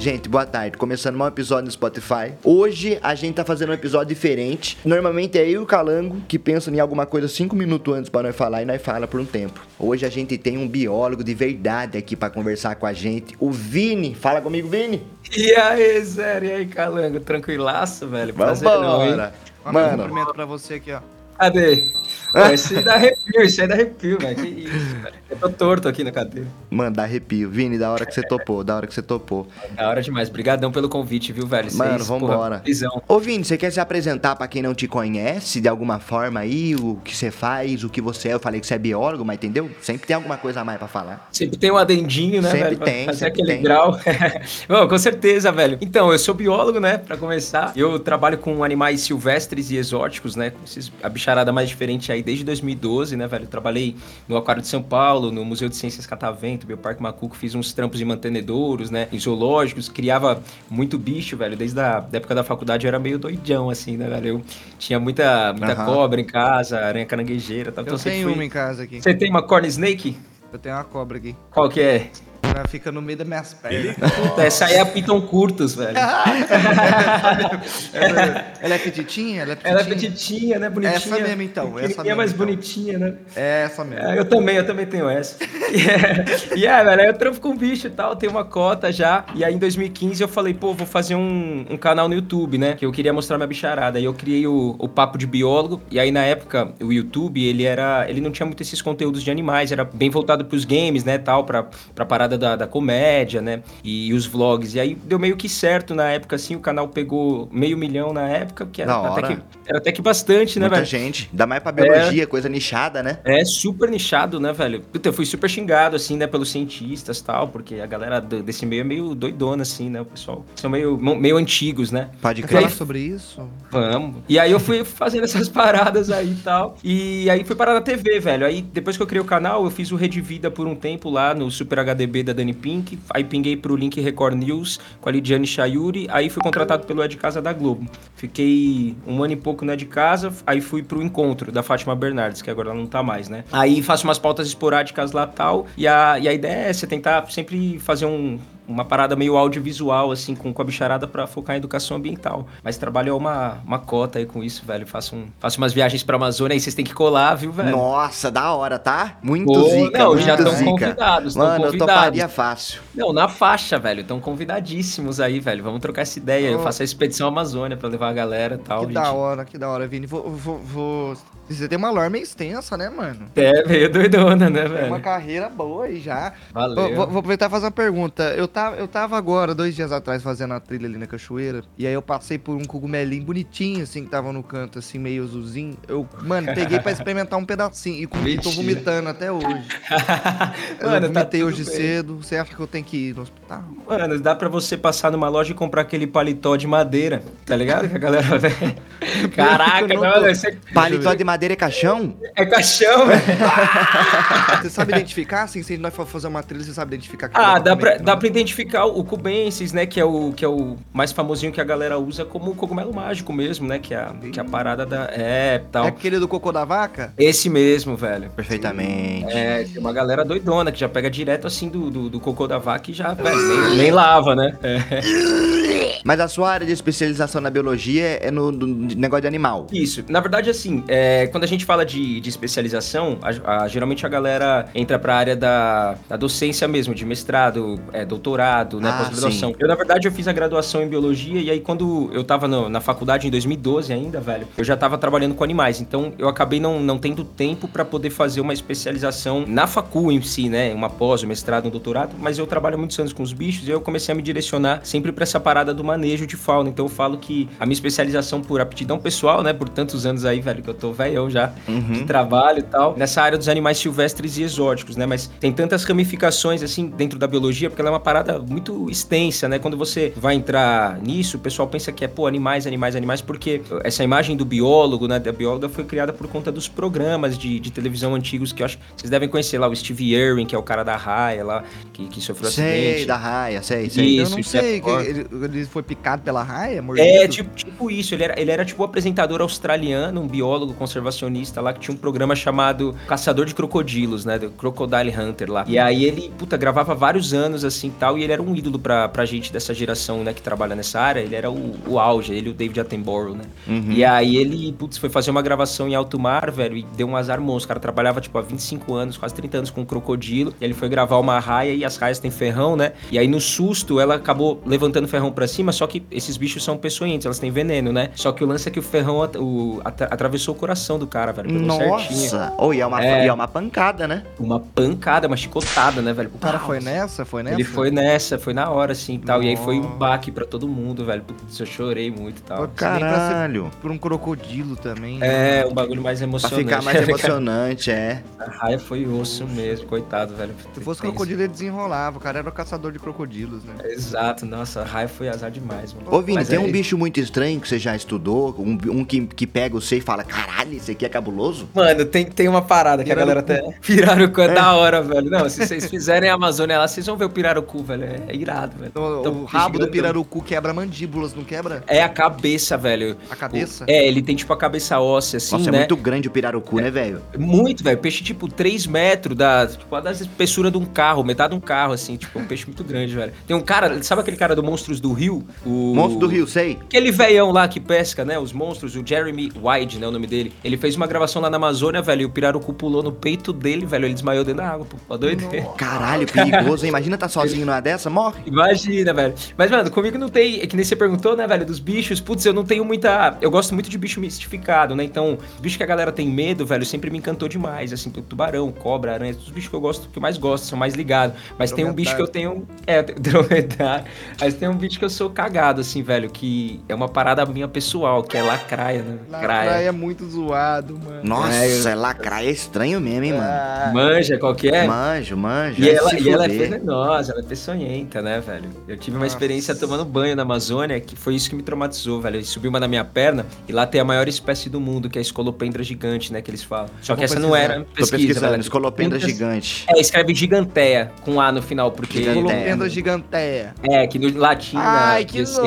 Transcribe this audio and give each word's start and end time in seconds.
Gente, 0.00 0.30
boa 0.30 0.46
tarde. 0.46 0.78
Começando 0.78 1.16
mais 1.16 1.30
um 1.30 1.34
episódio 1.34 1.66
no 1.66 1.70
Spotify. 1.70 2.32
Hoje 2.42 2.98
a 3.02 3.14
gente 3.14 3.34
tá 3.34 3.44
fazendo 3.44 3.68
um 3.68 3.74
episódio 3.74 4.14
diferente. 4.14 4.78
Normalmente 4.82 5.38
é 5.38 5.42
eu 5.42 5.50
e 5.50 5.58
o 5.58 5.66
Calango 5.66 6.22
que 6.26 6.38
pensam 6.38 6.72
em 6.74 6.80
alguma 6.80 7.04
coisa 7.04 7.28
cinco 7.28 7.54
minutos 7.54 7.94
antes 7.94 8.08
para 8.08 8.28
nós 8.28 8.34
falar 8.34 8.62
e 8.62 8.64
nós 8.64 8.80
fala 8.80 9.06
por 9.06 9.20
um 9.20 9.26
tempo. 9.26 9.60
Hoje 9.78 10.06
a 10.06 10.08
gente 10.08 10.38
tem 10.38 10.56
um 10.56 10.66
biólogo 10.66 11.22
de 11.22 11.34
verdade 11.34 11.98
aqui 11.98 12.16
para 12.16 12.30
conversar 12.30 12.76
com 12.76 12.86
a 12.86 12.94
gente. 12.94 13.36
O 13.38 13.50
Vini. 13.50 14.14
Fala 14.14 14.40
comigo, 14.40 14.70
Vini. 14.70 15.06
E 15.36 15.54
aí, 15.54 16.02
sério, 16.06 16.48
e 16.48 16.52
aí, 16.52 16.66
Calango? 16.66 17.20
Tranquilaço, 17.20 18.08
velho? 18.08 18.32
Prazer 18.32 18.66
não, 18.66 19.04
hein? 19.04 19.10
Vambora. 19.10 19.34
Manda 19.66 19.78
um 19.78 19.82
Mano, 19.82 20.02
cumprimento 20.04 20.32
pra 20.32 20.46
você 20.46 20.74
aqui, 20.74 20.92
ó. 20.92 21.00
Cadê? 21.40 21.88
Pô, 22.32 22.38
Isso 22.54 22.76
aí 22.76 22.84
dá 22.84 22.94
arrepio, 22.94 23.42
isso 23.42 23.60
aí 23.60 23.66
dá 23.66 23.74
arrepio, 23.74 24.18
velho. 24.20 24.36
Que 24.36 24.46
isso, 24.46 24.70
velho. 25.02 25.14
Eu 25.30 25.36
tô 25.36 25.48
torto 25.48 25.88
aqui 25.88 26.04
na 26.04 26.12
cadeira. 26.12 26.46
mano, 26.70 26.94
dá 26.94 27.02
arrepio. 27.04 27.48
Vini, 27.50 27.76
da 27.78 27.90
hora 27.90 28.04
que 28.06 28.12
você 28.14 28.22
topou, 28.22 28.62
da 28.62 28.76
hora 28.76 28.86
que 28.86 28.94
você 28.94 29.02
topou. 29.02 29.48
Da 29.74 29.88
hora 29.88 30.00
demais. 30.02 30.28
Obrigadão 30.28 30.70
pelo 30.70 30.88
convite, 30.88 31.32
viu, 31.32 31.44
velho? 31.46 31.72
Mano, 31.74 31.92
Vocês, 31.94 32.06
vambora. 32.08 32.62
porra. 32.64 33.02
Ô 33.08 33.18
Vini, 33.18 33.44
você 33.44 33.56
quer 33.56 33.70
se 33.72 33.80
apresentar 33.80 34.36
pra 34.36 34.46
quem 34.46 34.62
não 34.62 34.74
te 34.74 34.86
conhece 34.86 35.60
de 35.60 35.66
alguma 35.68 35.98
forma 35.98 36.38
aí? 36.40 36.76
O 36.76 36.96
que 37.04 37.16
você 37.16 37.30
faz, 37.32 37.82
o 37.82 37.88
que 37.88 38.00
você 38.00 38.28
é? 38.28 38.34
Eu 38.34 38.40
falei 38.40 38.60
que 38.60 38.66
você 38.66 38.74
é 38.74 38.78
biólogo, 38.78 39.24
mas 39.24 39.36
entendeu? 39.36 39.68
Sempre 39.80 40.06
tem 40.06 40.14
alguma 40.14 40.36
coisa 40.36 40.60
a 40.60 40.64
mais 40.64 40.78
pra 40.78 40.86
falar. 40.88 41.28
Sempre 41.32 41.56
tem 41.58 41.70
um 41.72 41.76
adendinho, 41.76 42.42
né, 42.42 42.50
Sempre 42.50 42.64
velho? 42.76 42.78
tem, 42.78 43.06
Fazer 43.06 43.18
sempre 43.18 43.42
aquele 43.42 43.54
tem. 43.54 43.62
grau. 43.62 43.96
Bom, 44.68 44.88
com 44.88 44.98
certeza, 44.98 45.50
velho. 45.50 45.78
Então, 45.80 46.12
eu 46.12 46.18
sou 46.18 46.34
biólogo, 46.34 46.78
né? 46.80 46.98
Pra 46.98 47.16
começar. 47.16 47.72
Eu 47.74 47.98
trabalho 47.98 48.38
com 48.38 48.62
animais 48.62 49.00
silvestres 49.00 49.70
e 49.70 49.76
exóticos, 49.76 50.36
né? 50.36 50.50
com 50.50 50.62
esses- 50.64 50.92
A 51.02 51.08
bicharada 51.30 51.52
mais 51.52 51.68
diferente 51.68 52.10
aí 52.10 52.22
desde 52.22 52.44
2012, 52.44 53.16
né, 53.16 53.26
velho? 53.28 53.46
Trabalhei 53.46 53.94
no 54.28 54.36
Aquário 54.36 54.60
de 54.60 54.68
São 54.68 54.82
Paulo, 54.82 55.30
no 55.30 55.44
Museu 55.44 55.68
de 55.68 55.76
Ciências 55.76 56.04
Catavento, 56.06 56.66
Bioparque 56.66 57.00
Macuco, 57.00 57.36
fiz 57.36 57.54
uns 57.54 57.72
trampos 57.72 57.98
de 57.98 58.04
mantenedouros, 58.04 58.90
né? 58.90 59.06
Em 59.12 59.18
zoológicos, 59.18 59.88
criava 59.88 60.42
muito 60.68 60.98
bicho, 60.98 61.36
velho. 61.36 61.56
Desde 61.56 61.78
a 61.78 62.00
da 62.00 62.18
época 62.18 62.34
da 62.34 62.42
faculdade 62.42 62.84
eu 62.86 62.88
era 62.88 62.98
meio 62.98 63.18
doidão, 63.18 63.70
assim, 63.70 63.96
né, 63.96 64.08
velho? 64.08 64.26
Eu 64.28 64.42
tinha 64.78 64.98
muita, 64.98 65.52
muita 65.52 65.72
Aham. 65.72 65.84
cobra 65.84 66.20
em 66.20 66.24
casa, 66.24 66.80
aranha 66.80 67.06
caranguejeira, 67.06 67.70
tal. 67.70 67.84
Eu 67.84 67.94
Então, 67.94 67.98
tenho 67.98 68.24
fui- 68.24 68.34
uma 68.34 68.44
em 68.44 68.48
casa 68.50 68.82
aqui. 68.82 69.00
Você 69.00 69.14
tem 69.14 69.30
uma 69.30 69.42
corn 69.42 69.66
snake? 69.68 70.16
Eu 70.52 70.58
tenho 70.58 70.74
uma 70.74 70.84
cobra 70.84 71.16
aqui. 71.18 71.36
Qual 71.52 71.68
que 71.68 71.80
é? 71.80 72.10
Ela 72.42 72.66
fica 72.68 72.90
no 72.90 73.00
meio 73.00 73.18
das 73.18 73.26
minhas 73.26 73.54
pernas. 73.54 73.96
Puta, 73.96 74.42
essa 74.42 74.66
aí 74.66 74.74
é 74.74 74.80
a 74.80 74.86
Piton 74.86 75.20
Curtus, 75.22 75.74
velho. 75.74 75.96
ela, 77.92 78.44
ela 78.60 78.74
é 78.74 78.78
petitinha? 78.78 79.42
Ela 79.42 79.52
é 79.52 79.56
petitinha? 79.56 79.70
Ela 79.72 79.80
é 79.80 79.84
petitinha, 79.84 80.58
né? 80.58 80.70
Bonitinha. 80.70 80.96
Essa 80.96 81.18
mesmo, 81.18 81.42
então, 81.42 81.78
essa 81.78 82.02
mesmo, 82.02 82.16
mais 82.16 82.32
então. 82.32 82.46
bonitinha, 82.46 82.98
né? 82.98 83.14
É 83.36 83.62
essa 83.64 83.84
mesmo. 83.84 84.06
É, 84.06 84.18
eu 84.18 84.24
também, 84.24 84.56
eu 84.56 84.66
também 84.66 84.86
tenho 84.86 85.08
essa. 85.08 85.36
E 85.80 85.88
é, 85.88 86.58
e 86.58 86.66
é, 86.66 86.84
velho, 86.84 87.00
aí 87.00 87.06
eu 87.06 87.14
trampo 87.14 87.40
com 87.40 87.56
bicho 87.56 87.86
e 87.86 87.90
tal, 87.90 88.16
tenho 88.16 88.32
uma 88.32 88.44
cota 88.44 88.92
já. 88.92 89.24
E 89.34 89.44
aí 89.44 89.54
em 89.54 89.58
2015 89.58 90.22
eu 90.22 90.28
falei, 90.28 90.52
pô, 90.52 90.74
vou 90.74 90.86
fazer 90.86 91.14
um, 91.14 91.64
um 91.70 91.76
canal 91.76 92.08
no 92.08 92.14
YouTube, 92.14 92.58
né? 92.58 92.74
Que 92.74 92.84
eu 92.84 92.92
queria 92.92 93.12
mostrar 93.12 93.36
minha 93.36 93.46
bicharada. 93.46 93.98
Aí 93.98 94.04
eu 94.04 94.12
criei 94.12 94.46
o, 94.46 94.74
o 94.78 94.88
Papo 94.88 95.16
de 95.16 95.26
Biólogo. 95.26 95.80
E 95.90 95.98
aí 95.98 96.10
na 96.10 96.24
época, 96.24 96.72
o 96.80 96.92
YouTube, 96.92 97.42
ele 97.42 97.64
era. 97.64 98.06
Ele 98.08 98.20
não 98.20 98.30
tinha 98.30 98.46
muito 98.46 98.60
esses 98.62 98.82
conteúdos 98.82 99.22
de 99.22 99.30
animais, 99.30 99.72
era 99.72 99.84
bem 99.84 100.10
voltado 100.10 100.44
pros 100.44 100.64
games, 100.64 101.04
né? 101.04 101.18
Tal, 101.18 101.44
pra, 101.44 101.66
pra 101.94 102.04
parada 102.04 102.36
da, 102.36 102.56
da 102.56 102.66
comédia, 102.66 103.40
né? 103.40 103.62
E, 103.84 104.12
os 104.12 104.26
vlogs. 104.26 104.74
E 104.74 104.80
aí 104.80 104.94
deu 104.94 105.18
meio 105.18 105.36
que 105.36 105.48
certo 105.48 105.94
na 105.94 106.10
época, 106.10 106.36
assim, 106.36 106.56
o 106.56 106.60
canal 106.60 106.88
pegou 106.88 107.48
meio 107.52 107.78
milhão 107.78 108.12
na 108.12 108.28
época, 108.28 108.66
que 108.70 108.82
era, 108.82 108.96
até 108.96 109.22
que, 109.22 109.38
era 109.66 109.78
até 109.78 109.92
que 109.92 110.02
bastante, 110.02 110.58
né, 110.58 110.66
Muita 110.66 110.76
velho? 110.76 110.86
gente. 110.86 111.28
Ainda 111.30 111.46
mais 111.46 111.62
pra 111.62 111.72
biologia, 111.72 112.26
coisa 112.26 112.48
nichada, 112.48 113.02
né? 113.02 113.18
É 113.24 113.44
super 113.44 113.88
nichado, 113.88 114.40
né, 114.40 114.52
velho? 114.52 114.80
Puta, 114.80 115.08
eu 115.08 115.12
fui 115.12 115.24
super 115.24 115.48
xingado, 115.60 115.96
assim, 115.96 116.16
né, 116.16 116.26
pelos 116.26 116.50
cientistas 116.50 117.18
e 117.18 117.24
tal, 117.24 117.48
porque 117.48 117.76
a 117.76 117.86
galera 117.86 118.20
desse 118.20 118.64
meio 118.64 118.80
é 118.80 118.84
meio 118.84 119.14
doidona, 119.14 119.62
assim, 119.62 119.90
né, 119.90 120.00
o 120.00 120.04
pessoal. 120.04 120.44
São 120.56 120.70
meio, 120.70 120.96
meio 120.96 121.36
antigos, 121.36 121.90
né? 121.90 122.08
Pode 122.20 122.42
crer. 122.42 122.62
falar 122.62 122.70
sobre 122.70 122.98
isso? 122.98 123.48
Vamos. 123.70 124.16
E 124.28 124.38
aí 124.38 124.50
eu 124.50 124.60
fui 124.60 124.84
fazendo 124.84 125.24
essas 125.24 125.48
paradas 125.50 126.10
aí 126.10 126.32
e 126.32 126.36
tal. 126.36 126.76
E 126.82 127.28
aí 127.30 127.44
fui 127.44 127.54
parar 127.54 127.74
na 127.74 127.80
TV, 127.80 128.18
velho. 128.20 128.46
Aí 128.46 128.62
depois 128.62 128.96
que 128.96 129.02
eu 129.02 129.06
criei 129.06 129.20
o 129.20 129.24
canal, 129.24 129.64
eu 129.64 129.70
fiz 129.70 129.92
o 129.92 129.96
Rede 129.96 130.20
Vida 130.20 130.50
por 130.50 130.66
um 130.66 130.74
tempo 130.74 131.10
lá 131.10 131.34
no 131.34 131.50
Super 131.50 131.78
HDB 131.84 132.22
da 132.22 132.32
Dani 132.32 132.54
Pink. 132.54 132.98
Aí 133.10 133.24
pinguei 133.24 133.56
pro 133.56 133.76
Link 133.76 134.00
Record 134.00 134.36
News 134.36 134.80
com 135.00 135.08
a 135.08 135.12
Lidiane 135.12 135.46
Chayuri. 135.46 136.06
Aí 136.10 136.30
fui 136.30 136.42
contratado 136.42 136.86
pelo 136.86 137.02
É 137.02 137.08
de 137.08 137.16
Casa 137.16 137.40
da 137.42 137.52
Globo. 137.52 137.86
Fiquei 138.16 138.96
um 139.06 139.22
ano 139.22 139.32
e 139.32 139.36
pouco 139.36 139.64
no 139.64 139.72
É 139.72 139.76
de 139.76 139.86
Casa. 139.86 140.32
Aí 140.46 140.60
fui 140.60 140.82
pro 140.82 141.02
encontro 141.02 141.52
da 141.52 141.62
Fátima 141.62 141.94
Bernardes, 141.94 142.42
que 142.42 142.50
agora 142.50 142.70
ela 142.70 142.78
não 142.78 142.86
tá 142.86 143.02
mais, 143.02 143.28
né? 143.28 143.44
Aí 143.52 143.82
faço 143.82 144.04
umas 144.06 144.18
pautas 144.18 144.46
esporádicas 144.46 145.12
lá 145.12 145.26
tal. 145.26 145.49
E 145.76 145.86
a, 145.86 146.18
e 146.18 146.28
a 146.28 146.32
ideia 146.32 146.68
é 146.68 146.72
você 146.72 146.86
tentar 146.86 147.28
sempre 147.30 147.78
fazer 147.78 148.06
um 148.06 148.38
uma 148.68 148.84
parada 148.84 149.16
meio 149.16 149.36
audiovisual, 149.36 150.12
assim, 150.12 150.32
com, 150.32 150.52
com 150.54 150.62
a 150.62 150.64
bicharada 150.64 151.04
pra 151.04 151.26
focar 151.26 151.56
em 151.56 151.58
educação 151.58 151.96
ambiental. 151.96 152.46
Mas 152.62 152.78
trabalho 152.78 153.16
uma, 153.16 153.58
uma 153.66 153.80
cota 153.80 154.20
aí 154.20 154.26
com 154.26 154.44
isso, 154.44 154.64
velho. 154.64 154.86
Faço, 154.86 155.16
um, 155.16 155.26
faço 155.40 155.58
umas 155.58 155.72
viagens 155.72 156.04
pra 156.04 156.14
Amazônia 156.14 156.54
aí, 156.54 156.60
vocês 156.60 156.72
têm 156.72 156.84
que 156.84 156.94
colar, 156.94 157.34
viu, 157.34 157.50
velho? 157.50 157.72
Nossa, 157.72 158.30
da 158.30 158.52
hora, 158.54 158.78
tá? 158.78 159.18
Muito 159.24 159.52
Pô, 159.52 159.68
zica, 159.70 159.98
não, 159.98 160.10
muito 160.10 160.22
já 160.24 160.36
tão 160.36 160.52
zica. 160.52 160.70
convidados, 160.70 161.34
Mano, 161.34 161.64
eu 161.64 161.66
convidados. 161.72 161.94
toparia 161.96 162.28
fácil. 162.28 162.80
Não, 162.94 163.12
na 163.12 163.26
faixa, 163.26 163.76
velho. 163.76 164.02
Estão 164.02 164.20
convidadíssimos 164.20 165.18
aí, 165.18 165.40
velho. 165.40 165.64
Vamos 165.64 165.80
trocar 165.80 166.02
essa 166.02 166.20
ideia. 166.20 166.50
Eu 166.50 166.60
Oh. 166.60 166.62
faço 166.62 166.82
a 166.82 166.84
expedição 166.84 167.26
Amazônia 167.26 167.76
pra 167.76 167.88
levar 167.88 168.10
a 168.10 168.12
galera 168.12 168.54
e 168.54 168.58
tal. 168.58 168.80
que 168.82 168.84
gente. 168.86 168.94
da 168.94 169.10
hora, 169.10 169.44
que 169.44 169.58
da 169.58 169.68
hora, 169.68 169.88
Vini. 169.88 170.06
Vou, 170.06 170.30
vou, 170.30 170.58
vou- 170.58 171.16
Você 171.50 171.66
tem 171.66 171.76
uma 171.76 171.90
lore 171.90 172.08
meio 172.10 172.22
extensa, 172.22 172.76
né, 172.76 172.88
mano? 172.88 173.26
É, 173.34 173.66
meio 173.66 173.90
doidona, 173.90 174.48
né, 174.48 174.62
Tem 174.62 174.70
uma 174.70 174.90
velho? 174.90 175.00
carreira 175.02 175.48
boa 175.48 175.86
aí 175.86 175.98
já. 176.00 176.32
Valeu. 176.52 176.76
Vou, 176.94 177.06
vou- 177.08 177.18
aproveitar 177.18 177.46
e 177.46 177.50
fazer 177.50 177.64
uma 177.66 177.70
pergunta. 177.72 178.22
Eu 178.36 178.46
tava, 178.46 178.76
eu 178.76 178.86
tava 178.86 179.16
agora, 179.18 179.52
dois 179.52 179.74
dias 179.74 179.90
atrás, 179.90 180.22
fazendo 180.22 180.54
a 180.54 180.60
trilha 180.60 180.86
ali 180.86 180.96
na 180.96 181.08
cachoeira. 181.08 181.62
E 181.76 181.86
aí 181.88 181.92
eu 181.92 182.00
passei 182.02 182.38
por 182.38 182.54
um 182.54 182.64
cogumelinho 182.64 183.24
bonitinho, 183.24 183.82
assim, 183.82 184.04
que 184.04 184.10
tava 184.10 184.32
no 184.32 184.44
canto, 184.44 184.78
assim, 184.78 184.98
meio 184.98 185.24
azulzinho. 185.24 185.76
Eu, 185.88 186.08
mano, 186.22 186.54
peguei 186.54 186.78
pra 186.78 186.92
experimentar 186.92 187.36
um 187.36 187.44
pedacinho. 187.44 188.00
E 188.00 188.06
comi, 188.06 188.38
tô 188.38 188.50
vomitando 188.52 189.08
até 189.08 189.32
hoje. 189.32 189.46
eu 190.80 190.88
Mano, 190.88 191.08
tá 191.08 191.12
vomitei 191.20 191.40
tudo 191.40 191.48
hoje 191.48 191.64
bem. 191.64 191.74
cedo. 191.74 192.16
Você 192.22 192.36
acha 192.36 192.54
que 192.54 192.60
eu 192.60 192.66
tenho 192.68 192.84
que 192.84 192.96
ir 193.08 193.16
no 193.16 193.22
hospital? 193.22 193.64
Mano, 193.88 194.20
dá 194.20 194.36
pra 194.36 194.48
você 194.48 194.76
passar 194.76 195.10
numa 195.10 195.28
loja 195.28 195.50
e 195.50 195.54
comprar 195.54 195.82
aquele 195.82 196.06
paletó 196.06 196.54
de 196.54 196.68
madeira, 196.68 197.24
tá 197.44 197.56
ligado? 197.56 197.88
Que 197.88 197.96
a 197.96 197.98
galera 197.98 198.38
vem. 198.38 198.52
Caraca, 199.34 199.92
Eu 199.92 200.00
não 200.00 200.26
é- 200.26 200.32
Paletó 200.72 201.12
de 201.14 201.24
madeira 201.24 201.39
é 201.46 201.56
caixão? 201.56 202.14
é 202.36 202.46
caixão, 202.46 203.06
velho. 203.06 203.20
Você 204.62 204.70
sabe 204.70 204.92
identificar, 204.92 205.42
assim, 205.44 205.62
se 205.62 205.76
nós 205.78 205.94
for 205.94 206.06
fazer 206.06 206.28
uma 206.28 206.42
trilha, 206.42 206.64
você 206.64 206.72
sabe 206.72 206.94
identificar 206.94 207.28
que 207.28 207.36
Ah, 207.38 207.56
é 207.56 207.60
dá 207.60 207.76
pra, 207.76 207.96
dá 207.96 208.14
né? 208.14 208.18
pra 208.18 208.28
identificar 208.28 208.84
o 208.84 209.02
cubensis, 209.04 209.72
né? 209.72 209.86
Que 209.86 209.98
é, 210.00 210.04
o, 210.04 210.32
que 210.32 210.44
é 210.44 210.48
o 210.48 210.76
mais 210.92 211.12
famosinho 211.12 211.52
que 211.52 211.60
a 211.60 211.64
galera 211.64 211.98
usa 211.98 212.24
como 212.24 212.54
cogumelo 212.54 212.92
mágico 212.94 213.32
mesmo, 213.32 213.66
né? 213.66 213.78
Que 213.78 213.94
é 213.94 213.98
a, 213.98 214.12
que 214.32 214.38
é 214.38 214.42
a 214.42 214.44
parada 214.44 214.84
da. 214.84 215.08
É, 215.12 215.62
tal. 215.70 215.84
É 215.84 215.88
aquele 215.88 216.18
do 216.18 216.28
cocô 216.28 216.52
da 216.52 216.64
vaca? 216.64 217.12
Esse 217.18 217.48
mesmo, 217.48 217.96
velho. 217.96 218.30
Perfeitamente. 218.30 219.30
É, 219.32 219.64
tem 219.64 219.78
uma 219.78 219.92
galera 219.92 220.24
doidona 220.24 220.70
que 220.72 220.78
já 220.78 220.88
pega 220.88 221.10
direto 221.10 221.46
assim 221.46 221.68
do, 221.68 221.90
do, 221.90 222.10
do 222.10 222.20
cocô 222.20 222.46
da 222.46 222.58
vaca 222.58 222.90
e 222.90 222.94
já, 222.94 223.14
velho, 223.14 223.36
nem, 223.70 223.76
nem 223.76 223.90
lava, 223.90 224.34
né? 224.34 224.56
É. 224.62 226.00
Mas 226.04 226.18
a 226.20 226.28
sua 226.28 226.50
área 226.50 226.66
de 226.66 226.72
especialização 226.72 227.40
na 227.40 227.50
biologia 227.50 228.18
é 228.22 228.30
no, 228.30 228.50
no 228.50 228.66
negócio 228.96 229.22
de 229.22 229.26
animal. 229.28 229.66
Isso. 229.72 230.04
Na 230.08 230.20
verdade, 230.20 230.48
assim, 230.50 230.82
é, 230.88 231.26
quando 231.30 231.44
a 231.44 231.46
gente 231.46 231.64
fala 231.64 231.84
de, 231.84 232.20
de 232.20 232.28
especialização, 232.28 233.18
a- 233.22 233.62
a- 233.64 233.68
geralmente 233.68 234.04
a 234.04 234.08
galera 234.08 234.68
entra 234.74 234.98
pra 234.98 235.14
área 235.14 235.36
da, 235.36 235.96
da 236.08 236.16
docência 236.16 236.66
mesmo, 236.68 236.94
de 236.94 237.04
mestrado, 237.04 237.80
é, 237.92 238.04
doutorado, 238.04 238.80
né, 238.80 238.90
Ah, 238.92 238.98
pós-graduação. 239.04 239.54
Eu, 239.58 239.68
na 239.68 239.74
verdade, 239.74 240.06
eu 240.08 240.12
fiz 240.12 240.26
a 240.28 240.32
graduação 240.32 240.82
em 240.82 240.88
biologia 240.88 241.40
e 241.40 241.50
aí 241.50 241.60
quando 241.60 242.10
eu 242.12 242.24
tava 242.24 242.46
no- 242.48 242.68
na 242.68 242.80
faculdade 242.80 243.26
em 243.26 243.30
2012 243.30 243.92
ainda, 243.92 244.20
velho, 244.20 244.46
eu 244.56 244.64
já 244.64 244.76
tava 244.76 244.98
trabalhando 244.98 245.34
com 245.34 245.44
animais. 245.44 245.80
Então, 245.80 246.12
eu 246.18 246.28
acabei 246.28 246.60
não, 246.60 246.80
não 246.80 246.98
tendo 246.98 247.24
tempo 247.24 247.66
pra 247.68 247.84
poder 247.84 248.10
fazer 248.10 248.40
uma 248.40 248.52
especialização 248.52 249.44
na 249.46 249.66
facu 249.66 250.10
em 250.10 250.20
si, 250.22 250.48
né, 250.48 250.72
uma 250.74 250.90
pós, 250.90 251.22
um 251.22 251.26
mestrado, 251.28 251.66
um 251.66 251.70
doutorado, 251.70 252.14
mas 252.18 252.38
eu 252.38 252.46
trabalho 252.46 252.78
muitos 252.78 252.98
anos 252.98 253.12
com 253.12 253.22
os 253.22 253.32
bichos 253.32 253.66
e 253.68 253.70
eu 253.70 253.80
comecei 253.80 254.12
a 254.12 254.16
me 254.16 254.22
direcionar 254.22 254.80
sempre 254.82 255.12
pra 255.12 255.22
essa 255.22 255.38
parada 255.38 255.72
do 255.74 255.84
manejo 255.84 256.26
de 256.26 256.36
fauna. 256.36 256.68
Então, 256.68 256.84
eu 256.86 256.90
falo 256.90 257.18
que 257.18 257.48
a 257.58 257.64
minha 257.66 257.74
especialização 257.74 258.40
por 258.40 258.60
aptidão 258.60 258.98
pessoal, 258.98 259.42
né, 259.42 259.52
por 259.52 259.68
tantos 259.68 260.06
anos 260.06 260.24
aí, 260.24 260.40
velho, 260.40 260.62
que 260.62 260.70
eu 260.70 260.74
tô 260.74 260.92
velhão 261.10 261.28
já, 261.28 261.52
de 261.66 262.04
trabalho 262.04 262.60
e 262.60 262.62
tal, 262.62 262.94
nessa 262.96 263.20
área 263.22 263.36
dos 263.36 263.48
animais 263.48 263.78
silvestres 263.78 264.38
e 264.38 264.42
exóticos, 264.42 264.96
né? 264.96 265.06
Mas 265.06 265.26
tem 265.40 265.52
tantas 265.52 265.84
ramificações, 265.84 266.62
assim, 266.62 266.86
dentro 266.88 267.18
da 267.18 267.26
biologia, 267.26 267.68
porque 267.68 267.82
ela 267.82 267.90
é 267.90 267.92
uma 267.92 268.00
parada 268.00 268.38
muito 268.38 268.88
extensa, 268.90 269.48
né? 269.48 269.58
Quando 269.58 269.76
você 269.76 270.12
vai 270.16 270.34
entrar 270.34 270.98
nisso, 271.00 271.36
o 271.36 271.40
pessoal 271.40 271.68
pensa 271.68 271.90
que 271.92 272.04
é, 272.04 272.08
pô, 272.08 272.26
animais, 272.26 272.66
animais, 272.66 272.94
animais, 272.96 273.20
porque 273.20 273.60
essa 273.84 274.02
imagem 274.04 274.36
do 274.36 274.44
biólogo, 274.44 275.06
né, 275.08 275.18
da 275.18 275.32
bióloga 275.32 275.68
foi 275.68 275.84
criada 275.84 276.12
por 276.12 276.28
conta 276.28 276.52
dos 276.52 276.68
programas 276.68 277.36
de, 277.36 277.58
de 277.60 277.70
televisão 277.70 278.14
antigos 278.14 278.52
que 278.52 278.62
eu 278.62 278.66
acho 278.66 278.78
que 278.78 278.84
vocês 278.96 279.10
devem 279.10 279.28
conhecer 279.28 279.58
lá, 279.58 279.68
o 279.68 279.74
Steve 279.74 280.14
Irwin, 280.14 280.46
que 280.46 280.54
é 280.54 280.58
o 280.58 280.62
cara 280.62 280.82
da 280.82 280.96
raia 280.96 281.44
lá, 281.44 281.64
que, 281.92 282.06
que 282.06 282.20
sofreu 282.20 282.50
Sei, 282.50 282.64
acidente. 282.88 283.06
da 283.06 283.16
raia, 283.16 283.62
sei, 283.62 283.90
sei. 283.90 284.20
Eu 284.20 284.22
Isso, 284.22 284.32
não 284.32 284.38
isso 284.38 284.56
é 284.56 284.60
sei, 284.60 284.80
que 284.80 284.90
forte. 284.90 285.08
ele, 285.08 285.26
ele 285.44 285.64
foi 285.66 285.82
picado 285.82 286.22
pela 286.22 286.42
raia, 286.42 286.80
mordido? 286.82 287.06
É, 287.08 287.28
tipo, 287.28 287.54
tipo 287.54 287.90
isso. 287.90 288.14
Ele 288.14 288.24
era, 288.24 288.40
ele 288.40 288.50
era 288.50 288.64
tipo 288.64 288.82
um 288.82 288.84
apresentador 288.84 289.40
australiano, 289.40 290.20
um 290.20 290.26
biólogo 290.28 290.74
conservacionista 291.00 291.60
lá, 291.60 291.72
que 291.72 291.80
tinha 291.80 291.94
um 291.94 291.98
programa 291.98 292.36
chamado 292.36 292.94
Caçador 293.06 293.46
de 293.46 293.54
Crocodilos, 293.54 294.24
né? 294.24 294.38
Do 294.38 294.50
Crocodile 294.50 295.10
Hunter 295.16 295.50
lá. 295.50 295.64
E 295.66 295.78
aí 295.78 296.04
ele, 296.04 296.30
puta, 296.38 296.56
gravava 296.56 296.94
vários 296.94 297.32
anos 297.32 297.64
assim 297.64 297.90
tal, 297.98 298.18
e 298.18 298.22
ele 298.22 298.32
era 298.32 298.42
um 298.42 298.54
ídolo 298.54 298.78
pra, 298.78 299.08
pra 299.08 299.24
gente 299.24 299.52
dessa 299.52 299.72
geração, 299.74 300.22
né, 300.22 300.32
que 300.32 300.42
trabalha 300.42 300.74
nessa 300.76 301.00
área. 301.00 301.20
Ele 301.20 301.34
era 301.34 301.50
o, 301.50 301.74
o 301.86 301.98
auge, 301.98 302.32
ele 302.34 302.50
o 302.50 302.54
David 302.54 302.80
Attenborough, 302.80 303.34
né? 303.34 303.44
Uhum. 303.66 303.92
E 303.92 304.04
aí 304.04 304.36
ele, 304.36 304.72
putz, 304.72 304.98
foi 304.98 305.08
fazer 305.08 305.30
uma 305.30 305.42
gravação 305.42 305.88
em 305.88 305.94
alto 305.94 306.18
mar, 306.18 306.50
velho, 306.50 306.76
e 306.76 306.82
deu 306.96 307.08
um 307.08 307.16
azar 307.16 307.40
monstro. 307.40 307.66
O 307.66 307.68
cara 307.68 307.80
trabalhava, 307.80 308.20
tipo, 308.20 308.36
há 308.38 308.42
25 308.42 308.94
anos, 308.94 309.16
quase 309.16 309.34
30 309.34 309.58
anos 309.58 309.70
com 309.70 309.80
um 309.80 309.84
crocodilo. 309.84 310.52
E 310.60 310.64
ele 310.64 310.74
foi 310.74 310.88
gravar 310.88 311.18
uma 311.18 311.38
raia 311.38 311.72
e 311.72 311.84
as 311.84 311.96
raias 311.96 312.18
têm 312.18 312.30
ferrão, 312.30 312.76
né? 312.76 312.92
E 313.10 313.18
aí 313.18 313.26
no 313.26 313.40
susto 313.40 313.98
ela 314.00 314.16
acabou 314.16 314.60
levantando 314.66 315.04
o 315.04 315.08
ferrão 315.08 315.30
pra 315.32 315.46
cima, 315.46 315.72
só 315.72 315.86
que 315.86 316.02
esses 316.10 316.36
bichos 316.36 316.62
são 316.64 316.76
peçonhentos, 316.76 317.26
elas 317.26 317.38
têm 317.38 317.50
veneno, 317.50 317.92
né? 317.92 318.10
Só 318.14 318.32
que 318.32 318.42
o 318.44 318.46
lance 318.46 318.68
é 318.68 318.70
que 318.70 318.78
o 318.78 318.82
ferrão 318.82 319.22
at- 319.22 319.36
o- 319.36 319.80
atra- 319.84 320.08
atravessou 320.10 320.54
o 320.54 320.58
coração 320.58 320.89
do 320.98 321.06
cara, 321.06 321.32
velho. 321.32 321.48
Pegou 321.48 321.76
certinho. 321.98 322.20
Nossa! 322.32 322.52
Ou 322.58 322.72
e 322.74 322.80
é 322.80 322.86
uma, 322.86 323.04
É. 323.04 323.24
e 323.24 323.28
é 323.28 323.32
uma 323.32 323.48
pancada, 323.48 324.06
né? 324.08 324.24
Uma 324.38 324.60
pancada, 324.60 325.26
uma 325.26 325.36
chicotada, 325.36 326.00
né, 326.02 326.12
velho? 326.12 326.30
O 326.34 326.38
cara 326.38 326.58
foi 326.58 326.80
nessa? 326.80 327.24
Foi 327.24 327.42
nessa? 327.42 327.56
Ele 327.56 327.64
foi 327.64 327.90
nessa, 327.90 328.38
foi 328.38 328.52
na 328.54 328.68
hora, 328.70 328.92
assim, 328.92 329.14
e 329.14 329.18
tal. 329.18 329.42
E 329.42 329.48
aí 329.48 329.56
foi 329.56 329.78
um 329.78 329.82
Nossa. 329.82 329.96
baque 329.96 330.30
pra 330.30 330.44
todo 330.44 330.66
mundo, 330.68 331.04
velho. 331.04 331.22
Putz, 331.22 331.58
eu 331.60 331.66
chorei 331.66 332.10
muito 332.10 332.38
e 332.38 332.42
tal. 332.42 332.68
Pra 332.68 332.94
ser- 332.94 333.00
Caralho! 333.00 333.70
Por 333.80 333.90
um 333.90 333.98
crocodilo 333.98 334.76
também. 334.76 335.18
né? 335.18 335.60
É, 335.60 335.66
um 335.66 335.72
bagulho 335.74 336.02
mais 336.02 336.18
Pra 336.18 336.28
emocionante. 336.28 336.64
ficar 336.64 336.82
mais 336.84 337.08
emocionante, 337.08 337.90
é. 337.90 338.22
A 338.38 338.50
raia 338.50 338.78
foi 338.78 339.06
osso 339.06 339.46
mesmo, 339.46 339.86
coitado, 339.86 340.34
velho. 340.34 340.54
Se 340.74 340.80
fosse 340.80 341.00
Tenso. 341.00 341.12
crocodilo, 341.12 341.40
ele 341.42 341.48
desenrolava. 341.48 342.18
O 342.18 342.20
cara 342.20 342.38
era 342.38 342.48
o 342.48 342.52
caçador 342.52 342.92
de 342.92 342.98
crocodilos, 342.98 343.64
né? 343.64 343.74
Exato, 343.84 344.46
nossa, 344.46 344.80
a 344.82 344.84
raia 344.84 345.08
foi 345.08 345.28
azar 345.28 345.50
demais, 345.50 345.92
mano. 345.92 346.06
Ô, 346.10 346.20
Vini, 346.20 346.38
Mas 346.38 346.48
tem 346.48 346.56
é- 346.58 346.60
um 346.60 346.70
bicho 346.70 346.96
muito 346.96 347.20
estranho 347.20 347.60
que 347.60 347.68
você 347.68 347.78
já 347.78 347.94
estudou? 347.94 348.54
Um, 348.58 348.78
um 349.00 349.04
que, 349.04 349.26
que 349.26 349.46
pega 349.46 349.74
você 349.74 349.96
e 349.96 350.00
fala, 350.00 350.24
caralho, 350.24 350.79
esse 350.80 350.92
aqui 350.92 351.04
é 351.04 351.08
cabuloso? 351.08 351.68
Mano, 351.74 352.04
tem, 352.04 352.24
tem 352.24 352.48
uma 352.48 352.62
parada 352.62 353.04
que 353.04 353.12
a 353.12 353.14
galera 353.14 353.40
até. 353.40 353.60
Pirarucu 353.80 354.40
é 354.40 354.48
da 354.54 354.74
hora, 354.74 355.02
velho. 355.02 355.30
Não, 355.30 355.48
se 355.48 355.66
vocês 355.66 355.86
fizerem 355.86 356.30
a 356.30 356.34
Amazônia 356.34 356.78
lá, 356.78 356.88
vocês 356.88 357.06
vão 357.06 357.16
ver 357.16 357.24
o 357.26 357.30
pirarucu, 357.30 357.82
velho. 357.82 358.04
É 358.28 358.34
irado, 358.34 358.76
velho. 358.78 358.88
Então, 358.90 359.20
Então, 359.20 359.32
o 359.42 359.44
rabo 359.44 359.78
do 359.78 359.84
gigantão. 359.84 359.92
pirarucu 359.92 360.42
quebra 360.42 360.72
mandíbulas, 360.74 361.34
não 361.34 361.44
quebra? 361.44 361.82
É 361.86 362.02
a 362.02 362.08
cabeça, 362.08 362.76
velho. 362.76 363.16
A 363.30 363.36
cabeça? 363.36 363.84
É, 363.88 364.06
ele 364.06 364.22
tem 364.22 364.34
tipo 364.36 364.52
a 364.52 364.56
cabeça 364.56 364.98
óssea, 365.00 365.36
assim, 365.38 365.56
Nossa, 365.56 365.70
né? 365.70 365.78
é 365.78 365.80
muito 365.80 365.96
grande 365.96 366.28
o 366.28 366.30
pirarucu, 366.30 366.76
né, 366.80 366.90
velho? 366.90 367.22
Muito, 367.38 367.82
velho. 367.84 367.98
Peixe, 367.98 368.22
tipo, 368.22 368.48
3 368.48 368.86
metros 368.86 369.36
da, 369.36 369.66
tipo, 369.66 369.94
a 369.94 370.00
da 370.00 370.12
espessura 370.12 370.70
de 370.70 370.78
um 370.78 370.84
carro, 370.84 371.22
metade 371.24 371.50
de 371.50 371.56
um 371.56 371.60
carro, 371.60 371.92
assim. 371.92 372.16
Tipo, 372.16 372.38
um 372.38 372.44
peixe 372.44 372.66
muito 372.66 372.82
grande, 372.84 373.14
velho. 373.14 373.32
Tem 373.46 373.56
um 373.56 373.60
cara, 373.60 374.02
sabe 374.02 374.20
aquele 374.22 374.36
cara 374.36 374.54
do 374.56 374.62
Monstros 374.62 375.00
do 375.00 375.12
Rio? 375.12 375.46
O... 375.64 375.94
Monstro 375.94 376.20
do 376.20 376.26
Rio, 376.26 376.46
sei. 376.46 376.78
Aquele 376.82 377.10
velhão 377.10 377.50
lá 377.52 377.66
que 377.68 377.80
pesca, 377.80 378.24
né? 378.24 378.38
Os 378.38 378.52
monstros, 378.52 378.96
o 378.96 379.02
Jeremy 379.06 379.52
Wide, 379.62 379.98
né? 379.98 380.06
O 380.06 380.10
nome 380.10 380.26
dele. 380.26 380.52
Ele 380.64 380.69
fez 380.76 380.96
uma 380.96 381.06
gravação 381.06 381.40
lá 381.40 381.50
na 381.50 381.56
Amazônia, 381.56 382.02
velho. 382.02 382.22
E 382.22 382.24
o 382.24 382.30
pirarucu 382.30 382.72
pulou 382.72 383.02
no 383.02 383.12
peito 383.12 383.52
dele, 383.52 383.86
velho. 383.86 384.06
Ele 384.06 384.14
desmaiou 384.14 384.44
dentro 384.44 384.62
da 384.62 384.68
água, 384.68 384.86
pô. 384.86 384.96
Ó, 385.08 385.16
doideira. 385.16 385.66
Caralho, 385.76 386.26
perigoso, 386.26 386.84
hein? 386.84 386.88
Imagina 386.88 387.16
tá 387.16 387.28
sozinho 387.28 387.66
numa 387.66 387.80
dessa, 387.80 388.10
morre. 388.10 388.42
Imagina, 388.46 389.12
velho. 389.12 389.34
Mas, 389.56 389.70
mano, 389.70 389.90
comigo 389.90 390.18
não 390.18 390.28
tem. 390.28 390.60
É 390.60 390.66
que 390.66 390.76
nem 390.76 390.84
você 390.84 390.96
perguntou, 390.96 391.36
né, 391.36 391.46
velho, 391.46 391.64
dos 391.64 391.78
bichos. 391.78 392.20
Putz, 392.20 392.44
eu 392.44 392.52
não 392.52 392.64
tenho 392.64 392.84
muita. 392.84 393.36
Eu 393.40 393.50
gosto 393.50 393.74
muito 393.74 393.90
de 393.90 393.98
bicho 393.98 394.20
mistificado, 394.20 394.94
né? 394.94 395.04
Então, 395.04 395.38
bicho 395.60 395.76
que 395.76 395.82
a 395.82 395.86
galera 395.86 396.12
tem 396.12 396.28
medo, 396.28 396.64
velho, 396.66 396.84
sempre 396.84 397.10
me 397.10 397.18
encantou 397.18 397.48
demais. 397.48 397.92
Assim, 397.92 398.10
tubarão, 398.10 398.70
cobra, 398.72 399.14
aranha, 399.14 399.32
os 399.32 399.50
bichos 399.50 399.68
que 399.68 399.76
eu 399.76 399.80
gosto, 399.80 400.08
que 400.08 400.18
eu 400.18 400.22
mais 400.22 400.36
gosto, 400.36 400.64
são 400.64 400.78
mais 400.78 400.94
ligados. 400.94 401.36
Mas 401.58 401.72
tem 401.72 401.84
um 401.84 401.92
bicho 401.92 402.14
que 402.14 402.22
eu 402.22 402.28
tenho. 402.28 402.66
É, 402.86 403.02
dromedário. 403.20 404.04
Mas 404.40 404.54
tem 404.54 404.68
um 404.68 404.76
bicho 404.76 404.98
que 404.98 405.04
eu 405.04 405.10
sou 405.10 405.30
cagado, 405.30 405.80
assim, 405.80 406.02
velho, 406.02 406.30
que 406.30 406.80
é 406.88 406.94
uma 406.94 407.08
parada 407.08 407.44
minha 407.46 407.68
pessoal, 407.68 408.22
que 408.22 408.36
é 408.36 408.42
lacraia, 408.42 409.02
né? 409.02 409.18
Lacraia 409.28 409.88
é 409.88 409.92
muito 409.92 410.24
zoado, 410.26 410.59
mano. 410.98 411.20
Nossa, 411.22 411.54
É, 411.54 411.80
eu- 411.80 411.88
é 411.88 411.94
lacraia 411.94 412.48
é 412.48 412.50
estranho 412.50 413.00
mesmo, 413.00 413.24
hein, 413.24 413.32
mano? 413.32 413.44
Ah, 413.44 413.90
Manja, 413.92 414.38
qual 414.38 414.54
que 414.54 414.68
é? 414.68 414.86
Manjo, 414.86 415.36
manjo. 415.36 415.82
E 415.82 415.88
é 415.88 415.94
ela, 415.94 416.18
e 416.18 416.28
ela 416.28 416.44
é 416.44 416.48
venenosa, 416.48 417.32
ela 417.32 417.40
é 417.40 417.44
peçonhenta, 417.44 418.22
né, 418.22 418.40
velho? 418.40 418.70
Eu 418.88 418.96
tive 418.96 419.16
uma 419.16 419.24
Nossa. 419.24 419.34
experiência 419.36 419.74
tomando 419.74 420.04
banho 420.04 420.34
na 420.36 420.42
Amazônia, 420.42 420.98
que 421.00 421.14
foi 421.16 421.34
isso 421.34 421.48
que 421.50 421.56
me 421.56 421.62
traumatizou, 421.62 422.20
velho. 422.20 422.44
Subiu 422.44 422.70
uma 422.70 422.80
na 422.80 422.88
minha 422.88 423.04
perna, 423.04 423.44
e 423.68 423.72
lá 423.72 423.86
tem 423.86 424.00
a 424.00 424.04
maior 424.04 424.26
espécie 424.28 424.68
do 424.68 424.80
mundo, 424.80 425.08
que 425.10 425.18
é 425.18 425.20
a 425.20 425.22
escolopendra 425.22 425.82
gigante, 425.82 426.32
né, 426.32 426.40
que 426.42 426.50
eles 426.50 426.62
falam. 426.62 426.88
Só 427.02 427.14
que 427.16 427.24
essa 427.24 427.38
não 427.38 427.50
pesquisar. 427.50 427.72
era 427.74 427.80
Tô 427.84 427.90
pesquisa, 427.94 428.16
pesquisando, 428.18 428.50
velho. 428.52 428.60
escolopendra 428.60 429.18
Muitas- 429.18 429.30
gigante. 429.36 429.84
É, 429.88 430.00
escreve 430.00 430.34
giganteia, 430.34 431.12
com 431.22 431.40
A 431.40 431.52
no 431.52 431.62
final, 431.62 431.90
porque... 431.92 432.18
Giganteia. 432.18 432.42
Colopendra 432.42 432.88
giganteia. 432.88 433.74
É, 433.82 434.06
que 434.06 434.18
no 434.18 434.38
latim... 434.38 434.76
na 434.76 435.10
Ai, 435.12 435.24
que 435.24 435.38
nojo! 435.42 435.60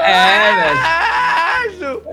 É, 0.00 0.54
velho. 0.54 0.78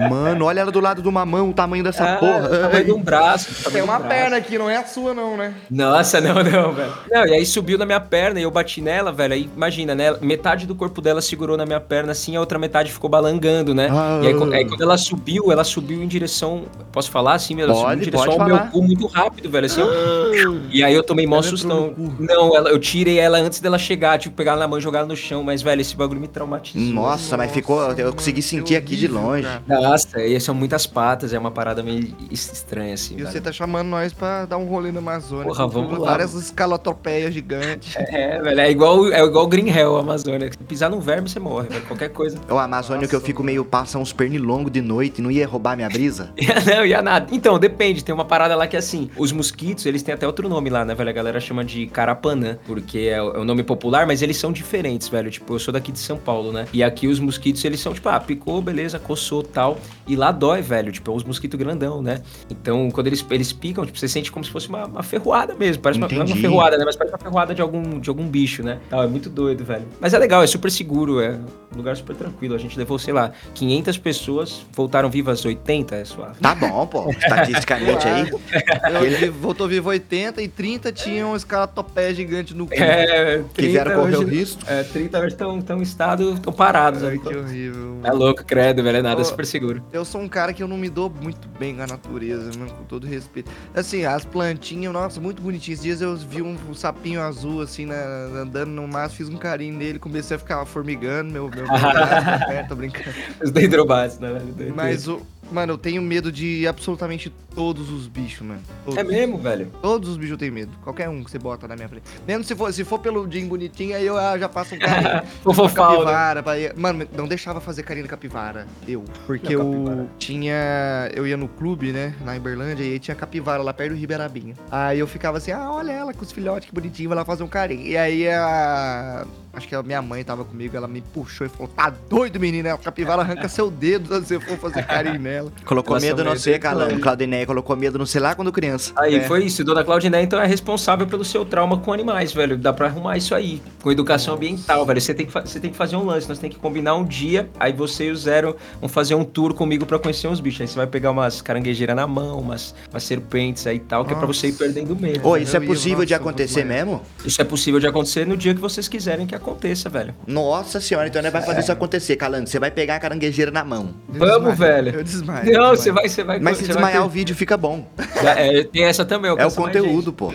Mano, 0.10 0.46
olha 0.46 0.62
ela 0.62 0.72
do 0.72 0.80
lado 0.80 1.02
do 1.02 1.12
mamão, 1.12 1.50
o 1.50 1.54
tamanho 1.54 1.84
dessa 1.84 2.04
Ah, 2.04 2.18
porra. 2.18 2.48
tamanho 2.50 2.86
de 2.86 2.92
um 2.92 3.02
braço. 3.02 3.64
tamanho 3.64 3.72
Tem 3.74 3.82
um 3.82 3.86
uma 3.86 4.00
braço. 4.00 4.10
perna 4.16 4.38
aqui, 4.38 4.58
não 4.58 4.70
é 4.70 4.78
a 4.78 4.86
sua 4.86 5.14
não, 5.14 5.36
né? 5.38 5.54
Nossa, 5.70 6.20
não, 6.22 6.36
não, 6.36 6.72
velho. 6.74 6.92
Não, 7.10 7.26
e 7.28 7.34
aí 7.34 7.46
subiu 7.46 7.78
na 7.78 7.86
minha 7.86 8.00
perna 8.00 8.40
e 8.40 8.44
eu 8.44 8.52
bati 8.52 8.82
nela, 8.82 9.12
velho. 9.12 9.34
Aí 9.34 9.50
imagina, 9.56 9.94
né? 9.96 10.16
Metade 10.22 10.66
do 10.66 10.76
corpo 10.76 11.02
dela 11.02 11.22
segurou 11.22 11.58
na 11.58 11.66
minha 11.66 11.80
perna 11.80 12.12
assim, 12.12 12.36
a 12.36 12.40
outra 12.40 12.58
metade 12.60 12.92
ficou 12.92 13.10
balangando, 13.10 13.74
né? 13.74 13.90
Ah. 13.92 14.20
E 14.24 14.28
aí, 14.28 14.34
co- 14.34 14.46
aí 14.52 14.66
quando 14.68 14.82
ela 14.82 14.98
subiu, 14.98 15.52
ela 15.52 15.64
subiu 15.64 16.02
em 16.02 16.08
direção. 16.08 16.64
Posso 16.92 17.10
falar 17.12 17.34
assim, 17.34 17.56
meu? 17.56 17.66
Ela 17.66 17.74
Pode, 17.74 17.84
subiu 17.86 17.98
em 18.02 18.06
direção 18.06 18.32
ao 18.32 18.38
falar. 18.38 18.48
meu 18.64 18.72
cu 18.72 18.82
muito 18.84 19.08
rápido, 19.08 19.50
velho. 19.50 19.66
Assim, 19.66 19.82
eu- 19.82 20.62
E 20.72 20.84
aí 20.84 20.94
eu 20.94 21.04
tomei 21.04 21.26
mó 21.28 21.42
sustão. 21.42 21.94
Não, 22.20 22.56
ela, 22.56 22.70
eu 22.70 22.80
tirei 22.80 23.20
ela 23.20 23.38
antes 23.40 23.60
dela 23.60 23.78
chegar, 23.78 24.18
tipo, 24.20 24.36
pegar 24.36 24.52
ela 24.52 24.62
na 24.62 24.68
mão 24.68 24.78
e 24.78 24.82
jogar 24.82 25.00
ela 25.00 25.08
no 25.08 25.16
chão. 25.16 25.44
Mas, 25.44 25.62
velho, 25.62 25.82
esse 25.82 25.96
bagulho 25.96 26.20
me 26.20 26.28
traumatizou. 26.28 26.82
Nossa, 26.94 27.36
mas 27.38 27.52
ficou. 27.52 27.82
Eu 27.94 28.14
consegui 28.14 28.42
sentir 28.42 28.76
aqui 28.76 28.96
de 28.96 29.06
horrível, 29.08 29.22
longe. 29.42 29.62
Nossa, 29.68 30.24
e 30.24 30.40
são 30.40 30.54
muitas 30.54 30.86
patas, 30.86 31.34
é 31.34 31.40
uma 31.40 31.52
parada 31.52 31.84
meio 31.84 32.14
estranha, 32.30 32.94
assim. 32.94 33.16
E 33.16 33.18
velho. 33.18 33.32
você 33.32 33.42
tá 33.42 33.52
chamando 33.52 33.88
nós 33.88 34.14
pra 34.14 34.46
dar 34.46 34.58
um 34.58 34.66
rolê 34.66 34.92
na 34.92 35.00
Amazônia. 35.00 35.46
Porra, 35.46 35.66
com 35.66 35.70
vamos 35.70 36.00
lá, 36.00 36.12
Várias 36.12 36.34
escalotropeias 36.34 37.34
gigantes. 37.34 37.96
É, 38.12 38.42
velho, 38.42 38.60
é 38.60 38.70
igual, 38.70 39.08
é 39.08 39.22
igual 39.22 39.48
Green 39.48 39.70
Hell, 39.70 39.96
a 39.96 40.02
Amazônia. 40.02 40.52
Se 40.52 40.58
pisar 40.58 40.90
num 40.90 41.00
verme, 41.00 41.30
você 41.30 41.40
morre, 41.40 41.70
velho. 41.70 41.86
Qualquer 41.86 42.10
coisa. 42.10 42.38
O 42.50 42.58
Amazônia 42.58 43.08
que 43.08 43.16
eu 43.16 43.22
fico 43.22 43.42
meio 43.42 43.64
passa 43.64 43.98
uns 43.98 44.12
pernilongos 44.12 44.70
de 44.70 44.82
noite, 44.82 45.22
não 45.22 45.32
ia 45.32 45.48
roubar 45.48 45.78
minha 45.78 45.88
brisa? 45.88 46.34
não, 46.68 46.86
ia 46.86 47.02
nada. 47.02 47.28
Então, 47.32 47.58
depende. 47.58 48.04
Tem 48.04 48.14
uma 48.14 48.26
parada 48.26 48.54
lá 48.54 48.68
que 48.68 48.76
é 48.76 48.80
assim: 48.80 49.10
os 49.16 49.32
mosquitos, 49.32 49.86
eles 49.86 50.04
têm 50.04 50.14
até 50.14 50.28
outro 50.28 50.50
nome 50.50 50.70
lá, 50.70 50.84
né, 50.84 50.94
velho? 50.94 51.10
A 51.10 51.14
galera 51.14 51.40
chama 51.40 51.64
de 51.64 51.88
carapanã, 51.88 52.58
porque 52.66 53.00
é 53.00 53.22
o 53.22 53.32
é 53.36 53.40
o 53.40 53.46
nome 53.46 53.64
popular, 53.64 54.06
mas 54.06 54.22
eles 54.22 54.38
são 54.38 54.52
diferentes, 54.52 55.08
velho. 55.08 55.30
Tipo, 55.30 55.56
eu 55.56 55.60
sou 55.60 55.74
daqui 55.74 55.92
de 55.92 56.00
São 56.00 56.18
Paulo, 56.18 56.52
né? 56.52 56.68
E 56.74 56.84
aqui 56.84 57.08
os 57.08 57.20
mosquitos, 57.20 57.64
eles 57.66 57.80
são 57.80 57.94
tipo, 57.94 58.08
ah, 58.10 58.20
picou, 58.20 58.62
beleza, 58.62 59.00
coçou 59.00 59.31
tal. 59.42 59.80
E 60.06 60.16
lá 60.16 60.32
dói, 60.32 60.62
velho. 60.62 60.92
Tipo, 60.92 61.12
é 61.12 61.14
uns 61.16 61.24
mosquitos 61.24 61.58
grandão, 61.58 62.02
né? 62.02 62.22
Então, 62.50 62.92
quando 62.92 63.08
eles, 63.08 63.26
eles 63.30 63.54
picam, 63.54 63.86
tipo, 63.86 63.98
você 63.98 64.08
sente 64.08 64.30
como 64.32 64.44
se 64.44 64.52
fosse 64.52 64.68
uma, 64.68 64.86
uma 64.86 65.04
ferroada 65.04 65.56
mesmo. 65.56 65.82
Parece 65.82 65.98
uma, 66.00 66.08
não 66.08 66.14
é 66.16 66.18
uma 66.20 66.26
Entendi. 66.26 66.42
ferroada, 66.42 66.78
né? 66.78 66.84
Mas 66.86 66.96
parece 66.98 67.14
uma 67.16 67.20
ferroada 67.20 67.56
de 67.56 67.62
algum, 67.62 68.00
de 68.00 68.10
algum 68.10 68.28
bicho, 68.28 68.62
né? 68.64 68.80
Tal, 68.90 69.04
é 69.04 69.08
muito 69.08 69.30
doido, 69.30 69.64
velho. 69.64 69.86
Mas 70.02 70.14
é 70.14 70.20
legal, 70.20 70.44
é 70.44 70.48
super 70.48 70.70
seguro, 70.70 71.22
é 71.22 71.40
um 71.74 71.78
lugar 71.78 71.96
super 71.96 72.16
tranquilo. 72.16 72.56
A 72.56 72.58
gente 72.58 72.78
levou, 72.78 73.00
sei 73.00 73.14
lá, 73.14 73.32
500 73.54 73.98
pessoas, 74.00 74.66
voltaram 74.74 75.10
vivas 75.10 75.46
80, 75.46 75.96
é 75.96 76.04
suave. 76.06 76.40
Tá 76.42 76.54
bom, 76.56 76.86
pô. 76.88 77.10
Estatisticamente 77.18 78.08
aí. 78.08 78.26
Vi- 79.22 79.30
voltou 79.30 79.68
vivo 79.68 79.90
80 79.90 80.42
e 80.42 80.48
30 80.48 80.92
tinham 80.92 81.32
um 81.32 81.36
escalatopé 81.36 82.14
gigante 82.14 82.54
no 82.54 82.66
cu. 82.68 82.74
É, 82.74 83.38
30 83.38 83.50
Quiseram 83.54 83.92
correr 84.02 84.16
hoje- 84.18 84.26
o 84.26 84.28
risco. 84.28 84.62
É, 84.68 84.84
30 84.84 85.20
hoje 85.20 85.28
estão 85.28 85.58
em 85.78 85.82
estado, 85.82 86.34
estão 86.34 86.52
parados. 86.54 87.04
Ai, 87.04 87.16
né? 87.16 87.22
que 87.24 87.36
horrível. 87.36 88.00
É 88.04 88.12
louco, 88.12 88.44
credo, 88.44 88.82
velho, 88.84 88.98
é 88.98 89.02
nada, 89.12 89.22
Ô, 89.22 89.26
super 89.26 89.46
seguro. 89.46 89.84
Eu 89.92 90.04
sou 90.06 90.22
um 90.22 90.28
cara 90.28 90.54
que 90.54 90.62
eu 90.64 90.68
não 90.68 90.78
me 90.78 90.90
dou 90.90 91.10
muito 91.10 91.48
bem 91.60 91.76
com 91.76 91.82
a 91.84 91.88
natureza, 91.88 92.52
mano, 92.58 92.72
com 92.72 92.84
todo 92.86 93.06
respeito. 93.08 93.52
Assim, 93.74 94.06
as 94.06 94.26
plantinhas, 94.26 94.92
nossa, 94.94 95.20
muito 95.20 95.42
bonitinhas. 95.42 95.80
Esses 95.80 95.84
dias 95.84 96.02
eu 96.02 96.16
vi 96.18 96.42
um, 96.42 96.58
um 96.70 96.74
sapinho 96.74 97.22
azul, 97.22 97.62
assim, 97.62 97.86
na- 97.86 97.96
andando 98.42 98.70
no 98.70 98.88
mato, 98.88 99.14
fiz 99.16 99.30
um 99.30 99.38
carinho 99.38 99.78
nele, 99.78 100.00
comecei 100.00 100.36
a 100.36 100.40
ficar 100.40 100.66
formigando, 100.66 101.32
meu, 101.32 101.50
meu, 101.50 101.64
meu 101.64 101.68
braço 101.68 102.26
tá 102.40 102.46
perto, 102.48 102.68
tô 102.70 102.76
brincando. 102.76 103.06
Os 103.44 103.52
dendrobates, 103.52 104.20
né. 104.20 104.42
Mas, 104.76 105.08
o, 105.08 105.22
mano, 105.52 105.74
eu 105.74 105.78
tenho 105.78 106.02
medo 106.02 106.32
de 106.32 106.68
absolutamente 106.68 107.32
todos 107.54 107.90
os 107.90 108.08
bichos, 108.08 108.46
mano. 108.46 108.62
Todos. 108.86 108.98
É 108.98 109.04
mesmo, 109.04 109.38
velho? 109.38 109.72
Todos 109.82 110.10
os 110.10 110.18
bichos 110.18 110.32
eu 110.32 110.38
tenho 110.38 110.54
medo. 110.54 110.72
Qualquer 110.84 111.10
um 111.10 111.24
que 111.24 111.32
você 111.32 111.38
bota 111.38 111.68
na 111.68 111.76
minha 111.76 111.88
frente. 111.88 112.04
Mesmo 112.26 112.44
se 112.44 112.56
for, 112.56 112.74
se 112.74 112.84
for 112.84 113.00
pelo 113.00 113.30
Jim 113.30 113.48
bonitinho, 113.48 113.96
aí 113.96 114.06
eu 114.06 114.18
ah, 114.18 114.38
já 114.38 114.48
faço 114.50 114.76
um 114.76 114.80
carinho. 114.80 115.12
Né? 115.52 115.70
capivara, 115.76 116.44
pra 116.44 116.54
Mano, 116.76 117.08
não 117.16 117.28
deixava 117.28 117.60
fazer 117.60 117.84
carinho 117.84 118.06
na 118.06 118.10
capivara. 118.10 118.68
Eu. 118.88 119.04
Porque 119.26 119.56
Não, 119.56 119.62
eu 119.62 119.84
capivara. 119.84 120.08
tinha. 120.18 121.10
Eu 121.14 121.28
ia 121.28 121.38
no 121.38 121.48
clube, 121.48 121.92
né? 121.92 122.16
Na 122.24 122.36
Iberlândia, 122.36 122.84
e 122.84 122.94
aí 122.94 123.00
tinha 123.00 123.16
capivara 123.16 123.62
lá 123.62 123.74
perto 123.74 123.92
do 123.92 123.98
Ribeirabinha. 123.98 124.56
Aí 124.70 125.00
eu 125.00 125.08
ficava 125.08 125.38
assim, 125.38 125.52
ah, 125.52 125.72
olha 125.72 125.92
ela 125.92 126.14
com 126.14 126.24
os 126.24 126.32
filhotes, 126.32 126.70
que 126.70 126.76
bonitinho, 126.76 127.10
vai 127.10 127.18
lá 127.18 127.26
fazer 127.26 127.44
um 127.44 127.48
carinho. 127.48 127.86
E 127.86 127.98
aí 127.98 128.30
a. 128.30 129.26
Acho 129.54 129.68
que 129.68 129.76
a 129.76 129.84
minha 129.84 130.02
mãe 130.02 130.24
tava 130.24 130.46
comigo, 130.46 130.78
ela 130.78 130.88
me 130.88 131.02
puxou 131.02 131.46
e 131.46 131.50
falou: 131.50 131.68
tá 131.68 131.90
doido, 131.90 132.40
menina? 132.40 132.74
A 132.74 132.78
capivara 132.78 133.22
arranca 133.22 133.50
seu 133.50 133.70
dedo 133.70 134.22
se 134.22 134.38
você 134.38 134.40
for 134.40 134.58
fazer 134.58 134.86
carinho 134.86 135.20
nela. 135.20 135.41
Ela. 135.42 135.52
Colocou 135.66 135.94
Elas 135.96 136.04
medo 136.04 136.24
no 136.24 136.32
Calango. 136.32 136.40
virtuosas. 136.80 137.02
Claudineia 137.04 137.46
colocou 137.46 137.76
medo 137.76 137.98
no 138.00 138.08
sei 138.08 138.22
lá 138.22 138.34
quando 138.36 138.52
criança. 138.52 138.92
Aí 138.96 139.16
É. 139.16 139.22
foi 139.24 139.44
isso, 139.44 139.64
Dona 139.64 139.84
Claudiné 139.84 140.22
então 140.22 140.40
é 140.40 140.46
responsável 140.48 141.06
pelo 141.08 141.24
seu 141.26 141.44
trauma 141.46 141.78
com 141.78 141.92
animais, 141.94 142.32
velho. 142.34 142.58
Dá 142.58 142.72
pra 142.72 142.88
arrumar 142.88 143.18
isso 143.18 143.36
aí. 143.36 143.62
Com 143.82 143.92
educação 143.92 144.36
ambiental, 144.36 144.86
velho. 144.86 145.02
Você 145.02 145.14
tem, 145.14 145.26
que 145.26 145.32
você 145.34 145.60
tem 145.60 145.72
que 145.72 145.78
fazer 145.78 145.96
um 145.96 146.06
lance, 146.06 146.28
nós 146.30 146.40
tem 146.40 146.50
que 146.50 146.58
combinar 146.58 146.96
um 146.96 147.04
dia, 147.04 147.50
aí 147.60 147.74
você 147.74 148.06
e 148.08 148.12
o 148.12 148.16
Zero 148.16 148.56
vão 148.80 148.88
fazer 148.90 149.16
um 149.16 149.24
tour 149.24 149.54
comigo 149.54 149.86
pra 149.86 149.98
conhecer 150.00 150.28
uns 150.28 150.40
bichos. 150.40 150.62
Aí 150.62 150.68
você 150.68 150.76
vai 150.76 150.88
pegar 150.88 151.12
umas 151.12 151.42
caranguejeiras 151.42 151.96
na 151.96 152.06
mão, 152.08 152.40
umas, 152.40 152.74
umas 152.92 153.04
serpentes 153.04 153.66
aí 153.68 153.78
e 153.78 153.80
tal, 153.80 154.06
que 154.06 154.14
é 154.14 154.16
pra 154.16 154.26
você 154.28 154.48
ir 154.48 154.52
Nossa. 154.52 154.64
perdendo 154.64 154.96
medo. 154.96 155.28
Ô, 155.28 155.38
isso 155.38 155.56
é 155.58 155.60
possível 155.60 156.06
de 156.06 156.14
nossa, 156.14 156.22
acontecer 156.24 156.64
mesmo? 156.64 157.02
Isso 157.26 157.42
é 157.42 157.46
possível 157.46 157.80
de 157.80 157.88
acontecer 157.88 158.26
no 158.28 158.38
dia 158.38 158.54
que 158.54 158.62
vocês 158.62 158.88
quiserem 158.88 159.26
que 159.26 159.34
aconteça, 159.36 159.90
velho. 159.90 160.14
Nossa 160.28 160.80
senhora, 160.80 161.08
então 161.08 161.22
nós 161.22 161.32
vai 161.32 161.42
fazer 161.42 161.62
isso 161.62 161.72
acontecer, 161.72 162.16
Calango. 162.16 162.48
Você 162.48 162.60
vai 162.60 162.70
pegar 162.72 162.96
a 162.96 163.00
caranguejeira 163.00 163.52
na 163.52 163.64
mão. 163.64 163.94
Eu 164.14 164.20
Vamos, 164.20 164.50
desmaio, 164.52 164.56
velho. 164.56 164.96
Eu 165.00 165.04
desmaio. 165.04 165.31
Não, 165.46 165.70
eu 165.72 165.78
você 165.78 165.92
vai, 165.92 166.10
você 166.10 166.24
vai. 166.24 166.40
Mas 166.40 166.58
se 166.58 166.66
desmaiar 166.66 167.00
vai 167.00 167.08
o 167.08 167.10
vídeo, 167.10 167.36
fica 167.36 167.58
bom. 167.58 167.86
É, 168.24 168.64
tem 168.64 168.84
essa 168.84 169.06
também. 169.06 169.32
É 169.32 169.46
o 169.46 169.52
conteúdo, 169.52 170.12
pô. 170.14 170.34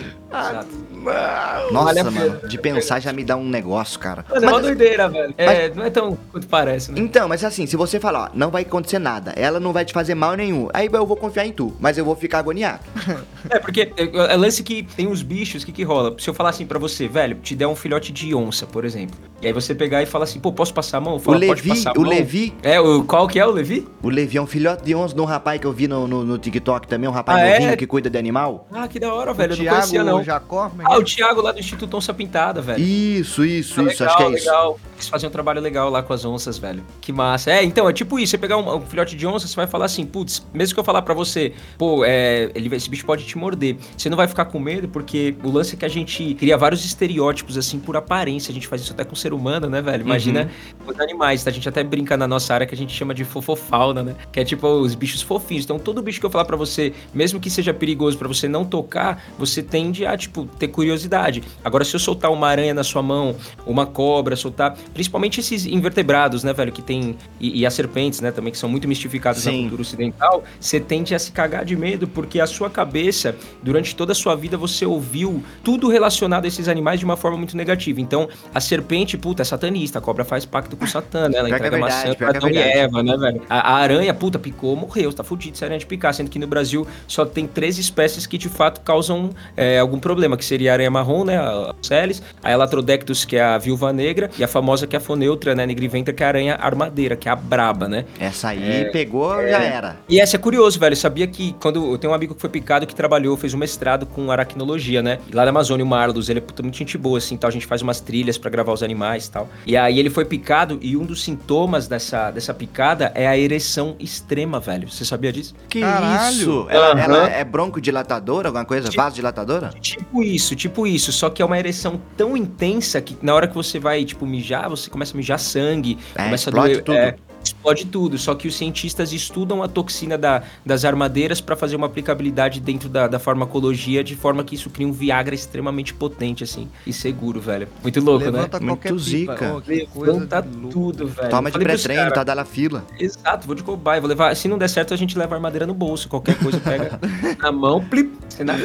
Nossa, 1.71 2.11
mano, 2.11 2.47
de 2.47 2.57
pensar 2.57 2.99
já 2.99 3.13
me 3.13 3.23
dá 3.23 3.35
um 3.35 3.47
negócio, 3.47 3.99
cara. 3.99 4.25
Mano, 4.29 4.43
é 4.45 4.47
uma 4.47 4.51
Mas- 4.53 4.61
doideira, 4.65 5.09
velho. 5.09 5.33
É, 5.37 5.69
não 5.73 5.83
é 5.83 5.89
tão 5.89 6.17
quanto 6.31 6.47
parece, 6.47 6.91
né? 6.91 6.99
Então, 6.99 7.27
mas 7.27 7.43
assim, 7.43 7.65
se 7.65 7.75
você 7.75 7.99
falar, 7.99 8.25
ó, 8.25 8.37
não 8.37 8.49
vai 8.49 8.63
acontecer 8.63 8.99
nada, 8.99 9.31
ela 9.35 9.59
não 9.59 9.71
vai 9.71 9.85
te 9.85 9.93
fazer 9.93 10.15
mal 10.15 10.35
nenhum, 10.35 10.67
aí 10.73 10.89
eu 10.91 11.05
vou 11.05 11.15
confiar 11.15 11.45
em 11.45 11.51
tu, 11.51 11.73
mas 11.79 11.97
eu 11.97 12.05
vou 12.05 12.15
ficar 12.15 12.39
agoniado. 12.39 12.79
É, 13.49 13.59
porque 13.59 13.93
é, 13.95 14.33
é 14.33 14.35
lance 14.35 14.61
que 14.61 14.83
tem 14.83 15.07
uns 15.07 15.21
bichos, 15.21 15.63
o 15.63 15.65
que 15.65 15.71
que 15.71 15.83
rola? 15.83 16.13
Se 16.19 16.29
eu 16.29 16.33
falar 16.33 16.49
assim 16.49 16.65
pra 16.65 16.77
você, 16.77 17.07
velho, 17.07 17.37
te 17.41 17.55
der 17.55 17.65
um 17.65 17.75
filhote 17.77 18.11
de 18.11 18.35
onça, 18.35 18.65
por 18.65 18.83
exemplo, 18.83 19.17
e 19.41 19.47
aí 19.47 19.53
você 19.53 19.75
pegar 19.75 20.01
e 20.01 20.05
falar 20.05 20.23
assim, 20.23 20.39
pô, 20.39 20.51
posso 20.51 20.73
passar 20.73 20.97
a 20.97 21.01
mão? 21.01 21.13
Eu 21.13 21.17
O 21.17 21.19
falo, 21.19 21.39
"Pode 21.39 21.49
Levi, 21.61 21.69
passar 21.69 21.91
a 21.95 21.99
o 21.99 22.01
mão?" 22.01 22.09
Levi, 22.09 22.53
É, 22.63 22.79
o, 22.79 23.03
qual 23.03 23.27
que 23.27 23.39
é 23.39 23.45
o 23.45 23.51
Levi? 23.51 23.87
o 24.01 24.09
Levi 24.09 24.37
é 24.37 24.41
um 24.41 24.47
filhote 24.47 24.83
de 24.83 24.95
onça 24.95 25.13
de 25.13 25.21
um 25.21 25.25
rapaz 25.25 25.59
que 25.61 25.67
eu 25.67 25.71
vi 25.71 25.87
no, 25.87 26.07
no, 26.07 26.23
no 26.23 26.37
TikTok 26.37 26.87
também, 26.87 27.07
um 27.09 27.13
rapaz 27.13 27.39
Ah, 27.39 27.45
é? 27.45 27.53
novinho 27.59 27.77
que 27.77 27.85
cuida 27.85 28.09
de 28.09 28.17
animal. 28.17 28.67
Ah, 28.71 28.87
que 28.87 28.99
da 28.99 29.13
hora, 29.13 29.31
O 29.31 29.35
velho, 29.35 29.53
eu 29.53 29.57
não 29.57 29.63
Thiago 29.63 29.77
conhecia 29.79 30.03
não. 30.03 30.23
Jacó, 30.23 30.69
como 30.69 30.81
é 30.81 30.85
Ah, 30.89 30.95
é? 30.95 30.97
o 30.97 31.03
Thiago 31.03 31.41
lá 31.41 31.51
do 31.51 31.59
Instituto 31.59 31.95
Onça 31.97 32.13
Pintada, 32.13 32.61
velho. 32.61 32.81
Isso, 32.83 33.45
isso, 33.45 33.81
Ah, 33.81 33.83
isso, 33.91 34.03
acho 34.03 34.17
que 34.17 34.23
é 34.23 34.29
isso. 34.31 34.49
Eles 34.97 35.07
fazem 35.07 35.29
um 35.29 35.31
trabalho 35.31 35.61
legal 35.61 35.91
lá 35.91 36.01
com 36.01 36.11
as 36.11 36.25
onças, 36.25 36.57
velho. 36.57 36.83
Que 36.99 37.13
massa. 37.13 37.51
É, 37.51 37.63
então, 37.63 37.87
é 37.87 37.93
tipo 37.93 38.17
isso. 38.17 38.31
Você 38.31 38.37
pegar 38.37 38.57
um, 38.57 38.77
um 38.77 38.81
filhote 38.81 39.15
de 39.15 39.27
onça, 39.27 39.47
você 39.47 39.55
vai 39.55 39.67
falar 39.67 39.85
assim, 39.85 40.05
putz, 40.05 40.45
mesmo 40.51 40.73
que 40.73 40.79
eu 40.79 40.83
falar 40.83 41.03
pra 41.03 41.13
você, 41.13 41.53
pô, 41.77 42.03
é, 42.03 42.49
ele, 42.55 42.75
esse 42.75 42.89
bicho 42.89 43.05
pode 43.05 43.23
te 43.23 43.37
morder. 43.37 43.77
Você 43.95 44.09
não 44.09 44.17
vai 44.17 44.27
ficar 44.27 44.45
com 44.45 44.59
medo, 44.59 44.87
porque 44.87 45.35
o 45.43 45.51
lance 45.51 45.75
é 45.75 45.77
que 45.77 45.85
a 45.85 45.89
gente 45.89 46.33
cria 46.33 46.57
vários 46.57 46.83
estereótipos, 46.83 47.57
assim, 47.57 47.79
por 47.79 47.95
aparência. 47.95 48.51
A 48.51 48.53
gente 48.53 48.67
faz 48.67 48.81
isso 48.81 48.91
até 48.91 49.05
com 49.05 49.13
o 49.13 49.15
ser 49.15 49.33
humano, 49.33 49.69
né, 49.69 49.81
velho? 49.81 50.01
Imagina 50.01 50.49
os 50.85 50.99
animais, 50.99 51.43
tá? 51.43 51.51
A 51.51 51.53
gente 51.53 51.69
até 51.69 51.83
brinca 51.83 52.17
na 52.17 52.27
nossa 52.27 52.53
área 52.53 52.65
que 52.65 52.73
a 52.73 52.77
gente 52.77 52.93
chama 52.93 53.13
de 53.13 53.23
fofofauna, 53.23 54.01
né? 54.01 54.15
Que 54.31 54.39
é 54.39 54.43
tipo 54.43 54.67
os 54.67 54.95
bichos 54.95 55.21
fofinhos. 55.21 55.63
Então, 55.63 55.77
todo 55.77 56.01
bicho 56.01 56.19
que 56.19 56.25
eu 56.25 56.29
falar 56.29 56.45
pra 56.45 56.57
você, 56.57 56.91
mesmo 57.13 57.39
que 57.39 57.49
seja 57.51 57.71
perigoso 57.73 58.17
pra 58.17 58.27
você 58.27 58.47
não 58.47 58.65
tocar, 58.65 59.23
você 59.37 59.61
tende 59.61 60.05
a, 60.05 60.17
tipo, 60.17 60.45
ter 60.57 60.69
curiosidade. 60.69 61.43
Agora, 61.63 61.83
se 61.83 61.95
eu 61.95 61.99
soltar 61.99 62.31
uma 62.31 62.47
aranha 62.47 62.73
na 62.73 62.83
sua 62.83 63.03
mão, 63.03 63.35
uma 63.65 63.85
cobra, 63.85 64.35
soltar. 64.35 64.75
Principalmente 64.93 65.39
esses 65.39 65.65
invertebrados, 65.65 66.43
né, 66.43 66.53
velho? 66.53 66.71
Que 66.71 66.81
tem. 66.81 67.15
E, 67.39 67.61
e 67.61 67.65
as 67.65 67.73
serpentes, 67.73 68.21
né, 68.21 68.31
também, 68.31 68.51
que 68.51 68.57
são 68.57 68.69
muito 68.69 68.87
mistificadas 68.87 69.45
na 69.45 69.51
Sim. 69.51 69.61
cultura 69.61 69.81
ocidental. 69.81 70.43
Você 70.59 70.79
tende 70.79 71.13
a 71.13 71.19
se 71.19 71.31
cagar 71.31 71.65
de 71.65 71.75
medo, 71.75 72.07
porque 72.07 72.39
a 72.39 72.47
sua 72.47 72.69
cabeça, 72.69 73.35
durante 73.61 73.95
toda 73.95 74.11
a 74.11 74.15
sua 74.15 74.35
vida, 74.35 74.57
você 74.57 74.85
ouviu 74.85 75.43
tudo 75.63 75.87
relacionado 75.87 76.45
a 76.45 76.47
esses 76.47 76.67
animais 76.67 76.99
de 76.99 77.05
uma 77.05 77.17
forma 77.17 77.37
muito 77.37 77.55
negativa. 77.55 77.99
Então, 78.01 78.27
a 78.53 78.59
serpente, 78.59 79.17
puta, 79.17 79.41
é 79.41 79.45
satanista, 79.45 79.99
a 79.99 80.01
cobra 80.01 80.23
faz 80.23 80.45
pacto 80.45 80.75
com 80.75 80.85
o 80.85 80.87
Satã, 80.87 81.29
né? 81.29 81.37
Ela 81.37 81.47
é 81.47 81.51
entrega 81.51 81.69
verdade, 81.69 81.93
maçã 81.93 82.15
pra 82.15 82.33
que 82.33 82.35
é 82.35 82.37
Adão 82.37 82.49
e. 82.49 82.57
Eva, 82.57 83.03
né, 83.03 83.17
velho? 83.17 83.41
A, 83.49 83.73
a 83.73 83.75
aranha, 83.75 84.13
puta, 84.13 84.39
picou, 84.39 84.75
morreu, 84.75 85.11
tá 85.13 85.23
fudido 85.23 85.57
se 85.57 85.63
a 85.63 85.67
aranha 85.67 85.79
te 85.79 85.85
picar. 85.85 86.13
Sendo 86.13 86.29
que 86.29 86.39
no 86.39 86.47
Brasil 86.47 86.87
só 87.07 87.25
tem 87.25 87.47
três 87.47 87.77
espécies 87.77 88.25
que 88.25 88.37
de 88.37 88.49
fato 88.49 88.81
causam 88.81 89.29
é, 89.55 89.79
algum 89.79 89.99
problema, 89.99 90.37
que 90.37 90.45
seria 90.45 90.71
a 90.71 90.73
aranha 90.73 90.91
marrom, 90.91 91.23
né, 91.23 91.37
a 91.37 91.73
Celis, 91.81 92.21
a 92.43 92.51
Elatrodectus, 92.51 93.25
que 93.25 93.35
é 93.35 93.43
a 93.43 93.57
viúva 93.57 93.91
negra, 93.91 94.29
e 94.37 94.43
a 94.43 94.47
famosa 94.47 94.76
que 94.85 94.95
é 94.95 94.99
a 94.99 95.01
foneutra, 95.01 95.55
né, 95.55 95.65
nigriventa, 95.65 96.11
que 96.13 96.21
é 96.21 96.25
a 96.25 96.29
aranha 96.29 96.55
armadeira, 96.55 97.15
que 97.15 97.27
é 97.27 97.31
a 97.31 97.35
braba, 97.35 97.87
né? 97.87 98.05
Essa 98.19 98.49
aí 98.49 98.89
pegou, 98.91 99.33
já 99.47 99.59
era. 99.63 99.97
E 100.09 100.19
essa 100.19 100.35
é 100.35 100.39
curioso, 100.39 100.77
velho. 100.79 100.93
Eu 100.93 100.97
sabia 100.97 101.25
que 101.25 101.53
quando 101.59 101.91
eu 101.93 101.97
tenho 101.97 102.11
um 102.11 102.15
amigo 102.15 102.35
que 102.35 102.41
foi 102.41 102.49
picado 102.49 102.85
que 102.85 102.93
trabalhou, 102.93 103.35
fez 103.37 103.53
um 103.53 103.57
mestrado 103.57 104.05
com 104.05 104.29
aracnologia, 104.31 105.01
né? 105.01 105.19
E 105.31 105.33
lá 105.35 105.43
na 105.45 105.49
Amazônia, 105.49 105.83
o 105.85 105.87
Marlos, 105.87 106.29
ele 106.29 106.39
é 106.39 106.41
puta, 106.41 106.61
muito 106.61 106.77
gente 106.77 106.97
boa, 106.97 107.17
assim, 107.17 107.37
tal. 107.37 107.47
A 107.47 107.51
gente 107.51 107.65
faz 107.65 107.81
umas 107.81 107.99
trilhas 108.01 108.37
pra 108.37 108.49
gravar 108.51 108.73
os 108.73 108.83
animais 108.83 109.25
e 109.27 109.31
tal. 109.31 109.49
E 109.65 109.77
aí 109.77 109.97
ele 109.97 110.09
foi 110.09 110.25
picado 110.25 110.77
e 110.81 110.97
um 110.97 111.05
dos 111.05 111.23
sintomas 111.23 111.87
dessa, 111.87 112.29
dessa 112.31 112.53
picada 112.53 113.11
é 113.15 113.25
a 113.27 113.37
ereção 113.37 113.95
extrema, 113.99 114.59
velho. 114.59 114.89
Você 114.89 115.05
sabia 115.05 115.31
disso? 115.31 115.53
Que 115.69 115.79
Caralho. 115.81 116.33
isso? 116.35 116.67
Ela, 116.69 116.91
Aham. 116.91 116.99
ela 117.01 117.29
é 117.29 117.43
broncodilatadora, 117.77 118.49
alguma 118.49 118.65
coisa? 118.65 118.89
Tipo- 118.89 119.01
Vasodilatadora? 119.03 119.69
Tipo 119.79 120.23
isso, 120.23 120.55
tipo 120.55 120.85
isso. 120.87 121.11
Só 121.11 121.29
que 121.29 121.41
é 121.41 121.45
uma 121.45 121.57
ereção 121.57 122.01
tão 122.17 122.35
intensa 122.35 122.99
que 123.01 123.17
na 123.21 123.33
hora 123.33 123.47
que 123.47 123.55
você 123.55 123.79
vai, 123.79 124.03
tipo, 124.03 124.25
mijar, 124.25 124.66
você 124.69 124.89
começa 124.89 125.13
a 125.13 125.17
mijar 125.17 125.39
sangue. 125.39 125.97
É, 126.15 126.23
começa 126.23 126.49
explode 126.49 126.71
a 126.71 126.81
doer. 126.81 126.83
tudo. 126.83 126.95
é, 126.97 127.15
explode 127.43 127.85
tudo. 127.85 128.17
Só 128.17 128.35
que 128.35 128.47
os 128.47 128.55
cientistas 128.55 129.13
estudam 129.13 129.63
a 129.63 129.67
toxina 129.67 130.17
da- 130.17 130.43
das 130.65 130.83
armadeiras 130.83 131.39
para 131.39 131.55
fazer 131.55 131.75
uma 131.75 131.87
aplicabilidade 131.87 132.59
dentro 132.59 132.89
da, 132.89 133.07
da 133.07 133.19
farmacologia, 133.19 134.03
de 134.03 134.15
forma 134.15 134.43
que 134.43 134.55
isso 134.55 134.69
cria 134.69 134.87
um 134.87 134.91
Viagra 134.91 135.33
extremamente 135.33 135.93
potente, 135.93 136.43
assim, 136.43 136.67
e 136.85 136.91
seguro, 136.91 137.39
velho. 137.39 137.67
Muito 137.81 137.99
louco, 138.01 138.25
Levanta 138.25 138.59
né? 138.59 138.65
qualquer 138.67 138.89
Muito 138.91 139.03
zica. 139.03 139.61
Oh, 139.95 139.99
Levanta 140.01 140.41
tudo, 140.71 141.07
velho. 141.07 141.29
Toma 141.29 141.49
de 141.51 141.59
pré-treino, 141.59 142.11
tá 142.11 142.23
dando 142.23 142.39
a 142.39 142.45
fila. 142.45 142.83
Exato, 142.99 143.45
vou 143.47 143.55
de 143.55 143.63
cobaia, 143.63 144.01
vou 144.01 144.09
levar. 144.09 144.35
Se 144.35 144.47
não 144.47 144.57
der 144.57 144.67
certo, 144.69 144.93
a 144.93 144.97
gente 144.97 145.17
leva 145.17 145.35
a 145.35 145.37
armadeira 145.37 145.65
no 145.65 145.73
bolso. 145.73 146.09
Qualquer 146.09 146.37
coisa 146.39 146.59
pega 146.59 146.99
na 147.41 147.51
mão, 147.51 147.83
plip, 147.83 148.11
você 148.37 148.43
não. 148.43 148.55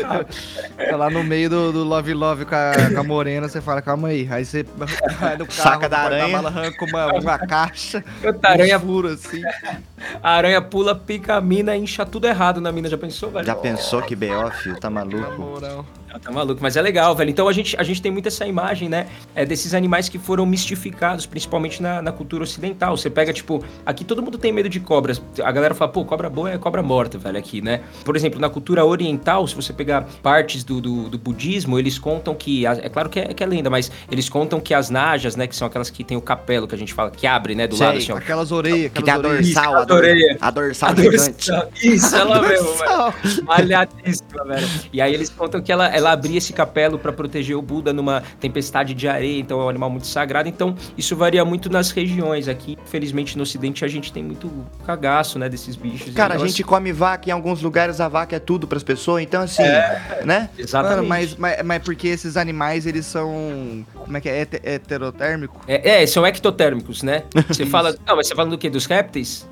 Tá 0.90 0.96
lá 0.96 1.10
no 1.10 1.24
meio 1.24 1.48
do, 1.48 1.72
do 1.72 1.84
Love 1.84 2.12
Love 2.14 2.44
com 2.44 2.54
a, 2.54 2.72
com 2.94 3.00
a 3.00 3.02
morena, 3.04 3.48
você 3.48 3.60
fala, 3.60 3.80
calma 3.82 4.08
aí. 4.08 4.28
Aí 4.30 4.44
você 4.44 4.62
vai 5.18 5.36
no 5.36 5.46
carro, 5.46 5.52
Saca 5.52 5.88
da 5.88 5.98
aranha. 5.98 6.22
porta-mala, 6.24 6.48
arranca 6.48 6.84
uma, 6.84 7.06
uma 7.18 7.38
caixa, 7.38 8.04
Puta, 8.20 8.48
aranha 8.48 8.78
furo 8.78 9.08
assim. 9.08 9.42
A 10.22 10.30
aranha 10.32 10.60
pula, 10.60 10.94
pica 10.94 11.34
a 11.36 11.40
mina, 11.40 11.76
incha 11.76 12.04
tudo 12.04 12.26
errado 12.26 12.60
na 12.60 12.70
mina. 12.70 12.88
Já 12.88 12.98
pensou, 12.98 13.30
velho? 13.30 13.46
Já 13.46 13.54
pensou 13.54 14.02
que 14.02 14.14
B.O., 14.14 14.50
filho? 14.50 14.78
Tá 14.78 14.90
Na 14.90 15.04
maluco? 15.04 15.40
moral. 15.40 15.86
Tá 16.20 16.30
maluco, 16.30 16.60
mas 16.62 16.76
é 16.76 16.82
legal, 16.82 17.14
velho. 17.16 17.30
Então 17.30 17.48
a 17.48 17.52
gente, 17.52 17.76
a 17.78 17.82
gente 17.82 18.00
tem 18.02 18.10
muito 18.12 18.28
essa 18.28 18.46
imagem, 18.46 18.88
né? 18.88 19.06
É, 19.34 19.44
desses 19.44 19.74
animais 19.74 20.08
que 20.08 20.18
foram 20.18 20.44
mistificados, 20.46 21.26
principalmente 21.26 21.82
na, 21.82 22.02
na 22.02 22.12
cultura 22.12 22.44
ocidental. 22.44 22.96
Você 22.96 23.10
pega, 23.10 23.32
tipo, 23.32 23.64
aqui 23.84 24.04
todo 24.04 24.22
mundo 24.22 24.38
tem 24.38 24.52
medo 24.52 24.68
de 24.68 24.80
cobras. 24.80 25.20
A 25.42 25.50
galera 25.50 25.74
fala, 25.74 25.90
pô, 25.90 26.04
cobra 26.04 26.28
boa 26.28 26.50
é 26.50 26.58
cobra 26.58 26.82
morta, 26.82 27.18
velho, 27.18 27.38
aqui, 27.38 27.60
né? 27.60 27.80
Por 28.04 28.14
exemplo, 28.16 28.40
na 28.40 28.48
cultura 28.48 28.84
oriental, 28.84 29.46
se 29.46 29.54
você 29.54 29.72
pegar 29.72 30.06
partes 30.22 30.64
do, 30.64 30.80
do, 30.80 31.08
do 31.08 31.18
budismo, 31.18 31.78
eles 31.78 31.98
contam 31.98 32.34
que. 32.34 32.66
É 32.66 32.88
claro 32.88 33.08
que 33.08 33.20
é, 33.20 33.34
que 33.34 33.42
é 33.42 33.46
lenda, 33.46 33.70
mas 33.70 33.90
eles 34.10 34.28
contam 34.28 34.60
que 34.60 34.74
as 34.74 34.90
najas, 34.90 35.34
né? 35.36 35.46
Que 35.46 35.56
são 35.56 35.66
aquelas 35.66 35.90
que 35.90 36.04
tem 36.04 36.16
o 36.16 36.20
capelo, 36.22 36.68
que 36.68 36.74
a 36.74 36.78
gente 36.78 36.92
fala, 36.92 37.10
que 37.10 37.26
abre, 37.26 37.54
né? 37.54 37.66
Do 37.66 37.76
Sei. 37.76 37.86
lado, 37.86 37.98
assim, 37.98 38.12
ó. 38.12 38.16
Aquelas 38.16 38.52
orelhas, 38.52 38.92
Que 38.92 39.02
tem 39.02 39.14
a 39.14 39.18
dorsal, 39.18 39.76
a, 39.76 39.84
dor, 39.84 40.04
a 40.40 40.50
dorsal 40.50 40.90
A 40.90 40.94
gigante. 40.94 41.50
dorsal. 41.50 41.68
Isso, 41.82 42.16
ela 42.16 42.42
mesmo, 42.42 42.68
velho. 42.74 43.44
Malhadíssima, 43.44 44.44
velho. 44.44 44.68
E 44.92 45.00
aí 45.00 45.12
eles 45.14 45.30
contam 45.30 45.60
que 45.60 45.72
ela, 45.72 45.88
ela 46.02 46.12
abria 46.12 46.38
esse 46.38 46.52
capelo 46.52 46.98
pra 46.98 47.12
proteger 47.12 47.56
o 47.56 47.62
Buda 47.62 47.92
numa 47.92 48.22
tempestade 48.40 48.94
de 48.94 49.08
areia, 49.08 49.40
então 49.40 49.60
é 49.60 49.64
um 49.64 49.68
animal 49.68 49.88
muito 49.90 50.06
sagrado. 50.06 50.48
Então 50.48 50.74
isso 50.96 51.16
varia 51.16 51.44
muito 51.44 51.70
nas 51.70 51.90
regiões. 51.90 52.48
Aqui, 52.48 52.76
infelizmente, 52.84 53.36
no 53.36 53.42
Ocidente 53.42 53.84
a 53.84 53.88
gente 53.88 54.12
tem 54.12 54.22
muito 54.22 54.50
cagaço, 54.84 55.38
né, 55.38 55.48
desses 55.48 55.76
bichos. 55.76 56.14
Cara, 56.14 56.34
a 56.34 56.38
gente 56.38 56.62
come 56.62 56.92
vaca 56.92 57.28
em 57.28 57.32
alguns 57.32 57.62
lugares, 57.62 58.00
a 58.00 58.08
vaca 58.08 58.36
é 58.36 58.38
tudo 58.38 58.66
pras 58.66 58.82
pessoas, 58.82 59.22
então 59.22 59.40
assim, 59.42 59.62
né? 60.24 60.48
assim, 60.52 60.62
Exatamente. 60.62 60.96
Mano, 60.96 61.08
mas, 61.08 61.36
mas, 61.36 61.62
mas 61.64 61.82
porque 61.82 62.08
esses 62.08 62.36
animais, 62.36 62.86
eles 62.86 63.06
são. 63.06 63.84
Como 63.94 64.16
é 64.16 64.20
que 64.20 64.28
é? 64.28 64.40
Hete- 64.42 64.60
Heterotérmico? 64.64 65.60
É, 65.66 66.02
é, 66.02 66.06
são 66.06 66.26
ectotérmicos, 66.26 67.02
né? 67.02 67.24
Você 67.48 67.64
fala. 67.66 67.94
Não, 68.06 68.16
mas 68.16 68.26
você 68.28 68.34
fala 68.34 68.50
do 68.50 68.58
quê? 68.58 68.68
Dos 68.68 68.86
répteis? 68.86 69.46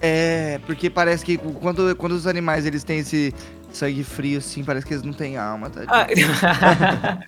É, 0.00 0.60
porque 0.66 0.90
parece 0.90 1.24
que 1.24 1.38
quando, 1.38 1.94
quando 1.96 2.12
os 2.12 2.26
animais 2.26 2.66
eles 2.66 2.84
têm 2.84 2.98
esse 2.98 3.32
sangue 3.76 4.04
frio 4.04 4.38
assim, 4.38 4.62
parece 4.64 4.86
que 4.86 4.94
eles 4.94 5.02
não 5.02 5.12
têm 5.12 5.36
alma, 5.36 5.70
tá? 5.70 5.82
Ah, 5.88 6.06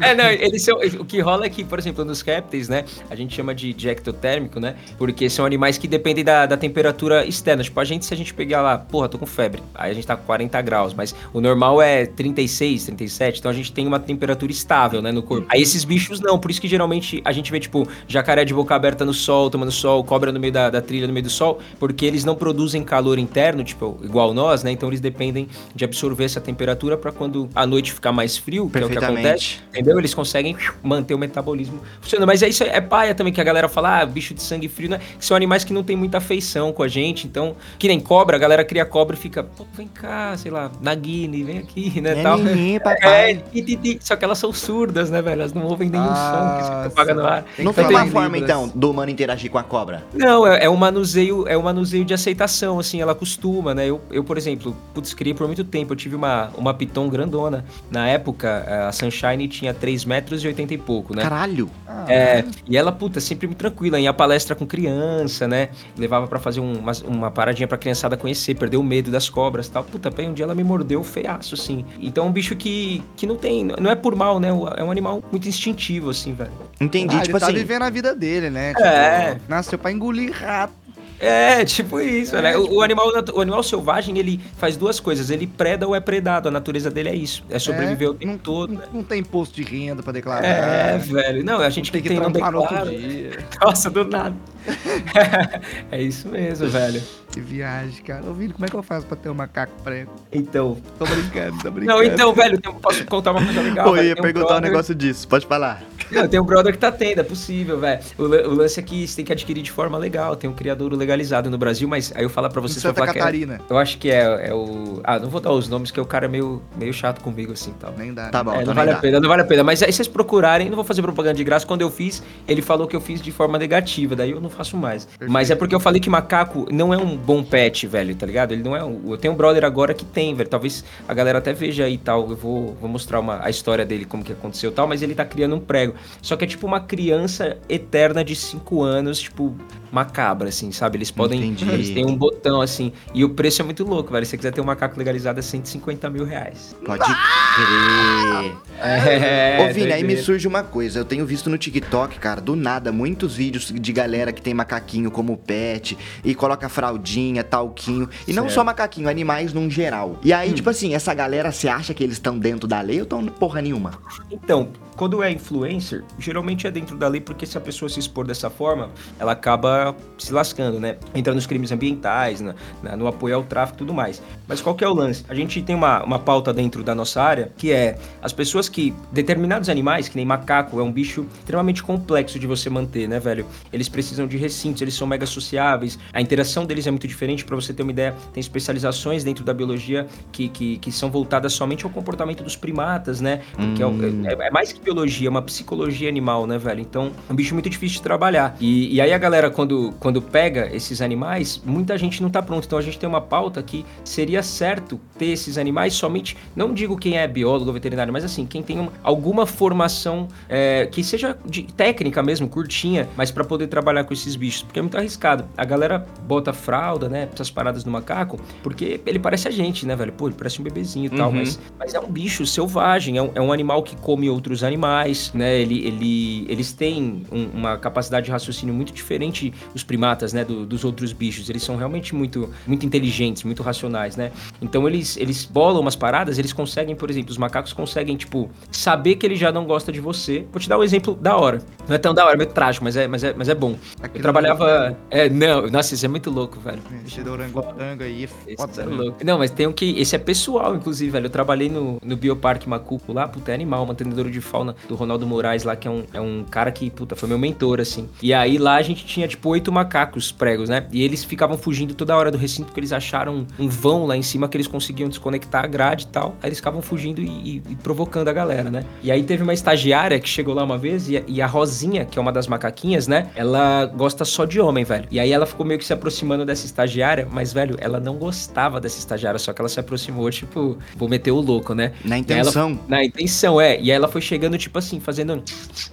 é, 0.00 0.14
não, 0.14 0.26
eles 0.26 0.62
são. 0.62 0.78
O 0.98 1.04
que 1.04 1.20
rola 1.20 1.46
é 1.46 1.48
que, 1.48 1.64
por 1.64 1.78
exemplo, 1.78 2.04
nos 2.04 2.20
répteis, 2.20 2.68
né? 2.68 2.84
A 3.10 3.14
gente 3.14 3.34
chama 3.34 3.54
de, 3.54 3.72
de 3.72 3.88
ectotérmico, 3.88 4.60
né? 4.60 4.76
Porque 4.98 5.28
são 5.30 5.44
animais 5.44 5.78
que 5.78 5.88
dependem 5.88 6.24
da, 6.24 6.46
da 6.46 6.56
temperatura 6.56 7.26
externa. 7.26 7.62
Tipo, 7.62 7.80
a 7.80 7.84
gente, 7.84 8.04
se 8.04 8.14
a 8.14 8.16
gente 8.16 8.34
pegar 8.34 8.62
lá, 8.62 8.78
porra, 8.78 9.08
tô 9.08 9.18
com 9.18 9.26
febre. 9.26 9.62
Aí 9.74 9.90
a 9.90 9.94
gente 9.94 10.06
tá 10.06 10.16
com 10.16 10.24
40 10.24 10.60
graus, 10.62 10.94
mas 10.94 11.14
o 11.32 11.40
normal 11.40 11.80
é 11.80 12.06
36, 12.06 12.84
37. 12.84 13.38
Então 13.38 13.50
a 13.50 13.54
gente 13.54 13.72
tem 13.72 13.86
uma 13.86 13.98
temperatura 13.98 14.52
estável, 14.52 15.00
né, 15.00 15.12
no 15.12 15.22
corpo. 15.22 15.46
Aí 15.50 15.62
esses 15.62 15.84
bichos 15.84 16.20
não, 16.20 16.38
por 16.38 16.50
isso 16.50 16.60
que 16.60 16.68
geralmente 16.68 17.22
a 17.24 17.32
gente 17.32 17.50
vê, 17.50 17.60
tipo, 17.60 17.86
jacaré 18.06 18.44
de 18.44 18.54
boca 18.54 18.74
aberta 18.74 19.04
no 19.04 19.14
sol, 19.14 19.50
tomando 19.50 19.72
sol, 19.72 20.04
cobra 20.04 20.32
no 20.32 20.40
meio 20.40 20.52
da, 20.52 20.70
da 20.70 20.80
trilha, 20.80 21.06
no 21.06 21.12
meio 21.12 21.24
do 21.24 21.30
sol, 21.30 21.58
porque 21.78 22.04
eles 22.04 22.24
não 22.24 22.34
produzem 22.34 22.82
calor 22.82 23.18
interno, 23.18 23.64
tipo, 23.64 23.98
igual 24.02 24.34
nós, 24.34 24.62
né? 24.62 24.70
Então 24.70 24.88
eles 24.88 25.00
dependem 25.00 25.48
de 25.74 25.84
absorver 25.94 26.24
essa 26.24 26.40
temperatura 26.40 26.96
para 26.96 27.12
quando 27.12 27.48
a 27.54 27.64
noite 27.66 27.92
ficar 27.92 28.12
mais 28.12 28.36
frio, 28.36 28.68
que 28.68 28.78
é 28.78 28.80
o 28.80 28.88
que 28.88 28.94
Perfeitamente. 28.94 29.26
acontece, 29.26 29.58
entendeu? 29.70 29.98
Eles 29.98 30.12
conseguem 30.12 30.56
manter 30.82 31.14
o 31.14 31.18
metabolismo 31.18 31.80
funcionando. 32.00 32.26
Mas 32.26 32.42
é 32.42 32.48
isso 32.48 32.64
é 32.64 32.80
paia 32.80 33.14
também 33.14 33.32
que 33.32 33.40
a 33.40 33.44
galera 33.44 33.68
fala, 33.68 34.00
ah, 34.00 34.06
bicho 34.06 34.34
de 34.34 34.42
sangue 34.42 34.68
frio, 34.68 34.90
né? 34.90 35.00
Que 35.18 35.24
são 35.24 35.36
animais 35.36 35.62
que 35.64 35.72
não 35.72 35.84
tem 35.84 35.96
muita 35.96 36.18
afeição 36.18 36.72
com 36.72 36.82
a 36.82 36.88
gente. 36.88 37.26
Então, 37.26 37.54
que 37.78 37.86
nem 37.86 38.00
cobra, 38.00 38.36
a 38.36 38.38
galera 38.38 38.64
cria 38.64 38.84
cobra 38.84 39.14
e 39.14 39.18
fica, 39.18 39.44
pô, 39.44 39.64
vem 39.74 39.86
cá, 39.86 40.36
sei 40.36 40.50
lá, 40.50 40.70
Nagini, 40.80 41.44
vem 41.44 41.58
aqui, 41.58 42.00
né? 42.02 42.18
É 42.18 42.22
tal. 42.22 42.38
É, 42.64 42.78
papai. 42.78 43.44
ti, 43.52 43.62
ti, 43.62 43.76
ti. 43.76 43.98
só 44.00 44.16
que 44.16 44.24
elas 44.24 44.38
são 44.38 44.52
surdas, 44.52 45.10
né, 45.10 45.20
velho? 45.22 45.40
Elas 45.40 45.52
não 45.52 45.64
ouvem 45.64 45.88
nenhum 45.90 46.04
Ah, 46.08 46.14
som 46.32 46.56
que 46.56 46.82
você 46.82 46.86
apaga 46.88 47.14
no 47.14 47.26
ar. 47.26 47.44
Não 47.58 47.72
tem 47.72 47.86
uma 47.86 48.06
forma, 48.06 48.38
então, 48.38 48.70
do 48.74 48.90
humano 48.90 49.10
interagir 49.10 49.50
com 49.50 49.58
a 49.58 49.62
cobra? 49.62 50.04
Não, 50.12 50.46
é, 50.46 50.64
é 50.64 50.70
um 50.70 50.76
manuseio, 50.76 51.46
é 51.46 51.56
um 51.56 51.62
manuseio 51.62 52.04
de 52.04 52.14
aceitação, 52.14 52.78
assim, 52.78 53.00
ela 53.00 53.14
costuma, 53.14 53.74
né? 53.74 53.86
Eu, 53.86 54.00
eu 54.10 54.24
por 54.24 54.36
exemplo, 54.38 54.76
putz, 54.92 55.14
criei 55.14 55.34
por 55.34 55.46
muito 55.46 55.62
tempo, 55.64 55.83
eu 55.92 55.96
tive 55.96 56.14
uma, 56.16 56.50
uma 56.56 56.72
piton 56.74 57.08
grandona. 57.08 57.64
Na 57.90 58.08
época, 58.08 58.86
a 58.88 58.92
Sunshine 58.92 59.46
tinha 59.48 59.72
3 59.74 60.04
metros 60.04 60.42
e 60.42 60.46
80 60.46 60.74
e 60.74 60.78
pouco, 60.78 61.14
né? 61.14 61.22
Caralho. 61.22 61.70
Ah, 61.86 62.04
É, 62.08 62.44
e 62.68 62.76
ela, 62.76 62.90
puta, 62.92 63.20
sempre 63.20 63.46
me 63.46 63.54
tranquila, 63.54 63.98
ia 64.00 64.12
palestra 64.12 64.54
com 64.54 64.66
criança, 64.66 65.46
né? 65.48 65.68
Levava 65.96 66.26
pra 66.26 66.38
fazer 66.38 66.60
um- 66.60 66.78
uma, 66.78 66.92
uma 67.06 67.30
paradinha 67.30 67.66
pra 67.68 67.78
criançada 67.78 68.16
conhecer, 68.16 68.54
perder 68.54 68.76
o 68.76 68.82
medo 68.82 69.10
das 69.10 69.28
cobras 69.28 69.66
e 69.66 69.70
tal. 69.70 69.84
Puta, 69.84 70.10
bem, 70.10 70.28
um 70.30 70.32
dia 70.34 70.44
ela 70.44 70.54
me 70.54 70.64
mordeu 70.64 71.02
feiaço, 71.04 71.54
assim. 71.54 71.84
Então 72.00 72.24
é 72.26 72.28
um 72.28 72.32
bicho 72.32 72.54
que, 72.56 73.02
que 73.16 73.26
não 73.26 73.36
tem, 73.36 73.64
não 73.64 73.90
é 73.90 73.94
por 73.94 74.14
mal, 74.14 74.38
né? 74.40 74.48
É 74.76 74.84
um 74.84 74.90
animal 74.90 75.22
muito 75.30 75.48
instintivo, 75.48 76.10
assim, 76.10 76.32
velho. 76.34 76.50
Entendi, 76.80 77.16
ah, 77.16 77.20
tipo 77.22 77.36
ele 77.36 77.40
tá 77.40 77.46
assim. 77.46 77.56
vivendo 77.56 77.82
a 77.82 77.90
vida 77.90 78.14
dele, 78.14 78.50
né? 78.50 78.68
Tipo, 78.74 78.84
É. 78.86 79.38
Nasceu 79.48 79.78
pra 79.78 79.90
engolir 79.92 80.32
rato. 80.32 80.83
É, 81.24 81.64
tipo 81.64 82.00
isso, 82.00 82.36
É, 82.36 82.42
né? 82.42 82.56
O- 82.56 82.62
tipo- 82.64 82.74
O, 82.76 82.82
animal, 82.82 83.06
o 83.34 83.40
animal 83.40 83.62
selvagem, 83.62 84.18
ele 84.18 84.40
faz 84.58 84.76
duas 84.76 85.00
coisas. 85.00 85.30
Ele 85.30 85.46
preda 85.46 85.86
ou 85.86 85.94
é 85.94 86.00
predado. 86.00 86.48
A 86.48 86.50
natureza 86.50 86.90
dele 86.90 87.08
é 87.08 87.14
isso. 87.14 87.42
É 87.48 87.58
sobreviver 87.58 88.08
É, 88.08 88.10
o 88.10 88.14
tempo 88.14 88.32
não, 88.32 88.38
todo, 88.38 88.72
não, 88.72 88.80
né? 88.80 88.86
não 88.92 89.02
tem 89.02 89.20
imposto 89.20 89.54
de 89.54 89.62
renda 89.62 90.02
pra 90.02 90.12
declarar. 90.12 90.44
É, 90.44 90.98
velho. 90.98 91.44
Não, 91.44 91.60
a 91.60 91.70
gente 91.70 91.90
tem 91.90 92.02
que 92.02 92.08
que 92.08 92.14
tem 92.14 92.22
não 92.22 92.30
declara. 92.30 92.90
Nossa, 93.62 93.90
do 93.90 94.04
nada. 94.04 94.34
é 95.90 96.02
isso 96.02 96.28
mesmo, 96.28 96.68
velho. 96.68 97.02
Que 97.30 97.40
viagem, 97.40 98.02
cara. 98.04 98.24
Ô, 98.30 98.32
Vini, 98.32 98.52
como 98.52 98.64
é 98.64 98.68
que 98.68 98.76
eu 98.76 98.82
faço 98.82 99.06
pra 99.06 99.16
ter 99.16 99.28
um 99.28 99.34
macaco 99.34 99.72
prego? 99.82 100.10
Então. 100.32 100.76
Tô 100.98 101.04
brincando, 101.04 101.58
tô 101.62 101.70
brincando. 101.70 101.98
Não, 101.98 102.02
então, 102.04 102.32
velho, 102.32 102.60
tem- 102.60 102.72
posso 102.74 103.04
contar 103.06 103.32
uma 103.32 103.44
coisa 103.44 103.60
legal. 103.60 103.96
Eu 103.96 104.04
ia 104.04 104.14
perguntar 104.14 104.44
um 104.44 104.48
brother- 104.48 104.70
negócio 104.70 104.94
disso, 104.94 105.26
pode 105.26 105.44
falar. 105.46 105.82
Não, 106.12 106.28
tem 106.28 106.38
um 106.38 106.44
brother 106.44 106.72
que 106.72 106.78
tá 106.78 106.92
tendo, 106.92 107.20
é 107.20 107.24
possível, 107.24 107.78
velho. 107.80 108.00
O, 108.16 108.22
o 108.22 108.54
lance 108.54 108.78
é 108.78 108.82
que 108.82 109.06
você 109.06 109.16
tem 109.16 109.24
que 109.24 109.32
adquirir 109.32 109.62
de 109.62 109.70
forma 109.72 109.98
legal. 109.98 110.36
Tem 110.36 110.48
um 110.48 110.54
criadouro 110.54 110.96
legalizado 110.96 111.50
no 111.50 111.58
Brasil, 111.58 111.88
mas 111.88 112.12
aí 112.14 112.22
eu 112.22 112.30
falo 112.30 112.48
pra 112.48 112.60
Em 112.60 112.62
vocês 112.62 112.80
Santa 112.82 112.94
falar 113.00 113.12
que 113.12 113.18
é- 113.18 113.20
Catarina. 113.20 113.60
Eu 113.68 113.78
acho 113.78 113.98
que 113.98 114.10
é, 114.10 114.48
é 114.50 114.54
o. 114.54 115.00
Ah, 115.02 115.18
não 115.18 115.28
vou 115.28 115.40
dar 115.40 115.50
os 115.52 115.68
nomes, 115.68 115.90
que 115.90 116.00
o 116.00 116.06
cara 116.06 116.26
é 116.26 116.28
meio, 116.28 116.62
meio 116.78 116.92
chato 116.92 117.20
comigo, 117.20 117.52
assim 117.52 117.72
tal. 117.80 117.92
Nem 117.98 118.14
dá. 118.14 118.28
Tá 118.28 118.44
bom, 118.44 118.52
É, 118.52 118.62
então 118.62 118.66
não 118.68 118.74
vale 118.74 118.90
dá. 118.92 118.96
a 118.96 119.00
pena, 119.00 119.18
não 119.20 119.28
vale 119.28 119.42
a 119.42 119.44
pena. 119.44 119.64
Mas 119.64 119.82
aí 119.82 119.92
vocês 119.92 120.06
procurarem, 120.06 120.68
não 120.68 120.76
vou 120.76 120.84
fazer 120.84 121.02
propaganda 121.02 121.34
de 121.36 121.42
graça. 121.44 121.66
Quando 121.66 121.80
eu 121.80 121.90
fiz, 121.90 122.22
ele 122.46 122.62
falou 122.62 122.86
que 122.86 122.94
eu 122.94 123.00
fiz 123.00 123.20
de 123.20 123.32
forma 123.32 123.58
negativa, 123.58 124.14
daí 124.14 124.30
eu 124.30 124.40
não 124.40 124.50
faço 124.54 124.76
mais. 124.76 125.08
Mas 125.28 125.50
é 125.50 125.54
porque 125.54 125.74
eu 125.74 125.80
falei 125.80 126.00
que 126.00 126.10
macaco 126.10 126.66
não 126.70 126.92
é 126.92 126.96
um 126.96 127.16
bom 127.16 127.42
pet, 127.42 127.86
velho, 127.86 128.14
tá 128.14 128.26
ligado? 128.26 128.52
Ele 128.52 128.62
não 128.62 128.76
é 128.76 128.84
um. 128.84 129.10
Eu 129.10 129.18
tenho 129.18 129.34
um 129.34 129.36
brother 129.36 129.64
agora 129.64 129.94
que 129.94 130.04
tem, 130.04 130.34
velho. 130.34 130.48
Talvez 130.48 130.84
a 131.08 131.14
galera 131.14 131.38
até 131.38 131.52
veja 131.52 131.84
aí 131.84 131.94
e 131.94 131.98
tal. 131.98 132.28
Eu 132.30 132.36
vou, 132.36 132.74
vou 132.80 132.88
mostrar 132.88 133.20
uma, 133.20 133.44
a 133.44 133.50
história 133.50 133.84
dele, 133.84 134.04
como 134.04 134.22
que 134.22 134.32
aconteceu 134.32 134.70
e 134.70 134.74
tal, 134.74 134.86
mas 134.86 135.02
ele 135.02 135.14
tá 135.14 135.24
criando 135.24 135.56
um 135.56 135.60
prego. 135.60 135.94
Só 136.22 136.36
que 136.36 136.44
é 136.44 136.46
tipo 136.46 136.66
uma 136.66 136.80
criança 136.80 137.58
eterna 137.68 138.24
de 138.24 138.34
5 138.34 138.82
anos, 138.82 139.20
tipo, 139.20 139.56
macabra, 139.90 140.48
assim, 140.48 140.72
sabe? 140.72 140.98
Eles 140.98 141.10
podem. 141.10 141.38
Entendi. 141.40 141.68
Eles 141.70 141.90
têm 141.90 142.04
um 142.04 142.16
botão, 142.16 142.60
assim. 142.60 142.92
E 143.14 143.24
o 143.24 143.30
preço 143.30 143.62
é 143.62 143.64
muito 143.64 143.84
louco, 143.84 144.12
velho. 144.12 144.24
Se 144.26 144.30
você 144.30 144.36
quiser 144.36 144.52
ter 144.52 144.60
um 144.60 144.64
macaco 144.64 144.98
legalizado, 144.98 145.38
é 145.38 145.42
150 145.42 146.10
mil 146.10 146.24
reais. 146.24 146.74
Pode 146.84 147.04
crer. 147.04 148.54
É, 148.76 149.64
Ô, 149.70 149.72
Vini, 149.72 149.92
aí 149.92 150.02
me 150.02 150.16
surge 150.16 150.46
uma 150.48 150.62
coisa. 150.62 150.98
Eu 150.98 151.04
tenho 151.04 151.24
visto 151.24 151.48
no 151.48 151.56
TikTok, 151.56 152.18
cara, 152.18 152.40
do 152.40 152.56
nada, 152.56 152.90
muitos 152.90 153.36
vídeos 153.36 153.72
de 153.72 153.92
galera 153.92 154.32
que 154.32 154.42
tem 154.44 154.54
macaquinho 154.54 155.10
como 155.10 155.36
pet 155.36 155.98
e 156.22 156.34
coloca 156.34 156.68
fraldinha, 156.68 157.42
talquinho. 157.42 158.08
E 158.28 158.32
não 158.32 158.44
Certo. 158.44 158.54
só 158.54 158.64
macaquinho, 158.64 159.08
animais 159.08 159.52
num 159.52 159.68
geral. 159.70 160.18
E 160.22 160.32
aí, 160.32 160.50
Hum. 160.50 160.54
tipo 160.54 160.70
assim, 160.70 160.94
essa 160.94 161.12
galera, 161.14 161.50
você 161.50 161.66
acha 161.66 161.92
que 161.94 162.04
eles 162.04 162.16
estão 162.16 162.38
dentro 162.38 162.68
da 162.68 162.80
lei 162.80 162.98
ou 162.98 163.02
estão 163.04 163.24
porra 163.26 163.60
nenhuma? 163.62 163.92
Então, 164.30 164.68
quando 164.96 165.22
é 165.22 165.32
influencer, 165.32 166.04
geralmente 166.18 166.66
é 166.66 166.70
dentro 166.70 166.96
da 166.96 167.08
lei, 167.08 167.20
porque 167.20 167.46
se 167.46 167.56
a 167.58 167.60
pessoa 167.60 167.88
se 167.88 167.98
expor 167.98 168.26
dessa 168.26 168.48
forma, 168.50 168.90
ela 169.18 169.32
acaba 169.32 169.96
se 170.18 170.32
lascando, 170.32 170.78
né? 170.78 170.96
Entra 171.14 171.34
nos 171.34 171.46
crimes 171.46 171.72
ambientais, 171.72 172.40
na- 172.40 172.54
na- 172.82 172.96
no 172.96 173.06
apoio 173.08 173.34
ao 173.36 173.42
tráfico 173.42 173.78
e 173.78 173.80
tudo 173.80 173.94
mais. 173.94 174.22
Mas 174.46 174.60
qual 174.60 174.74
que 174.74 174.84
é 174.84 174.88
o 174.88 174.94
lance? 174.94 175.24
A 175.28 175.34
gente 175.34 175.60
tem 175.62 175.74
uma, 175.74 176.04
uma 176.04 176.18
pauta 176.18 176.52
dentro 176.52 176.82
da 176.84 176.94
nossa 176.94 177.20
área, 177.22 177.50
que 177.56 177.72
é 177.72 177.96
as 178.22 178.32
pessoas 178.32 178.68
que... 178.68 178.94
Determinados 179.10 179.68
animais, 179.68 180.08
que 180.08 180.16
nem 180.16 180.26
macaco, 180.26 180.78
é 180.78 180.82
um 180.82 180.92
bicho 180.92 181.26
extremamente 181.38 181.82
complexo 181.82 182.38
de 182.38 182.46
você 182.46 182.68
manter, 182.68 183.08
né, 183.08 183.18
velho? 183.18 183.46
Eles 183.72 183.88
precisam 183.88 184.26
de 184.26 184.33
recintos, 184.36 184.80
eles 184.82 184.94
são 184.94 185.06
mega 185.06 185.26
sociáveis, 185.26 185.98
a 186.12 186.20
interação 186.20 186.64
deles 186.66 186.86
é 186.86 186.90
muito 186.90 187.06
diferente, 187.08 187.44
pra 187.44 187.54
você 187.56 187.72
ter 187.72 187.82
uma 187.82 187.92
ideia, 187.92 188.14
tem 188.32 188.40
especializações 188.40 189.22
dentro 189.24 189.44
da 189.44 189.52
biologia 189.54 190.06
que, 190.32 190.48
que, 190.48 190.78
que 190.78 190.90
são 190.92 191.10
voltadas 191.10 191.52
somente 191.52 191.84
ao 191.84 191.90
comportamento 191.90 192.42
dos 192.42 192.56
primatas, 192.56 193.20
né? 193.20 193.40
Porque 193.54 193.82
é 193.82 193.86
Hum. 193.86 194.22
é, 194.26 194.46
é 194.46 194.50
mais 194.50 194.72
que 194.72 194.80
biologia, 194.80 195.28
é 195.28 195.30
uma 195.30 195.42
psicologia 195.42 196.08
animal, 196.08 196.46
né, 196.46 196.56
velho? 196.58 196.80
Então, 196.80 197.12
é 197.28 197.32
um 197.32 197.36
bicho 197.36 197.54
muito 197.54 197.68
difícil 197.68 197.98
de 197.98 198.02
trabalhar. 198.02 198.56
E, 198.60 198.94
e 198.94 199.00
aí 199.00 199.12
a 199.12 199.18
galera, 199.18 199.50
quando, 199.50 199.92
quando 200.00 200.22
pega 200.22 200.74
esses 200.74 201.02
animais, 201.02 201.60
muita 201.64 201.98
gente 201.98 202.22
não 202.22 202.30
tá 202.30 202.40
pronto. 202.42 202.64
Então 202.64 202.78
a 202.78 202.82
gente 202.82 202.98
tem 202.98 203.08
uma 203.08 203.20
pauta 203.20 203.62
que 203.62 203.84
seria 204.04 204.42
certo 204.42 204.98
ter 205.18 205.26
esses 205.26 205.58
animais 205.58 205.92
somente, 205.94 206.36
não 206.56 206.72
digo 206.72 206.96
quem 206.96 207.18
é 207.18 207.28
biólogo 207.28 207.66
ou 207.66 207.72
veterinário, 207.74 208.12
mas 208.12 208.24
assim, 208.24 208.46
quem 208.46 208.62
tem 208.62 208.80
um- 208.80 208.88
alguma 209.02 209.44
formação 209.46 210.28
é, 210.48 210.86
que 210.86 211.04
seja 211.04 211.36
de 211.44 211.64
técnica 211.64 212.22
mesmo, 212.22 212.48
curtinha, 212.48 213.06
mas 213.16 213.30
pra 213.30 213.44
poder 213.44 213.66
trabalhar 213.66 214.04
com 214.04 214.14
esses 214.14 214.23
bichos, 214.34 214.62
porque 214.62 214.78
é 214.78 214.82
muito 214.82 214.96
arriscado. 214.96 215.44
A 215.56 215.64
galera 215.64 216.06
bota 216.26 216.52
fralda, 216.52 217.08
né, 217.08 217.28
essas 217.32 217.50
paradas 217.50 217.84
no 217.84 217.92
macaco, 217.92 218.40
porque 218.62 219.00
ele 219.04 219.18
parece 219.18 219.46
a 219.46 219.50
gente, 219.50 219.84
né, 219.86 219.94
velho? 219.94 220.12
Pô, 220.12 220.26
ele 220.28 220.34
parece 220.36 220.60
um 220.60 220.64
bebezinho 220.64 221.06
e 221.06 221.10
tal, 221.10 221.28
Uhum. 221.28 221.36
mas, 221.36 221.60
mas 221.78 221.94
é 221.94 222.00
um 222.00 222.10
bicho 222.10 222.46
selvagem, 222.46 223.18
é 223.18 223.22
um, 223.22 223.30
é 223.34 223.40
um 223.40 223.52
animal 223.52 223.82
que 223.82 223.94
come 223.96 224.30
outros 224.30 224.64
animais, 224.64 225.30
né? 225.34 225.58
Ele, 225.60 225.86
ele, 225.86 226.46
eles 226.48 226.72
têm 226.72 227.22
um- 227.30 227.48
uma 227.54 227.76
capacidade 227.76 228.26
de 228.26 228.32
raciocínio 228.32 228.74
muito 228.74 228.92
diferente 228.92 229.52
os 229.74 229.82
primatas, 229.84 230.32
né, 230.32 230.44
do- 230.44 230.64
dos 230.64 230.84
outros 230.84 231.12
bichos. 231.12 231.50
Eles 231.50 231.62
são 231.62 231.76
realmente 231.76 232.14
muito, 232.14 232.48
muito 232.66 232.86
inteligentes, 232.86 233.42
muito 233.44 233.62
racionais, 233.62 234.16
né? 234.16 234.30
Então 234.62 234.86
eles, 234.88 235.16
eles 235.16 235.44
bolam 235.44 235.80
umas 235.80 235.96
paradas, 235.96 236.38
eles 236.38 236.52
conseguem, 236.52 236.94
por 236.96 237.10
exemplo, 237.10 237.30
os 237.30 237.38
macacos 237.38 237.72
conseguem, 237.72 238.16
tipo, 238.16 238.50
saber 238.70 239.16
que 239.16 239.26
ele 239.26 239.36
já 239.36 239.50
não 239.52 239.64
gosta 239.64 239.92
de 239.92 240.00
você. 240.00 240.46
Vou 240.52 240.60
te 240.60 240.68
dar 240.68 240.78
um 240.78 240.82
exemplo 240.82 241.14
da 241.14 241.36
hora. 241.36 241.60
Não 241.88 241.94
é 241.94 241.98
tão 241.98 242.14
da 242.14 242.24
hora, 242.24 242.34
é 242.34 242.36
meio 242.38 242.50
trágico, 242.50 242.84
mas 242.84 242.96
é, 242.96 243.06
mas 243.08 243.24
é, 243.24 243.34
mas 243.34 243.48
é 243.48 243.54
bom. 243.54 243.76
Eu 244.14 244.22
trabalhava. 244.22 244.96
É, 245.10 245.28
não, 245.28 245.66
nossa, 245.68 245.94
isso 245.94 246.04
é 246.04 246.08
muito 246.08 246.30
louco, 246.30 246.58
velho. 246.60 246.80
Esse 247.06 247.22
do 247.22 247.32
orangotango 247.32 248.02
aí 248.02 248.24
é 248.24 248.56
foda. 248.56 248.82
é 248.82 248.84
louco. 248.86 249.24
Não, 249.24 249.38
mas 249.38 249.50
tem 249.50 249.66
um 249.66 249.72
que. 249.72 249.98
Esse 250.00 250.14
é 250.16 250.18
pessoal, 250.18 250.74
inclusive, 250.74 251.10
velho. 251.10 251.26
Eu 251.26 251.30
trabalhei 251.30 251.68
no, 251.68 251.98
no 252.02 252.16
Bioparque 252.16 252.68
Macuco 252.68 253.12
lá, 253.12 253.26
puta, 253.28 253.50
é 253.50 253.54
animal, 253.54 253.84
mantenedor 253.86 254.30
de 254.30 254.40
fauna 254.40 254.74
do 254.88 254.94
Ronaldo 254.94 255.26
Moraes 255.26 255.64
lá, 255.64 255.76
que 255.76 255.88
é 255.88 255.90
um, 255.90 256.04
é 256.12 256.20
um 256.20 256.44
cara 256.48 256.70
que, 256.70 256.90
puta, 256.90 257.16
foi 257.16 257.28
meu 257.28 257.38
mentor, 257.38 257.80
assim. 257.80 258.08
E 258.22 258.32
aí 258.32 258.58
lá 258.58 258.76
a 258.76 258.82
gente 258.82 259.04
tinha, 259.04 259.26
tipo, 259.26 259.48
oito 259.50 259.70
macacos 259.72 260.30
pregos, 260.32 260.68
né? 260.68 260.86
E 260.92 261.02
eles 261.02 261.24
ficavam 261.24 261.58
fugindo 261.58 261.94
toda 261.94 262.16
hora 262.16 262.30
do 262.30 262.38
recinto 262.38 262.66
porque 262.66 262.80
eles 262.80 262.92
acharam 262.92 263.46
um 263.58 263.68
vão 263.68 264.06
lá 264.06 264.16
em 264.16 264.22
cima 264.22 264.48
que 264.48 264.56
eles 264.56 264.66
conseguiam 264.66 265.08
desconectar 265.08 265.64
a 265.64 265.66
grade 265.66 266.04
e 266.04 266.08
tal. 266.08 266.36
Aí 266.42 266.48
eles 266.48 266.58
ficavam 266.58 266.80
fugindo 266.80 267.20
e, 267.20 267.62
e- 267.68 267.76
provocando 267.82 268.28
a 268.28 268.32
galera, 268.32 268.70
né? 268.70 268.84
E 269.02 269.10
aí 269.10 269.22
teve 269.22 269.42
uma 269.42 269.52
estagiária 269.52 270.18
que 270.20 270.28
chegou 270.28 270.54
lá 270.54 270.62
uma 270.64 270.78
vez 270.78 271.08
e, 271.08 271.22
e 271.26 271.42
a 271.42 271.46
Rosinha, 271.46 272.04
que 272.04 272.18
é 272.18 272.22
uma 272.22 272.32
das 272.32 272.46
macaquinhas, 272.46 273.08
né? 273.08 273.30
Ela 273.34 273.86
gosta 273.96 274.24
só 274.24 274.44
de 274.44 274.60
homem, 274.60 274.84
velho. 274.84 275.06
E 275.10 275.18
aí 275.20 275.32
ela 275.32 275.46
ficou 275.46 275.64
meio 275.64 275.78
que 275.78 275.84
se 275.84 275.92
aproximando 275.92 276.44
dessa 276.44 276.66
estagiária, 276.66 277.26
mas, 277.30 277.52
velho, 277.52 277.76
ela 277.80 278.00
não 278.00 278.16
gostava 278.16 278.80
dessa 278.80 278.98
estagiária, 278.98 279.38
só 279.38 279.52
que 279.52 279.60
ela 279.60 279.68
se 279.68 279.78
aproximou, 279.80 280.30
tipo, 280.30 280.76
vou 280.96 281.08
meter 281.08 281.30
o 281.30 281.40
louco, 281.40 281.74
né? 281.74 281.92
Na 282.04 282.18
intenção. 282.18 282.70
ela- 282.70 282.80
na 282.88 283.04
intenção, 283.04 283.60
é. 283.60 283.76
E 283.76 283.82
aí 283.82 283.90
ela 283.90 284.08
foi 284.08 284.20
chegando, 284.20 284.58
tipo 284.58 284.78
assim, 284.78 285.00
fazendo 285.00 285.42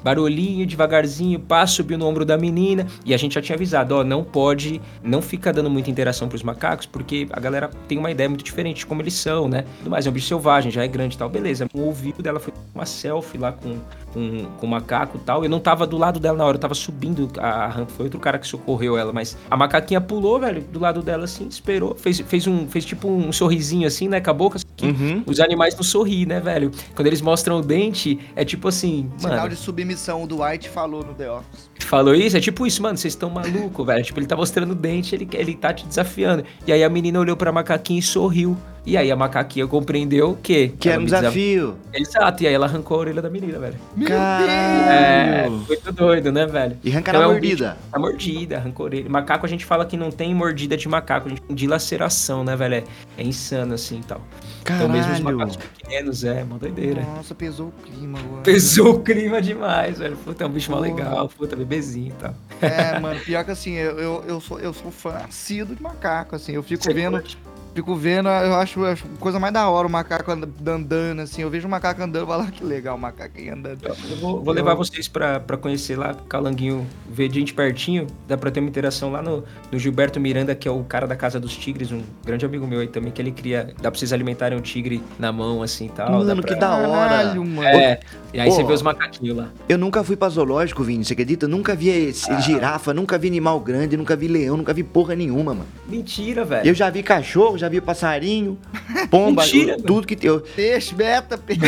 barulhinho, 0.03 0.65
devagarzinho, 0.65 1.39
pá, 1.39 1.65
subiu 1.67 1.97
no 1.97 2.05
ombro 2.07 2.25
da 2.25 2.37
menina. 2.37 2.87
E 3.05 3.13
a 3.13 3.17
gente 3.17 3.35
já 3.35 3.41
tinha 3.41 3.55
avisado, 3.55 3.95
ó, 3.95 4.03
não 4.03 4.23
pode, 4.23 4.81
não 5.03 5.21
fica 5.21 5.51
dando 5.53 5.69
muita 5.69 5.89
interação 5.89 6.27
pros 6.27 6.43
macacos, 6.43 6.85
porque 6.85 7.27
a 7.31 7.39
galera 7.39 7.69
tem 7.87 7.97
uma 7.97 8.11
ideia 8.11 8.29
muito 8.29 8.43
diferente 8.43 8.77
de 8.79 8.85
como 8.85 9.01
eles 9.01 9.13
são, 9.13 9.47
né? 9.47 9.65
Tudo 9.79 9.89
mais, 9.89 10.05
é 10.05 10.09
um 10.09 10.13
bicho 10.13 10.27
selvagem, 10.27 10.71
já 10.71 10.83
é 10.83 10.87
grande 10.87 11.15
e 11.15 11.17
tal. 11.17 11.29
Beleza. 11.29 11.67
O 11.73 11.81
ouvido 11.81 12.21
dela 12.21 12.39
foi 12.39 12.53
uma 12.73 12.85
selfie 12.85 13.37
lá 13.37 13.51
com, 13.51 13.77
com, 14.13 14.45
com 14.59 14.65
o 14.65 14.69
macaco 14.69 15.17
e 15.17 15.21
tal. 15.21 15.43
Eu 15.43 15.49
não 15.49 15.59
tava 15.59 15.85
do 15.85 15.97
lado 15.97 16.19
dela 16.19 16.37
na 16.37 16.45
hora, 16.45 16.55
eu 16.55 16.61
tava 16.61 16.73
subindo 16.73 17.29
a 17.37 17.67
rampa. 17.67 17.90
Foi 17.91 18.06
outro 18.06 18.19
cara 18.19 18.38
que 18.39 18.47
socorreu 18.47 18.97
ela, 18.97 19.12
mas 19.13 19.38
a 19.49 19.56
macaquinha 19.58 19.99
pulou, 20.01 20.39
velho, 20.39 20.62
do 20.62 20.80
lado 20.80 21.01
dela 21.01 21.25
assim, 21.25 21.47
esperou, 21.47 21.95
fez, 21.95 22.19
fez 22.21 22.47
um, 22.47 22.67
fez 22.67 22.86
tipo 22.86 23.08
um 23.08 23.32
sorrisinho 23.32 23.88
assim, 23.88 24.08
né, 24.08 24.19
com 24.21 24.30
a 24.30 24.34
boca. 24.34 24.60
Que 24.75 24.88
Uhum. 24.88 25.23
os 25.27 25.39
animais 25.39 25.75
não 25.75 25.84
sorriem, 25.84 26.25
né, 26.25 26.39
velho? 26.39 26.71
Quando 26.95 27.08
eles 27.08 27.21
mostram 27.21 27.58
o 27.58 27.62
dente, 27.62 28.19
é 28.36 28.43
tipo 28.43 28.67
assim, 28.67 29.10
Sinal 29.17 29.38
mano, 29.38 29.49
de 29.49 29.56
submissão, 29.56 30.23
o 30.23 30.27
Dwight 30.27 30.69
falou 30.69 31.04
no 31.04 31.13
The 31.13 31.32
Office. 31.32 31.70
Falou 31.86 32.13
isso, 32.15 32.38
é 32.38 32.39
tipo 32.39 32.65
isso, 32.65 32.82
mano, 32.82 32.98
vocês 32.98 33.13
estão 33.13 33.30
maluco, 33.30 33.84
velho. 33.86 34.04
Tipo, 34.04 34.20
ele 34.20 34.28
tá 34.28 34.36
mostrando 34.36 34.72
o 34.72 34.76
dente, 34.76 35.13
ele, 35.15 35.28
ele 35.34 35.56
tá 35.56 35.74
te 35.74 35.86
desafiando. 35.86 36.44
E 36.65 36.72
aí 36.72 36.84
a 36.84 36.89
menina 36.89 37.20
olhou 37.20 37.36
pra 37.38 37.52
macaquinha 37.52 38.00
e 38.00 38.04
sorriu. 38.04 38.58
E 38.84 38.98
aí 38.98 39.12
a 39.12 39.15
macaquinha 39.15 39.67
compreendeu 39.67 40.36
que. 40.41 40.70
Que 40.70 40.89
ela 40.89 40.94
era 40.96 41.00
um 41.02 41.04
me 41.06 41.12
desaf- 41.12 41.22
desafio. 41.36 41.76
Exato, 41.94 42.44
e 42.44 42.48
aí 42.48 42.54
ela 42.54 42.65
arrancou 42.65 42.98
a 42.98 43.00
orelha 43.02 43.22
da 43.22 43.30
menina, 43.30 43.60
velho. 43.60 43.76
Caralho. 44.08 44.50
É, 44.91 45.50
muito 45.50 45.91
doido, 45.91 46.32
né, 46.32 46.48
velho? 46.48 46.78
E 46.84 46.89
arrancar 46.89 47.12
Então 47.12 47.22
na 47.22 47.26
é 47.28 47.30
um 47.30 47.32
mordida. 47.34 47.78
A 47.91 48.00
mordida, 48.00 48.58
arrancou 48.58 48.86
a 48.86 48.89
orelha. 48.89 49.10
Macaco 49.10 49.46
a 49.46 49.50
gente 49.50 49.65
fala 49.65 49.86
que 49.86 49.96
não 49.96 50.10
tem 50.12 50.34
mordida 50.34 50.76
de 50.76 50.88
macaco, 50.88 51.28
a 51.28 51.30
gente 51.30 51.41
tem 51.44 51.56
dilaceração, 51.56 52.44
né, 52.44 52.56
velho? 52.56 52.76
É, 52.76 52.84
é 53.20 53.24
insano 53.24 53.74
assim 53.76 54.00
e 54.00 54.04
tal. 54.04 54.22
Então 54.62 54.88
mesmo 54.88 55.12
os 55.12 55.19
Caralho. 55.19 55.38
macacos 55.38 55.56
pequenos, 55.58 56.24
é, 56.24 56.43
uma 56.43 56.58
doideira. 56.60 57.02
Nossa, 57.02 57.34
pesou 57.36 57.67
o 57.69 57.71
clima 57.71 58.19
agora. 58.19 58.41
Pesou 58.43 58.95
o 58.95 59.00
clima 59.02 59.41
demais, 59.41 59.97
velho. 60.00 60.15
Puta, 60.17 60.43
é 60.43 60.47
um 60.47 60.52
bicho 60.52 60.69
mó 60.71 60.78
Porra. 60.78 60.89
legal, 60.89 61.30
puta, 61.30 61.56
bebezinho 61.56 62.10
e 62.10 62.12
tal. 62.12 62.36
É, 62.62 63.00
mano, 63.00 63.19
pior 63.21 63.43
que 63.43 63.52
assim, 63.52 63.74
eu, 63.74 63.97
eu, 64.00 64.24
eu 64.28 64.39
sou, 64.39 64.60
eu 64.60 64.74
sou 64.74 64.91
fã 64.91 65.15
assíduo 65.28 65.76
de 65.76 65.82
macaco, 65.82 66.36
assim, 66.36 66.54
eu 66.54 66.63
fico 66.63 66.84
Você 66.84 66.93
vendo, 66.93 67.13
curte? 67.13 67.38
Fico 67.73 67.95
vendo, 67.95 68.27
eu 68.29 68.55
acho, 68.55 68.79
eu 68.81 68.86
acho 68.88 69.05
coisa 69.19 69.39
mais 69.39 69.53
da 69.53 69.69
hora 69.69 69.88
o 69.88 69.89
macaco 69.89 70.31
and- 70.31 70.47
andando, 70.67 71.19
assim, 71.21 71.41
eu 71.41 71.49
vejo 71.49 71.67
o 71.67 71.71
macaco 71.71 72.01
andando, 72.01 72.23
eu 72.23 72.27
falo, 72.27 72.43
"Ah, 72.47 72.51
que 72.51 72.63
legal 72.63 72.95
o 72.95 72.99
macaco 72.99 73.38
aí 73.38 73.49
andando. 73.49 73.79
Eu 73.86 74.17
vou, 74.17 74.43
vou 74.43 74.53
levar 74.53 74.73
vocês 74.75 75.07
pra, 75.07 75.39
pra 75.39 75.57
conhecer 75.57 75.97
lá, 75.97 76.13
Calanguinho, 76.27 76.86
ver 77.10 77.31
gente 77.31 77.53
pertinho. 77.53 78.07
Dá 78.27 78.38
pra 78.38 78.51
ter 78.51 78.60
uma 78.60 78.69
interação 78.69 79.12
lá 79.12 79.21
no, 79.21 79.43
no 79.71 79.79
Gilberto 79.79 80.19
Miranda, 80.19 80.53
que 80.55 80.67
é 80.67 80.71
o 80.71 80.84
cara 80.84 81.07
da 81.07 81.15
Casa 81.15 81.39
dos 81.39 81.55
Tigres, 81.55 81.91
um 81.91 82.01
grande 82.25 82.45
amigo 82.45 82.65
meu 82.67 82.79
aí 82.79 82.88
também, 82.88 83.12
que 83.12 83.21
ele 83.21 83.31
cria. 83.31 83.73
Dá 83.81 83.89
pra 83.89 83.97
vocês 83.99 84.12
alimentarem 84.13 84.57
um 84.57 84.62
tigre 84.62 85.01
na 85.17 85.31
mão, 85.31 85.62
assim 85.63 85.86
e 85.86 85.89
tal. 85.89 86.07
dá 86.07 86.17
Mano, 86.17 86.41
pra- 86.41 86.53
que 86.53 86.60
da 86.60 86.75
hora. 86.75 87.10
Caralho, 87.10 87.45
mano. 87.45 87.67
É, 87.67 87.99
e 88.34 88.39
aí 88.39 88.49
você 88.51 88.62
Pô. 88.62 88.67
vê 88.67 88.73
os 88.73 88.81
macaquinhos 88.81 89.38
lá. 89.38 89.49
Eu 89.69 89.77
nunca 89.77 90.03
fui 90.03 90.15
pra 90.15 90.29
zoológico, 90.29 90.84
Vini, 90.84 91.03
você 91.05 91.13
acredita? 91.13 91.45
Eu 91.45 91.49
nunca 91.49 91.75
vi 91.75 91.89
esse- 91.89 92.31
Ah. 92.31 92.39
girafa, 92.39 92.93
nunca 92.93 93.17
vi 93.17 93.27
animal 93.27 93.60
grande, 93.60 93.95
nunca 93.97 94.15
vi 94.15 94.27
leão, 94.27 94.57
nunca 94.57 94.73
vi 94.73 94.84
porra 94.84 95.15
nenhuma, 95.15 95.53
mano. 95.53 95.67
Mentira, 95.88 96.43
velho. 96.45 96.67
Eu 96.67 96.73
já 96.73 96.89
vi 96.89 97.01
cachorro, 97.03 97.57
já 97.62 97.69
vi 97.69 97.80
passarinho, 97.80 98.58
pomba, 99.10 99.43
Mentira, 99.43 99.78
tudo 99.78 100.06
que 100.08 100.15
tem. 100.15 100.32
Peixe, 100.56 100.93
beta, 100.95 101.38
peixe. 101.38 101.62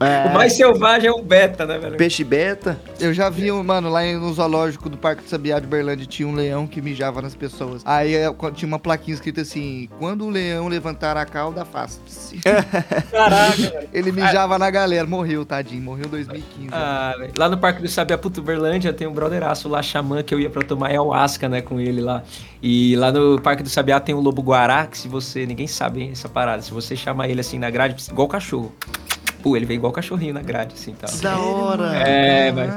é, 0.00 0.28
O 0.30 0.34
mais 0.34 0.52
selvagem 0.54 1.08
é 1.08 1.12
o 1.12 1.22
beta, 1.22 1.66
né, 1.66 1.76
velho? 1.78 1.96
Peixe 1.96 2.22
beta. 2.24 2.78
Eu 3.00 3.12
já 3.12 3.28
vi, 3.28 3.50
um- 3.50 3.62
mano, 3.64 3.90
lá 3.90 4.02
no 4.04 4.32
zoológico 4.32 4.88
do 4.88 4.96
Parque 4.96 5.24
de 5.24 5.28
Sabiá 5.30 5.58
de 5.58 5.66
Berlândia 5.66 6.06
tinha 6.06 6.28
um 6.28 6.34
leão 6.34 6.66
que 6.66 6.80
mijava 6.80 7.20
nas 7.20 7.34
pessoas. 7.34 7.82
Aí 7.84 8.14
é, 8.14 8.26
tinha 8.54 8.66
uma 8.68 8.78
plaquinha 8.78 9.14
escrita 9.14 9.40
assim: 9.40 9.88
quando 9.98 10.24
o 10.24 10.30
leão 10.30 10.68
levantar 10.68 11.16
a 11.16 11.24
cauda, 11.26 11.62
afaste-se. 11.62 12.38
Caraca, 13.10 13.56
velho. 13.56 13.88
Ele 13.92 14.12
mijava 14.12 14.58
na 14.58 14.70
galera, 14.70 15.06
morreu, 15.06 15.44
tadinho, 15.44 15.82
morreu 15.82 16.06
em 16.06 16.10
2015. 16.10 16.68
Ah, 16.72 17.14
velho. 17.18 17.32
lá 17.36 17.48
no 17.48 17.58
Parque 17.58 17.82
do 17.82 17.88
Sabiá 17.88 18.16
Putuberlândia 18.16 18.92
tem 18.92 19.06
um 19.06 19.12
brotheraço 19.12 19.68
lá, 19.68 19.82
xamã, 19.82 20.22
que 20.22 20.32
eu 20.34 20.40
ia 20.40 20.50
pra 20.50 20.62
tomar 20.62 20.88
ayahuasca, 20.88 21.48
né, 21.48 21.60
com 21.60 21.80
ele 21.80 22.00
lá. 22.00 22.22
E 22.66 22.96
lá 22.96 23.12
no 23.12 23.38
Parque 23.38 23.62
do 23.62 23.68
Sabiá 23.68 24.00
tem 24.00 24.14
o 24.14 24.20
lobo 24.20 24.40
guará, 24.40 24.86
que 24.86 24.96
se 24.96 25.06
você... 25.06 25.44
Ninguém 25.44 25.66
sabe 25.66 26.00
hein, 26.00 26.10
essa 26.12 26.30
parada. 26.30 26.62
Se 26.62 26.70
você 26.70 26.96
chamar 26.96 27.28
ele 27.28 27.42
assim 27.42 27.58
na 27.58 27.68
grade, 27.68 28.02
igual 28.10 28.26
cachorro. 28.26 28.72
Pô, 29.42 29.54
ele 29.54 29.66
vem 29.66 29.76
igual 29.76 29.92
cachorrinho 29.92 30.32
na 30.32 30.40
grade, 30.40 30.72
assim, 30.72 30.94
tal. 30.94 31.10
Que 31.10 31.18
da 31.18 31.38
hora. 31.38 31.94
É, 31.94 32.50
mas... 32.50 32.72